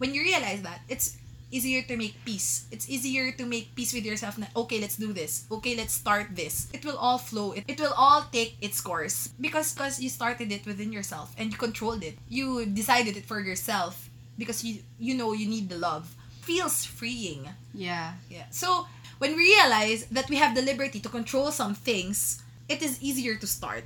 When 0.02 0.18
you 0.18 0.26
realize 0.26 0.66
that, 0.66 0.82
it's 0.90 1.14
easier 1.54 1.86
to 1.86 1.94
make 1.94 2.18
peace. 2.26 2.66
It's 2.74 2.90
easier 2.90 3.30
to 3.38 3.46
make 3.46 3.70
peace 3.78 3.94
with 3.94 4.02
yourself 4.02 4.34
na, 4.34 4.50
okay, 4.66 4.82
let's 4.82 4.98
do 4.98 5.14
this. 5.14 5.46
Okay, 5.46 5.78
let's 5.78 5.94
start 5.94 6.34
this. 6.34 6.66
It 6.74 6.82
will 6.82 6.98
all 6.98 7.22
flow. 7.22 7.52
It, 7.54 7.62
it 7.70 7.78
will 7.78 7.94
all 7.94 8.26
take 8.34 8.58
its 8.58 8.80
course. 8.80 9.30
Because, 9.38 9.70
because 9.70 10.02
you 10.02 10.10
started 10.10 10.50
it 10.50 10.66
within 10.66 10.90
yourself 10.90 11.30
and 11.38 11.52
you 11.52 11.56
controlled 11.56 12.02
it. 12.02 12.18
You 12.26 12.66
decided 12.66 13.16
it 13.16 13.30
for 13.30 13.38
yourself 13.38 14.10
because 14.36 14.64
you, 14.64 14.82
you 14.98 15.14
know 15.14 15.38
you 15.38 15.46
need 15.46 15.68
the 15.68 15.78
love. 15.78 16.10
Feels 16.42 16.84
freeing. 16.84 17.46
Yeah. 17.72 18.18
Yeah. 18.28 18.50
So, 18.50 18.90
when 19.22 19.38
we 19.38 19.54
realize 19.54 20.10
that 20.10 20.28
we 20.28 20.34
have 20.42 20.56
the 20.58 20.66
liberty 20.66 20.98
to 20.98 21.08
control 21.08 21.54
some 21.54 21.76
things, 21.78 22.42
it 22.68 22.82
is 22.82 22.98
easier 22.98 23.36
to 23.36 23.46
start. 23.46 23.84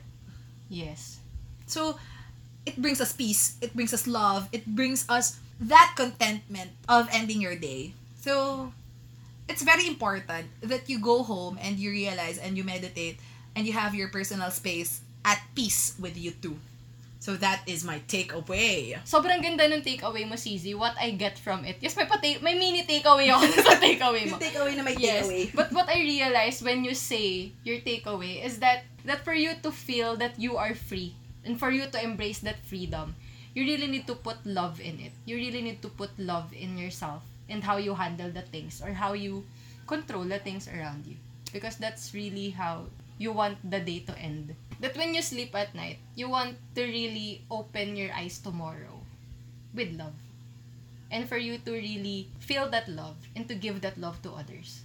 Yes. 0.71 1.21
So, 1.67 2.01
it 2.65 2.81
brings 2.81 3.03
us 3.03 3.13
peace, 3.13 3.57
it 3.61 3.77
brings 3.77 3.93
us 3.93 4.09
love, 4.09 4.49
it 4.51 4.65
brings 4.67 5.05
us 5.09 5.39
that 5.61 5.95
contentment 5.97 6.71
of 6.89 7.09
ending 7.13 7.41
your 7.41 7.57
day. 7.57 7.95
So, 8.21 8.73
it's 9.49 9.63
very 9.63 9.87
important 9.87 10.49
that 10.61 10.89
you 10.91 10.99
go 10.99 11.23
home 11.23 11.59
and 11.61 11.79
you 11.79 11.91
realize 11.91 12.39
and 12.39 12.57
you 12.57 12.65
meditate 12.65 13.19
and 13.55 13.67
you 13.67 13.73
have 13.73 13.95
your 13.95 14.09
personal 14.09 14.51
space 14.51 15.01
at 15.25 15.41
peace 15.55 15.95
with 15.99 16.17
you 16.17 16.31
too. 16.31 16.59
So 17.19 17.35
that 17.43 17.67
is 17.67 17.83
my 17.83 17.99
takeaway. 18.07 18.95
Sobrang 19.03 19.43
ganda 19.43 19.67
ng 19.67 19.83
takeaway 19.83 20.29
mo, 20.29 20.39
CZ. 20.39 20.79
What 20.79 20.95
I 20.95 21.17
get 21.19 21.35
from 21.41 21.67
it. 21.67 21.81
Yes, 21.83 21.99
may, 21.99 22.07
pati, 22.07 22.39
may 22.39 22.55
mini 22.55 22.87
takeaway 22.87 23.27
ako 23.33 23.51
sa 23.67 23.83
takeaway 23.83 24.31
mo. 24.31 24.39
takeaway 24.39 24.79
na 24.79 24.87
may 24.87 24.95
Yes. 24.95 25.27
But 25.51 25.75
what 25.75 25.91
I 25.91 26.07
realized 26.07 26.63
when 26.63 26.87
you 26.87 26.95
say 26.95 27.51
your 27.67 27.83
takeaway 27.83 28.45
is 28.47 28.63
that 28.63 28.87
that 29.09 29.27
for 29.27 29.35
you 29.35 29.59
to 29.67 29.75
feel 29.75 30.15
that 30.23 30.39
you 30.39 30.55
are 30.55 30.79
free 30.79 31.19
and 31.43 31.59
for 31.59 31.75
you 31.75 31.91
to 31.91 31.99
embrace 31.99 32.47
that 32.47 32.63
freedom, 32.63 33.19
you 33.57 33.65
really 33.65 33.89
need 33.89 34.07
to 34.07 34.15
put 34.15 34.37
love 34.45 34.85
in 34.85 35.01
it. 35.01 35.17
You 35.25 35.41
really 35.41 35.65
need 35.65 35.81
to 35.81 35.89
put 35.89 36.13
love 36.21 36.53
in 36.53 36.77
yourself 36.77 37.25
and 37.49 37.65
how 37.65 37.81
you 37.81 37.97
handle 37.97 38.29
the 38.29 38.45
things 38.45 38.85
or 38.85 38.93
how 38.93 39.17
you 39.17 39.49
control 39.89 40.29
the 40.29 40.39
things 40.39 40.69
around 40.69 41.09
you. 41.09 41.17
Because 41.57 41.81
that's 41.81 42.13
really 42.13 42.51
how 42.53 42.85
you 43.17 43.33
want 43.33 43.57
the 43.65 43.81
day 43.81 44.05
to 44.05 44.13
end. 44.21 44.55
That 44.81 44.95
when 44.95 45.17
you 45.17 45.23
sleep 45.23 45.57
at 45.57 45.75
night, 45.75 45.97
you 46.15 46.29
want 46.29 46.61
to 46.77 46.85
really 46.85 47.49
open 47.51 47.97
your 47.97 48.13
eyes 48.13 48.37
tomorrow 48.45 49.01
with 49.73 49.97
love. 49.97 50.13
And 51.11 51.25
for 51.27 51.39
you 51.39 51.57
to 51.57 51.73
really 51.73 52.29
feel 52.41 52.69
that 52.69 52.89
love 52.93 53.17
and 53.35 53.49
to 53.49 53.55
give 53.55 53.81
that 53.81 53.97
love 53.97 54.21
to 54.29 54.37
others. 54.37 54.85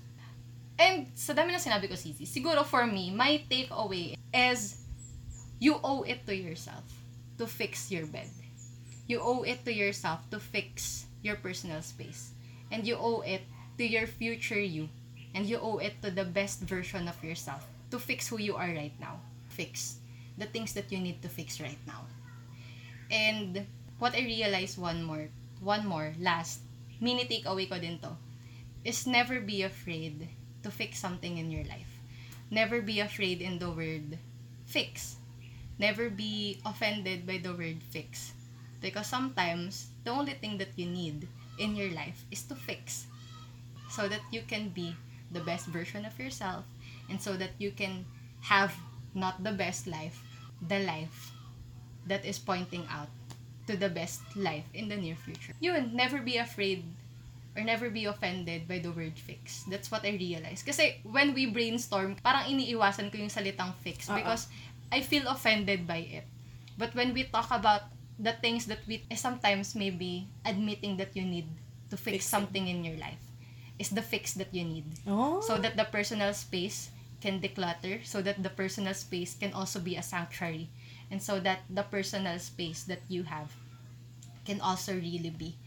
And 0.80 1.12
sa 1.12 1.36
dami 1.36 1.52
na 1.52 1.60
sinabi 1.60 1.92
ko, 1.92 2.00
Sisi, 2.00 2.24
siguro 2.24 2.64
for 2.64 2.88
me, 2.88 3.12
my 3.12 3.44
takeaway 3.52 4.16
is 4.32 4.80
you 5.60 5.76
owe 5.84 6.08
it 6.08 6.24
to 6.24 6.32
yourself 6.32 6.88
to 7.36 7.44
fix 7.44 7.92
your 7.92 8.08
bed. 8.08 8.32
You 9.12 9.20
owe 9.20 9.44
it 9.44 9.68
to 9.68 9.76
yourself 9.76 10.24
to 10.32 10.40
fix 10.40 11.04
your 11.20 11.36
personal 11.36 11.84
space. 11.84 12.32
And 12.72 12.88
you 12.88 12.96
owe 12.96 13.20
it 13.28 13.44
to 13.76 13.84
your 13.84 14.08
future 14.08 14.56
you. 14.56 14.88
And 15.36 15.44
you 15.44 15.60
owe 15.60 15.84
it 15.84 16.00
to 16.00 16.16
the 16.16 16.24
best 16.24 16.64
version 16.64 17.12
of 17.12 17.20
yourself 17.20 17.68
to 17.92 18.00
fix 18.00 18.32
who 18.32 18.40
you 18.40 18.56
are 18.56 18.72
right 18.72 18.96
now. 19.04 19.20
Fix 19.52 20.00
the 20.40 20.48
things 20.48 20.72
that 20.80 20.96
you 20.96 21.00
need 21.04 21.20
to 21.24 21.28
fix 21.28 21.60
right 21.60 21.84
now. 21.84 22.08
And 23.12 23.68
what 24.00 24.16
I 24.16 24.24
realized 24.24 24.80
one 24.80 25.04
more, 25.04 25.28
one 25.60 25.84
more, 25.84 26.16
last, 26.16 26.64
mini 27.04 27.28
takeaway 27.28 27.68
ko 27.68 27.84
din 27.84 28.00
to, 28.00 28.16
is 28.88 29.04
never 29.04 29.44
be 29.44 29.68
afraid 29.68 30.32
to 30.64 30.72
fix 30.72 31.04
something 31.04 31.36
in 31.36 31.52
your 31.52 31.68
life. 31.68 32.00
Never 32.48 32.80
be 32.80 33.04
afraid 33.04 33.44
in 33.44 33.60
the 33.60 33.76
word 33.76 34.16
fix. 34.64 35.20
Never 35.76 36.08
be 36.08 36.64
offended 36.64 37.28
by 37.28 37.44
the 37.44 37.52
word 37.52 37.84
fix. 37.92 38.32
Because 38.82 39.08
sometimes, 39.08 39.94
the 40.04 40.12
only 40.12 40.34
thing 40.34 40.58
that 40.58 40.74
you 40.76 40.86
need 40.86 41.28
in 41.60 41.76
your 41.76 41.92
life 41.94 42.26
is 42.32 42.44
to 42.50 42.56
fix. 42.56 43.06
So 43.90 44.08
that 44.08 44.22
you 44.32 44.42
can 44.48 44.70
be 44.70 44.96
the 45.32 45.42
best 45.42 45.68
version 45.68 46.06
of 46.06 46.18
yourself 46.20 46.66
and 47.10 47.22
so 47.22 47.36
that 47.38 47.52
you 47.60 47.72
can 47.72 48.06
have 48.42 48.76
not 49.14 49.44
the 49.44 49.52
best 49.52 49.88
life, 49.88 50.20
the 50.68 50.80
life 50.80 51.32
that 52.08 52.26
is 52.26 52.40
pointing 52.40 52.88
out 52.90 53.10
to 53.68 53.78
the 53.78 53.90
best 53.90 54.22
life 54.36 54.66
in 54.74 54.90
the 54.90 54.98
near 54.98 55.16
future. 55.16 55.54
Yun, 55.60 55.96
never 55.96 56.20
be 56.20 56.38
afraid 56.38 56.84
or 57.56 57.64
never 57.64 57.90
be 57.90 58.06
offended 58.06 58.68
by 58.68 58.80
the 58.80 58.92
word 58.92 59.20
fix. 59.20 59.64
That's 59.68 59.92
what 59.92 60.06
I 60.06 60.16
realized. 60.16 60.66
Kasi 60.66 61.04
when 61.04 61.36
we 61.36 61.52
brainstorm, 61.52 62.16
parang 62.24 62.48
iniiwasan 62.48 63.12
ko 63.12 63.20
yung 63.20 63.32
salitang 63.32 63.76
fix 63.84 64.08
Oo. 64.08 64.16
because 64.16 64.48
I 64.92 65.04
feel 65.04 65.28
offended 65.28 65.86
by 65.86 66.08
it. 66.08 66.26
But 66.80 66.96
when 66.96 67.14
we 67.14 67.28
talk 67.28 67.52
about 67.52 67.92
the 68.22 68.34
things 68.38 68.70
that 68.70 68.80
we 68.86 69.02
eh, 69.10 69.18
sometimes 69.18 69.74
maybe 69.74 70.30
admitting 70.46 70.98
that 71.02 71.18
you 71.18 71.26
need 71.26 71.50
to 71.90 71.98
fix 71.98 72.22
Fixing. 72.22 72.30
something 72.30 72.66
in 72.70 72.86
your 72.86 72.98
life 73.02 73.20
is 73.82 73.90
the 73.90 74.06
fix 74.06 74.38
that 74.38 74.54
you 74.54 74.64
need 74.64 74.86
Oh. 75.10 75.42
so 75.42 75.58
that 75.58 75.74
the 75.76 75.90
personal 75.90 76.32
space 76.38 76.94
can 77.20 77.42
declutter 77.42 78.06
so 78.06 78.22
that 78.22 78.42
the 78.42 78.50
personal 78.54 78.94
space 78.94 79.34
can 79.34 79.54
also 79.54 79.82
be 79.82 79.98
a 79.98 80.06
sanctuary 80.06 80.70
and 81.10 81.22
so 81.22 81.40
that 81.42 81.66
the 81.70 81.84
personal 81.84 82.38
space 82.40 82.86
that 82.86 83.02
you 83.10 83.24
have 83.26 83.50
can 84.46 84.62
also 84.62 84.94
really 84.94 85.30
be 85.34 85.58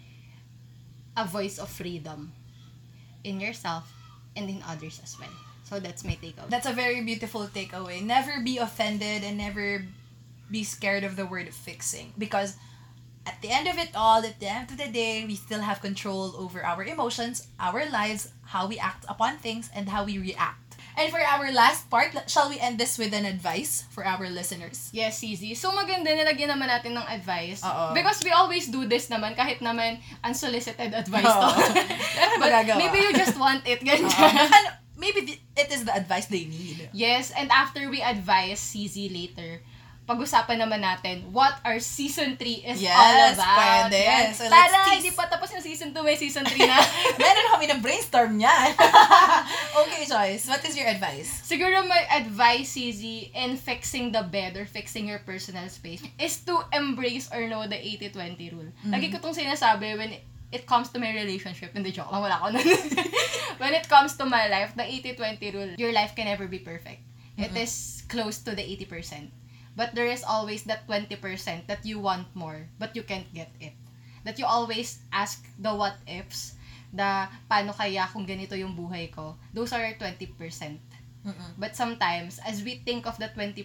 a 1.17 1.25
voice 1.27 1.59
of 1.59 1.69
freedom 1.69 2.33
in 3.23 3.39
yourself 3.41 3.93
and 4.37 4.51
in 4.51 4.63
others 4.67 4.99
as 5.03 5.19
well 5.19 5.31
so 5.65 5.79
that's 5.81 6.05
my 6.05 6.15
takeaway 6.23 6.51
That's 6.51 6.67
a 6.67 6.77
very 6.77 7.01
beautiful 7.01 7.49
takeaway. 7.49 8.05
Never 8.05 8.45
be 8.45 8.59
offended 8.61 9.25
and 9.25 9.39
never 9.41 9.81
be 10.51 10.65
scared 10.65 11.05
of 11.05 11.17
the 11.17 11.27
word 11.27 11.53
fixing. 11.53 12.13
Because 12.19 12.57
at 13.27 13.41
the 13.41 13.51
end 13.51 13.69
of 13.69 13.79
it 13.79 13.91
all, 13.95 14.25
at 14.25 14.41
the 14.41 14.49
end 14.49 14.71
of 14.71 14.77
the 14.77 14.89
day, 14.89 15.25
we 15.25 15.35
still 15.35 15.61
have 15.61 15.81
control 15.81 16.35
over 16.37 16.65
our 16.65 16.85
emotions, 16.85 17.49
our 17.59 17.89
lives, 17.91 18.33
how 18.45 18.69
we 18.69 18.79
act 18.79 19.05
upon 19.09 19.39
things, 19.39 19.71
and 19.75 19.89
how 19.89 20.05
we 20.05 20.19
react. 20.19 20.77
And 20.97 21.11
for 21.11 21.19
our 21.19 21.51
last 21.51 21.91
part, 21.91 22.15
shall 22.31 22.49
we 22.49 22.61
end 22.61 22.79
this 22.79 22.99
with 22.99 23.13
an 23.15 23.27
advice 23.27 23.83
for 23.91 24.07
our 24.07 24.31
listeners? 24.31 24.91
Yes, 24.93 25.25
easy. 25.27 25.59
So, 25.59 25.75
maganda 25.75 26.15
nilagyan 26.15 26.55
naman 26.55 26.71
natin 26.71 26.95
ng 26.95 27.03
advice. 27.11 27.67
Oo. 27.67 27.91
Because 27.99 28.23
we 28.23 28.31
always 28.31 28.71
do 28.71 28.87
this 28.87 29.11
naman, 29.11 29.35
kahit 29.35 29.59
naman 29.59 29.99
unsolicited 30.23 30.95
advice 30.95 31.27
to. 31.27 31.51
But 32.39 32.79
maybe 32.79 33.03
you 33.03 33.11
just 33.11 33.35
want 33.35 33.67
it, 33.67 33.83
ganyan. 33.83 34.07
Maybe 34.95 35.43
it 35.59 35.69
is 35.75 35.83
the 35.83 35.91
advice 35.91 36.31
they 36.31 36.47
need. 36.47 36.87
Yes, 36.95 37.35
and 37.35 37.51
after 37.51 37.91
we 37.91 37.99
advise 37.99 38.63
CZ 38.63 39.11
later, 39.11 39.67
pag-usapan 40.05 40.61
naman 40.61 40.85
natin 40.85 41.25
what 41.33 41.57
our 41.65 41.81
season 41.81 42.37
3 42.37 42.77
is 42.77 42.79
Yes, 42.85 42.93
all 42.93 43.41
about. 43.41 43.89
pwede. 43.89 44.01
Yan. 44.05 44.37
So, 44.37 44.45
Tara, 44.53 44.93
hindi 44.93 45.09
pa 45.17 45.25
tapos 45.33 45.49
yung 45.57 45.65
season 45.65 45.97
2, 45.97 46.05
may 46.05 46.17
season 46.21 46.45
3 46.45 46.61
na. 46.61 46.77
Meron 47.25 47.47
kami 47.57 47.65
ng 47.73 47.81
brainstorm 47.81 48.37
niyan. 48.37 48.77
okay, 49.81 50.05
Joyce, 50.05 50.45
what 50.45 50.61
is 50.61 50.77
your 50.77 50.93
advice? 50.93 51.41
Siguro 51.41 51.81
my 51.89 52.05
advice, 52.13 52.77
CZ, 52.77 53.33
in 53.33 53.57
fixing 53.57 54.13
the 54.13 54.21
bed 54.29 54.61
or 54.61 54.69
fixing 54.69 55.09
your 55.09 55.25
personal 55.25 55.65
space 55.73 56.05
is 56.21 56.37
to 56.45 56.61
embrace 56.77 57.33
or 57.33 57.49
know 57.49 57.65
the 57.65 57.81
80-20 57.81 58.53
rule. 58.53 58.69
Lagi 58.93 59.09
ko 59.09 59.17
itong 59.25 59.33
sinasabi 59.33 59.97
when 59.97 60.13
it 60.53 60.69
comes 60.69 60.93
to 60.93 61.01
my 61.01 61.17
relationship. 61.17 61.73
Hindi, 61.73 61.97
joke 61.97 62.13
lang, 62.13 62.21
wala 62.29 62.45
ko 62.45 62.53
nun. 62.53 62.61
when 63.63 63.73
it 63.73 63.89
comes 63.89 64.21
to 64.21 64.29
my 64.29 64.53
life, 64.53 64.77
the 64.77 64.85
80-20 64.85 65.55
rule, 65.57 65.71
your 65.81 65.97
life 65.97 66.13
can 66.13 66.29
never 66.29 66.45
be 66.45 66.61
perfect. 66.61 67.01
It 67.41 67.57
is 67.57 68.05
close 68.07 68.45
to 68.45 68.53
the 68.53 68.63
80%. 68.63 69.44
But 69.77 69.95
there 69.95 70.07
is 70.07 70.23
always 70.23 70.65
that 70.65 70.87
20% 70.87 71.67
that 71.67 71.85
you 71.85 71.99
want 71.99 72.31
more, 72.35 72.69
but 72.79 72.95
you 72.95 73.03
can't 73.03 73.27
get 73.35 73.51
it. 73.61 73.75
that 74.25 74.41
you 74.41 74.45
always 74.49 74.99
ask 75.13 75.45
the 75.61 75.73
what 75.73 75.97
ifs, 76.09 76.57
the 76.93 77.29
paano 77.49 77.77
kaya 77.77 78.09
kung 78.11 78.27
ganito 78.27 78.57
yung 78.57 78.73
buhay 78.75 79.13
ko, 79.13 79.37
those 79.53 79.73
are 79.73 79.85
20%. 79.85 80.81
But 81.57 81.73
sometimes, 81.73 82.37
as 82.45 82.61
we 82.61 82.85
think 82.85 83.07
of 83.07 83.17
the 83.17 83.33
20%, 83.33 83.65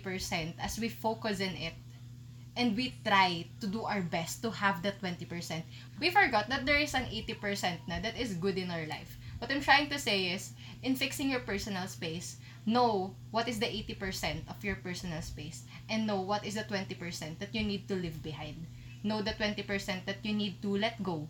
as 0.59 0.79
we 0.79 0.87
focus 0.87 1.39
in 1.43 1.55
it, 1.59 1.75
and 2.55 2.75
we 2.75 2.95
try 3.03 3.47
to 3.59 3.67
do 3.67 3.83
our 3.83 4.01
best 4.01 4.43
to 4.43 4.51
have 4.51 4.81
that 4.83 4.99
20%, 5.03 5.27
we 5.99 6.09
forgot 6.09 6.47
that 6.47 6.65
there 6.65 6.79
is 6.79 6.95
an 6.95 7.03
80% 7.11 7.87
na 7.87 7.99
that 7.99 8.15
is 8.15 8.39
good 8.39 8.55
in 8.55 8.71
our 8.71 8.87
life. 8.87 9.19
What 9.39 9.51
I'm 9.51 9.63
trying 9.63 9.91
to 9.91 9.99
say 9.99 10.31
is, 10.31 10.55
in 10.83 10.95
fixing 10.95 11.31
your 11.31 11.43
personal 11.43 11.87
space, 11.87 12.39
know 12.69 13.17
what 13.33 13.49
is 13.49 13.57
the 13.57 13.65
80% 13.65 14.45
of 14.45 14.61
your 14.61 14.77
personal 14.77 15.25
space 15.25 15.65
and 15.89 16.05
know 16.05 16.21
what 16.21 16.45
is 16.45 16.53
the 16.53 16.65
20% 16.69 16.93
that 17.41 17.49
you 17.49 17.65
need 17.65 17.89
to 17.89 17.97
leave 17.97 18.21
behind. 18.21 18.61
Know 19.01 19.25
the 19.25 19.33
20% 19.33 19.65
that 20.05 20.21
you 20.21 20.37
need 20.37 20.61
to 20.61 20.77
let 20.77 21.01
go 21.01 21.25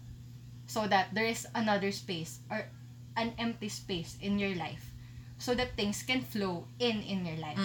so 0.67 0.85
that 0.91 1.15
there 1.15 1.25
is 1.25 1.47
another 1.55 1.95
space 1.95 2.43
or 2.51 2.67
an 3.15 3.31
empty 3.39 3.71
space 3.71 4.19
in 4.21 4.37
your 4.37 4.53
life 4.59 4.91
so 5.39 5.55
that 5.55 5.71
things 5.79 6.03
can 6.03 6.19
flow 6.19 6.67
in 6.83 6.99
in 7.07 7.23
your 7.23 7.39
life. 7.39 7.55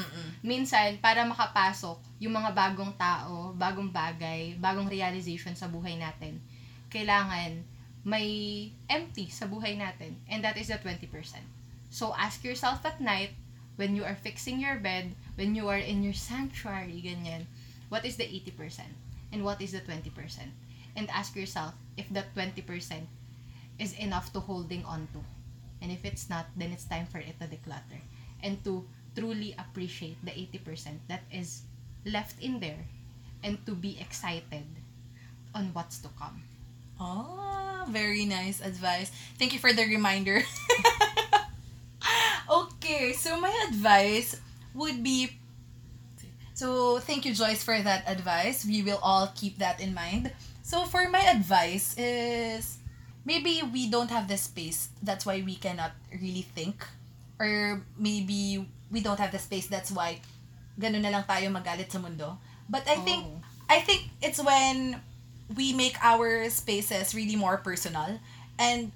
Minsan, 0.46 1.02
para 1.02 1.26
makapasok 1.26 1.98
yung 2.22 2.38
mga 2.38 2.54
bagong 2.54 2.94
tao, 2.94 3.50
bagong 3.58 3.90
bagay, 3.90 4.54
bagong 4.62 4.86
realization 4.86 5.58
sa 5.58 5.66
buhay 5.66 5.98
natin, 5.98 6.38
kailangan 6.86 7.66
may 8.06 8.70
empty 8.86 9.26
sa 9.26 9.50
buhay 9.50 9.74
natin. 9.74 10.14
And 10.30 10.46
that 10.46 10.54
is 10.54 10.70
the 10.70 10.78
20%. 10.78 11.10
So, 11.90 12.14
ask 12.14 12.46
yourself 12.46 12.86
at 12.86 13.02
night, 13.02 13.34
when 13.76 13.96
you 13.96 14.04
are 14.04 14.14
fixing 14.14 14.60
your 14.60 14.76
bed, 14.76 15.14
when 15.34 15.54
you 15.54 15.68
are 15.68 15.78
in 15.78 16.02
your 16.02 16.14
sanctuary, 16.14 17.02
ganyan, 17.02 17.46
what 17.88 18.04
is 18.04 18.16
the 18.16 18.24
80%? 18.24 18.86
And 19.32 19.44
what 19.44 19.60
is 19.60 19.72
the 19.72 19.80
20%? 19.80 20.10
And 20.96 21.10
ask 21.10 21.34
yourself 21.34 21.74
if 21.96 22.08
that 22.10 22.34
20% 22.34 22.62
is 23.78 23.92
enough 23.98 24.32
to 24.32 24.40
holding 24.40 24.84
on 24.84 25.08
to. 25.12 25.20
And 25.82 25.90
if 25.90 26.04
it's 26.04 26.30
not, 26.30 26.46
then 26.56 26.70
it's 26.70 26.84
time 26.84 27.06
for 27.06 27.18
it 27.18 27.34
to 27.40 27.46
declutter. 27.46 27.98
And 28.42 28.62
to 28.64 28.86
truly 29.16 29.54
appreciate 29.58 30.18
the 30.24 30.30
80% 30.30 30.98
that 31.08 31.22
is 31.32 31.62
left 32.06 32.40
in 32.42 32.60
there 32.60 32.86
and 33.42 33.58
to 33.66 33.74
be 33.74 33.98
excited 34.00 34.66
on 35.54 35.70
what's 35.72 35.98
to 35.98 36.08
come. 36.18 36.42
Oh, 37.00 37.84
very 37.90 38.24
nice 38.24 38.60
advice. 38.60 39.10
Thank 39.38 39.52
you 39.52 39.58
for 39.58 39.72
the 39.72 39.84
reminder. 39.86 40.42
okay, 42.94 43.12
so 43.12 43.38
my 43.40 43.50
advice 43.68 44.38
would 44.74 45.02
be 45.02 45.38
so 46.54 46.98
thank 47.02 47.26
you 47.26 47.34
Joyce 47.34 47.62
for 47.66 47.74
that 47.82 48.06
advice. 48.06 48.64
We 48.64 48.82
will 48.82 49.02
all 49.02 49.32
keep 49.34 49.58
that 49.58 49.80
in 49.80 49.94
mind. 49.94 50.30
So 50.62 50.86
for 50.86 51.08
my 51.10 51.20
advice 51.26 51.98
is 51.98 52.78
maybe 53.26 53.60
we 53.72 53.90
don't 53.90 54.10
have 54.10 54.28
the 54.28 54.36
space. 54.38 54.88
That's 55.02 55.26
why 55.26 55.42
we 55.42 55.56
cannot 55.56 55.92
really 56.14 56.46
think 56.54 56.86
or 57.40 57.82
maybe 57.98 58.66
we 58.90 59.00
don't 59.00 59.18
have 59.18 59.32
the 59.32 59.42
space. 59.42 59.66
That's 59.66 59.90
why 59.90 60.22
ganun 60.78 61.02
na 61.02 61.10
lang 61.10 61.26
tayo 61.26 61.50
magalit 61.50 61.90
sa 61.90 61.98
mundo. 61.98 62.38
But 62.70 62.86
I 62.86 63.02
think 63.02 63.26
Oh. 63.26 63.42
I 63.66 63.82
think 63.82 64.06
it's 64.22 64.38
when 64.38 65.02
we 65.58 65.74
make 65.74 65.98
our 65.98 66.46
spaces 66.54 67.14
really 67.18 67.34
more 67.34 67.58
personal 67.58 68.22
and 68.62 68.94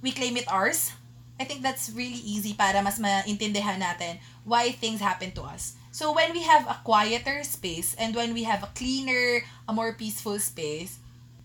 we 0.00 0.10
claim 0.16 0.40
it 0.40 0.48
ours. 0.48 0.96
I 1.40 1.44
think 1.44 1.62
that's 1.62 1.90
really 1.90 2.22
easy 2.22 2.54
para 2.54 2.78
mas 2.82 3.02
maintindihan 3.02 3.82
natin 3.82 4.22
why 4.46 4.70
things 4.70 5.02
happen 5.02 5.34
to 5.34 5.42
us. 5.42 5.74
So 5.90 6.10
when 6.14 6.34
we 6.34 6.42
have 6.42 6.66
a 6.66 6.78
quieter 6.82 7.42
space 7.42 7.94
and 7.98 8.14
when 8.14 8.34
we 8.34 8.42
have 8.46 8.62
a 8.62 8.70
cleaner, 8.74 9.42
a 9.66 9.72
more 9.72 9.94
peaceful 9.94 10.38
space, 10.38 10.98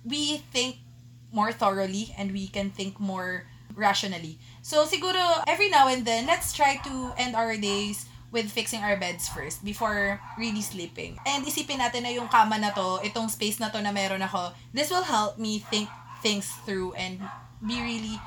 we 0.06 0.42
think 0.54 0.78
more 1.34 1.52
thoroughly 1.54 2.14
and 2.18 2.34
we 2.34 2.50
can 2.50 2.70
think 2.70 3.00
more 3.00 3.46
rationally. 3.74 4.38
So 4.62 4.86
siguro 4.86 5.44
every 5.46 5.70
now 5.70 5.88
and 5.90 6.06
then, 6.06 6.26
let's 6.26 6.54
try 6.54 6.82
to 6.86 7.14
end 7.18 7.36
our 7.36 7.58
days 7.58 8.06
with 8.32 8.50
fixing 8.50 8.82
our 8.82 8.98
beds 8.98 9.30
first 9.30 9.66
before 9.66 10.22
really 10.38 10.62
sleeping. 10.62 11.18
And 11.26 11.46
isipin 11.46 11.82
natin 11.82 12.06
na 12.06 12.14
yung 12.14 12.30
kama 12.30 12.62
na 12.62 12.70
to, 12.78 13.02
itong 13.02 13.30
space 13.30 13.58
na 13.58 13.70
to 13.74 13.82
na 13.82 13.90
meron 13.90 14.22
ako, 14.22 14.54
this 14.74 14.90
will 14.90 15.06
help 15.06 15.38
me 15.42 15.66
think 15.74 15.90
things 16.22 16.46
through 16.66 16.94
and 16.94 17.22
be 17.66 17.82
really 17.82 18.22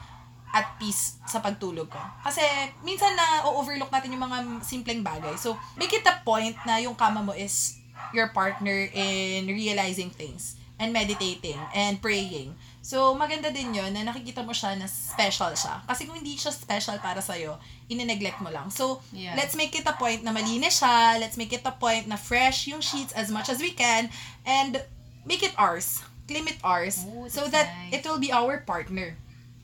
at 0.53 0.77
peace 0.77 1.17
sa 1.25 1.41
pagtulog 1.41 1.89
ko. 1.89 2.01
Kasi 2.21 2.45
minsan 2.85 3.17
na 3.17 3.49
overlook 3.49 3.89
natin 3.89 4.13
yung 4.13 4.25
mga 4.29 4.61
simpleng 4.61 5.01
bagay. 5.01 5.33
So, 5.41 5.57
make 5.81 5.93
it 5.97 6.05
a 6.05 6.21
point 6.21 6.55
na 6.69 6.77
yung 6.77 6.93
kama 6.95 7.25
mo 7.25 7.33
is 7.33 7.81
your 8.13 8.29
partner 8.37 8.89
in 8.93 9.49
realizing 9.49 10.13
things 10.13 10.61
and 10.77 10.93
meditating 10.93 11.57
and 11.73 11.97
praying. 12.05 12.53
So, 12.83 13.15
maganda 13.15 13.55
din 13.55 13.73
yun 13.73 13.95
na 13.95 14.03
nakikita 14.03 14.43
mo 14.43 14.51
siya 14.51 14.75
na 14.75 14.91
special 14.91 15.55
siya. 15.55 15.81
Kasi 15.87 16.05
kung 16.05 16.19
hindi 16.19 16.35
siya 16.35 16.51
special 16.51 16.99
para 16.99 17.23
sa'yo, 17.23 17.57
ine-neglect 17.87 18.43
mo 18.43 18.51
lang. 18.51 18.69
So, 18.75 18.99
Yeah. 19.15 19.39
let's 19.39 19.55
make 19.55 19.73
it 19.73 19.87
a 19.87 19.95
point 19.95 20.27
na 20.27 20.35
malinis 20.35 20.83
siya. 20.83 21.17
Let's 21.23 21.39
make 21.39 21.55
it 21.55 21.63
a 21.63 21.73
point 21.73 22.11
na 22.11 22.19
fresh 22.19 22.67
yung 22.67 22.83
sheets 22.83 23.15
as 23.15 23.31
much 23.31 23.47
as 23.49 23.63
we 23.63 23.71
can. 23.71 24.11
And 24.43 24.83
make 25.23 25.47
it 25.47 25.55
ours. 25.55 26.03
Claim 26.27 26.51
it 26.51 26.59
ours. 26.67 27.07
Oh, 27.07 27.31
so 27.31 27.47
that 27.49 27.71
nice. 27.71 27.99
it 27.99 28.03
will 28.03 28.19
be 28.19 28.35
our 28.35 28.61
partner 28.67 29.15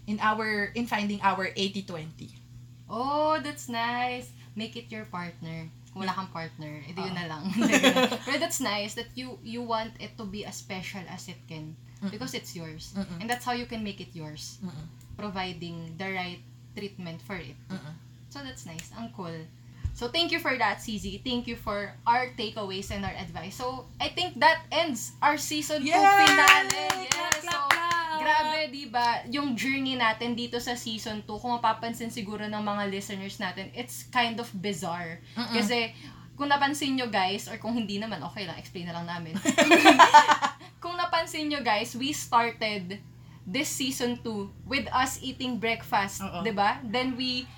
in 0.08 0.16
our 0.24 0.72
in 0.72 0.88
finding 0.88 1.20
our 1.20 1.52
80-20. 1.52 2.32
Oh, 2.88 3.36
that's 3.44 3.68
nice. 3.68 4.32
Make 4.56 4.74
it 4.74 4.88
your 4.88 5.04
partner. 5.04 5.68
Kung 5.92 6.02
wala 6.04 6.16
kang 6.16 6.32
partner, 6.32 6.80
edi 6.88 7.00
yun 7.04 7.12
na 7.14 7.28
lang. 7.28 7.44
But 8.28 8.40
that's 8.40 8.58
nice 8.64 8.96
that 8.96 9.12
you 9.14 9.36
you 9.44 9.60
want 9.60 9.92
it 10.00 10.16
to 10.16 10.24
be 10.24 10.48
as 10.48 10.56
special 10.56 11.04
as 11.12 11.28
it 11.28 11.38
can. 11.46 11.76
Because 12.00 12.32
it's 12.32 12.54
yours. 12.56 12.94
And 13.20 13.26
that's 13.28 13.44
how 13.44 13.52
you 13.52 13.66
can 13.68 13.82
make 13.84 14.00
it 14.00 14.14
yours. 14.16 14.56
Providing 15.18 15.98
the 15.98 16.08
right 16.14 16.38
treatment 16.78 17.20
for 17.22 17.34
it. 17.36 17.58
So 18.30 18.40
that's 18.40 18.64
nice. 18.64 18.88
Ang 18.96 19.10
cool. 19.12 19.34
So 19.98 20.06
thank 20.06 20.30
you 20.30 20.38
for 20.38 20.54
that, 20.54 20.78
CZ. 20.78 21.26
Thank 21.26 21.50
you 21.50 21.58
for 21.58 21.90
our 22.06 22.30
takeaways 22.38 22.94
and 22.94 23.02
our 23.02 23.10
advice. 23.18 23.58
So 23.58 23.90
I 23.98 24.14
think 24.14 24.38
that 24.38 24.62
ends 24.70 25.10
our 25.18 25.34
season 25.34 25.82
2 25.82 25.90
Yay! 25.90 25.98
finale. 25.98 26.70
Clap, 26.70 27.10
Yes. 27.10 27.34
clap, 27.42 27.50
So! 27.50 27.67
Grabe, 28.28 28.68
'di 28.68 28.84
ba? 28.92 29.24
Yung 29.32 29.56
journey 29.56 29.96
natin 29.96 30.36
dito 30.36 30.60
sa 30.60 30.76
season 30.76 31.24
2, 31.24 31.40
kung 31.40 31.56
mapapansin 31.56 32.12
siguro 32.12 32.44
ng 32.44 32.60
mga 32.60 32.84
listeners 32.92 33.40
natin, 33.40 33.72
it's 33.72 34.04
kind 34.12 34.36
of 34.36 34.48
bizarre. 34.60 35.24
Kasi 35.56 35.96
kung 36.36 36.52
napansin 36.52 36.94
nyo 36.94 37.08
guys, 37.08 37.48
or 37.48 37.56
kung 37.58 37.74
hindi 37.74 37.96
naman, 37.98 38.22
okay 38.22 38.46
lang, 38.46 38.60
explain 38.60 38.86
na 38.86 39.00
lang 39.00 39.08
namin. 39.08 39.34
kung 40.84 40.94
napansin 40.94 41.50
nyo 41.50 41.64
guys, 41.64 41.96
we 41.96 42.12
started 42.12 43.00
this 43.48 43.66
season 43.66 44.20
2 44.20 44.68
with 44.68 44.84
us 44.92 45.18
eating 45.24 45.56
breakfast. 45.56 46.20
'di 46.20 46.52
ba? 46.52 46.84
Then 46.84 47.16
we 47.16 47.48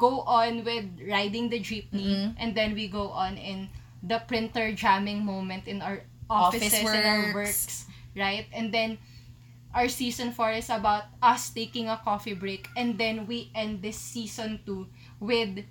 go 0.00 0.24
on 0.24 0.64
with 0.64 0.86
riding 1.04 1.52
the 1.52 1.60
jeepney 1.60 2.30
and 2.38 2.54
then 2.54 2.78
we 2.78 2.86
go 2.86 3.10
on 3.10 3.34
in 3.34 3.66
the 4.06 4.22
printer 4.24 4.70
jamming 4.72 5.26
moment 5.26 5.68
in 5.68 5.82
our 5.82 6.00
Office 6.30 6.70
offices 6.70 6.86
and 6.86 7.04
our 7.04 7.34
works. 7.34 7.34
works, 7.34 7.76
right? 8.14 8.46
And 8.54 8.70
then 8.70 9.02
our 9.74 9.88
season 9.88 10.32
4 10.32 10.52
is 10.52 10.70
about 10.70 11.04
us 11.22 11.50
taking 11.50 11.88
a 11.88 12.00
coffee 12.02 12.34
break 12.34 12.68
and 12.76 12.98
then 12.98 13.26
we 13.26 13.50
end 13.54 13.82
this 13.82 13.96
season 13.96 14.60
2 14.66 14.86
with 15.20 15.64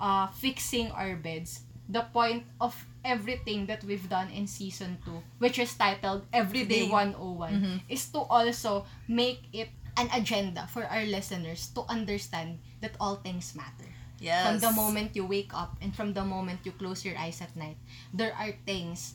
uh, 0.00 0.26
fixing 0.28 0.90
our 0.92 1.16
beds. 1.16 1.60
The 1.88 2.02
point 2.12 2.44
of 2.60 2.74
everything 3.04 3.66
that 3.66 3.84
we've 3.84 4.08
done 4.10 4.28
in 4.34 4.46
season 4.46 4.98
2, 5.06 5.22
which 5.38 5.58
is 5.58 5.72
titled 5.74 6.26
Everyday 6.32 6.86
Day. 6.86 6.90
101, 6.90 7.82
is 7.88 8.08
to 8.10 8.26
also 8.26 8.84
make 9.06 9.46
it 9.52 9.70
an 9.96 10.10
agenda 10.12 10.66
for 10.68 10.84
our 10.84 11.04
listeners 11.06 11.68
to 11.72 11.82
understand 11.88 12.58
that 12.82 12.92
all 13.00 13.16
things 13.16 13.54
matter. 13.54 13.88
Yes. 14.18 14.44
From 14.44 14.58
the 14.60 14.72
moment 14.72 15.14
you 15.14 15.24
wake 15.24 15.54
up 15.54 15.76
and 15.80 15.94
from 15.94 16.12
the 16.12 16.24
moment 16.24 16.60
you 16.64 16.72
close 16.72 17.04
your 17.04 17.16
eyes 17.16 17.40
at 17.40 17.54
night, 17.54 17.76
there 18.12 18.34
are 18.34 18.52
things, 18.66 19.14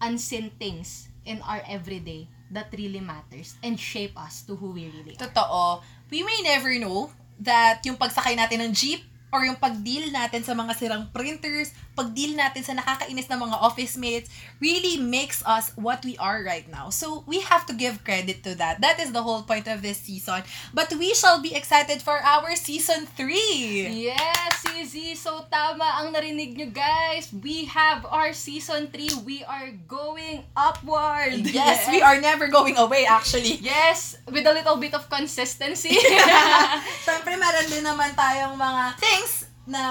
unseen 0.00 0.50
things 0.58 1.08
in 1.24 1.42
our 1.42 1.62
everyday 1.66 2.28
that 2.52 2.68
really 2.76 3.00
matters 3.00 3.56
and 3.64 3.80
shape 3.80 4.12
us 4.16 4.44
to 4.44 4.56
who 4.56 4.76
we 4.76 4.92
really 4.92 5.16
are. 5.16 5.28
Totoo. 5.28 5.82
We 6.12 6.22
may 6.22 6.40
never 6.44 6.72
know 6.78 7.10
that 7.40 7.82
yung 7.82 7.96
pagsakay 7.96 8.36
natin 8.36 8.60
ng 8.68 8.72
jeep 8.76 9.02
or 9.32 9.48
yung 9.48 9.56
pag-deal 9.56 10.12
natin 10.12 10.44
sa 10.44 10.52
mga 10.52 10.76
sirang 10.76 11.08
printers, 11.08 11.72
pag-deal 11.96 12.36
natin 12.36 12.60
sa 12.60 12.76
nakakainis 12.76 13.32
na 13.32 13.40
mga 13.40 13.56
office 13.56 13.96
mates, 13.96 14.28
really 14.60 15.00
makes 15.00 15.40
us 15.48 15.72
what 15.80 16.04
we 16.04 16.20
are 16.20 16.44
right 16.44 16.68
now. 16.68 16.92
So, 16.92 17.24
we 17.24 17.40
have 17.40 17.64
to 17.66 17.74
give 17.74 18.04
credit 18.04 18.44
to 18.44 18.52
that. 18.60 18.84
That 18.84 19.00
is 19.00 19.16
the 19.16 19.24
whole 19.24 19.42
point 19.42 19.66
of 19.72 19.80
this 19.80 20.04
season. 20.04 20.44
But 20.76 20.92
we 21.00 21.16
shall 21.16 21.40
be 21.40 21.56
excited 21.56 22.04
for 22.04 22.20
our 22.20 22.52
season 22.54 23.08
3! 23.16 23.88
Yes, 24.12 24.52
CZ! 24.68 25.16
So, 25.16 25.48
tama 25.48 26.04
ang 26.04 26.12
narinig 26.12 26.60
nyo, 26.60 26.68
guys. 26.68 27.32
We 27.32 27.64
have 27.72 28.04
our 28.04 28.36
season 28.36 28.92
3. 28.92 29.24
We 29.24 29.44
are 29.48 29.72
going 29.88 30.44
upward. 30.52 31.40
Yes, 31.48 31.88
we 31.88 32.04
are 32.04 32.20
never 32.20 32.52
going 32.52 32.76
away 32.76 33.08
actually. 33.08 33.56
Yes, 33.64 34.20
with 34.28 34.44
a 34.44 34.52
little 34.52 34.76
bit 34.76 34.92
of 34.92 35.08
consistency. 35.08 35.96
Siyempre, 37.06 37.38
meron 37.40 37.66
din 37.72 37.84
naman 37.84 38.12
tayong 38.12 38.56
mga 38.56 38.84
things 38.98 39.21
na 39.62 39.82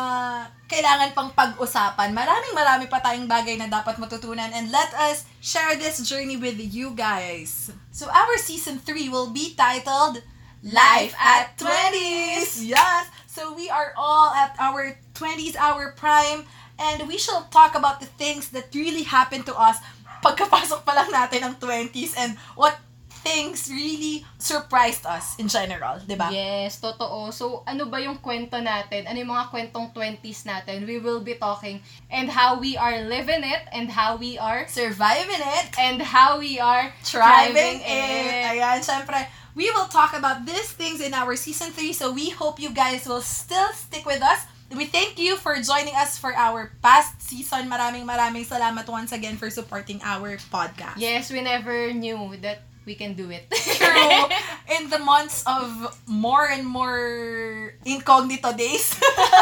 kailangan 0.68 1.16
pang 1.16 1.32
pag-usapan. 1.32 2.12
Maraming 2.12 2.52
marami 2.52 2.86
pa 2.92 3.00
tayong 3.00 3.28
bagay 3.28 3.56
na 3.56 3.72
dapat 3.72 3.96
matutunan 3.96 4.52
and 4.52 4.68
let 4.68 4.92
us 5.00 5.24
share 5.40 5.80
this 5.80 6.04
journey 6.04 6.36
with 6.36 6.60
you 6.60 6.92
guys. 6.92 7.72
So 7.96 8.12
our 8.12 8.36
season 8.36 8.84
3 8.84 9.08
will 9.08 9.32
be 9.32 9.56
titled 9.56 10.20
Life 10.62 11.16
at 11.18 11.58
20s. 11.58 12.62
Yes. 12.62 13.10
So 13.26 13.56
we 13.56 13.72
are 13.72 13.96
all 13.98 14.36
at 14.36 14.54
our 14.60 15.00
20s, 15.16 15.56
our 15.56 15.96
prime 15.96 16.46
and 16.78 17.08
we 17.08 17.18
shall 17.18 17.48
talk 17.50 17.74
about 17.74 18.04
the 18.04 18.10
things 18.20 18.52
that 18.52 18.70
really 18.76 19.08
happened 19.08 19.48
to 19.48 19.56
us 19.56 19.80
pagkapasok 20.22 20.86
pa 20.86 20.94
lang 20.94 21.10
natin 21.10 21.50
ng 21.50 21.56
20s 21.58 22.14
and 22.14 22.38
what 22.54 22.78
things 23.22 23.70
really 23.70 24.26
surprised 24.38 25.06
us 25.06 25.38
in 25.38 25.48
general, 25.48 26.02
di 26.04 26.18
ba? 26.18 26.30
Yes, 26.34 26.82
totoo. 26.82 27.30
So, 27.30 27.64
ano 27.70 27.88
ba 27.88 28.02
yung 28.02 28.20
kwento 28.20 28.58
natin? 28.58 29.06
Ano 29.06 29.18
yung 29.22 29.32
mga 29.32 29.50
kwentong 29.54 29.94
20s 29.94 30.46
natin? 30.46 30.86
We 30.86 30.98
will 30.98 31.22
be 31.22 31.38
talking 31.38 31.82
and 32.10 32.30
how 32.30 32.58
we 32.58 32.76
are 32.76 33.06
living 33.06 33.46
it 33.46 33.64
and 33.72 33.90
how 33.90 34.18
we 34.18 34.38
are 34.42 34.66
Surviving 34.68 35.42
it, 35.42 35.66
and 35.78 36.02
how 36.02 36.42
we 36.42 36.58
are 36.58 36.90
thriving 37.06 37.52
thriving 37.54 37.80
it. 37.84 38.44
Ayan, 38.58 38.80
syempre, 38.82 39.20
we 39.56 39.70
will 39.72 39.88
talk 39.88 40.16
about 40.16 40.46
these 40.46 40.72
things 40.74 41.02
in 41.02 41.14
our 41.14 41.36
season 41.36 41.72
3, 41.72 41.94
so 41.94 42.12
we 42.12 42.30
hope 42.30 42.60
you 42.60 42.72
guys 42.72 43.08
will 43.08 43.24
still 43.24 43.70
stick 43.74 44.06
with 44.06 44.22
us. 44.22 44.48
We 44.72 44.88
thank 44.88 45.20
you 45.20 45.36
for 45.36 45.60
joining 45.60 45.96
us 46.00 46.16
for 46.16 46.32
our 46.32 46.72
past 46.80 47.20
season. 47.20 47.68
Maraming 47.68 48.08
maraming 48.08 48.48
salamat 48.48 48.88
once 48.88 49.12
again 49.12 49.36
for 49.36 49.52
supporting 49.52 50.00
our 50.00 50.40
podcast. 50.48 50.96
Yes, 50.96 51.28
we 51.28 51.44
never 51.44 51.92
knew 51.92 52.40
that 52.40 52.71
we 52.86 52.96
can 52.96 53.14
do 53.14 53.30
it. 53.30 53.50
True. 53.52 54.26
In 54.78 54.90
the 54.90 55.00
months 55.00 55.44
of 55.46 55.70
more 56.08 56.48
and 56.50 56.66
more 56.66 57.74
incognito 57.86 58.54
days, 58.54 58.98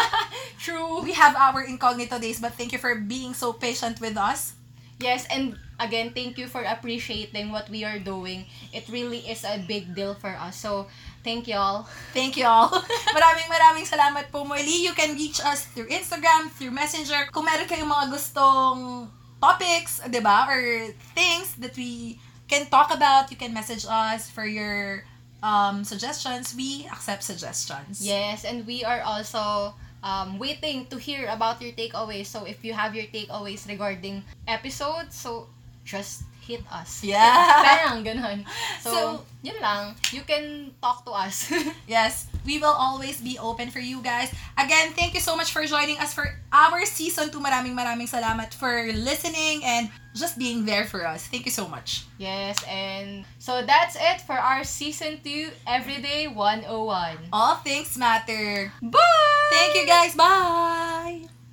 True. 0.60 1.02
we 1.02 1.14
have 1.14 1.36
our 1.36 1.64
incognito 1.64 2.20
days, 2.20 2.40
but 2.40 2.54
thank 2.54 2.72
you 2.72 2.80
for 2.80 2.96
being 2.96 3.34
so 3.34 3.54
patient 3.54 4.02
with 4.02 4.18
us. 4.18 4.54
Yes, 5.00 5.24
and 5.32 5.56
again, 5.80 6.12
thank 6.12 6.38
you 6.38 6.48
for 6.48 6.60
appreciating 6.60 7.56
what 7.56 7.70
we 7.70 7.88
are 7.88 8.00
doing. 8.00 8.44
It 8.74 8.84
really 8.92 9.24
is 9.24 9.48
a 9.48 9.64
big 9.64 9.96
deal 9.96 10.14
for 10.14 10.36
us. 10.36 10.60
So, 10.60 10.92
thank 11.24 11.48
y'all. 11.48 11.88
Thank 12.12 12.36
you 12.36 12.44
all. 12.44 12.68
maraming 13.16 13.48
maraming 13.48 13.88
salamat 13.88 14.28
po 14.28 14.44
muli. 14.44 14.84
You 14.84 14.92
can 14.92 15.16
reach 15.16 15.40
us 15.40 15.64
through 15.72 15.88
Instagram, 15.88 16.52
through 16.52 16.76
Messenger. 16.76 17.32
Kung 17.32 17.48
meron 17.48 17.64
kayong 17.72 17.88
mga 17.88 18.12
gustong 18.12 19.08
topics, 19.40 20.04
'di 20.04 20.20
ba, 20.20 20.52
or 20.52 20.92
things 21.16 21.56
that 21.64 21.72
we 21.80 22.20
can 22.50 22.66
talk 22.68 22.94
about, 22.94 23.30
you 23.30 23.38
can 23.38 23.54
message 23.54 23.86
us 23.88 24.30
for 24.30 24.46
your 24.46 25.06
um, 25.44 25.86
suggestions. 25.86 26.58
We 26.58 26.90
accept 26.92 27.24
suggestions. 27.24 28.02
Yes, 28.02 28.44
and 28.44 28.66
we 28.66 28.84
are 28.84 29.02
also 29.06 29.74
um, 30.04 30.40
waiting 30.40 30.88
to 30.88 30.98
hear 30.98 31.30
about 31.30 31.62
your 31.62 31.72
takeaways. 31.72 32.26
So, 32.26 32.44
if 32.44 32.66
you 32.66 32.74
have 32.74 32.96
your 32.96 33.06
takeaways 33.06 33.68
regarding 33.70 34.24
episodes, 34.48 35.16
so 35.16 35.48
just 35.86 36.24
hit 36.50 36.66
us. 36.74 37.06
Yeah. 37.06 37.22
Parang 37.62 38.02
ganun. 38.02 38.42
So, 38.82 38.90
So- 38.90 39.22
yun 39.46 39.62
lang. 39.62 39.94
You 40.10 40.26
can 40.26 40.74
talk 40.82 41.06
to 41.06 41.14
us. 41.14 41.46
Yes, 41.88 42.26
we 42.46 42.58
will 42.58 42.74
always 42.74 43.22
be 43.22 43.38
open 43.38 43.70
for 43.70 43.78
you 43.80 44.02
guys. 44.02 44.34
Again, 44.58 44.98
thank 44.98 45.14
you 45.14 45.22
so 45.22 45.38
much 45.38 45.54
for 45.54 45.62
joining 45.70 46.02
us 46.02 46.14
for 46.14 46.26
our 46.50 46.82
season 46.90 47.30
2. 47.30 47.38
Maraming 47.38 47.78
maraming 47.78 48.10
salamat 48.10 48.54
for 48.58 48.90
listening 48.98 49.62
and 49.62 49.90
just 50.18 50.38
being 50.42 50.66
there 50.66 50.86
for 50.90 51.06
us. 51.06 51.30
Thank 51.30 51.46
you 51.46 51.54
so 51.54 51.70
much. 51.70 52.10
yes, 52.18 52.58
and 52.66 53.24
so 53.38 53.62
that's 53.66 53.94
it 53.96 54.22
for 54.26 54.36
our 54.38 54.66
season 54.66 55.22
2 55.24 55.54
Everyday 55.70 56.26
101. 56.28 57.30
All 57.32 57.62
things 57.62 57.94
matter. 57.98 58.74
Bye! 58.82 59.50
Thank 59.54 59.78
you 59.78 59.86
guys. 59.86 60.14
Bye. 60.18 61.39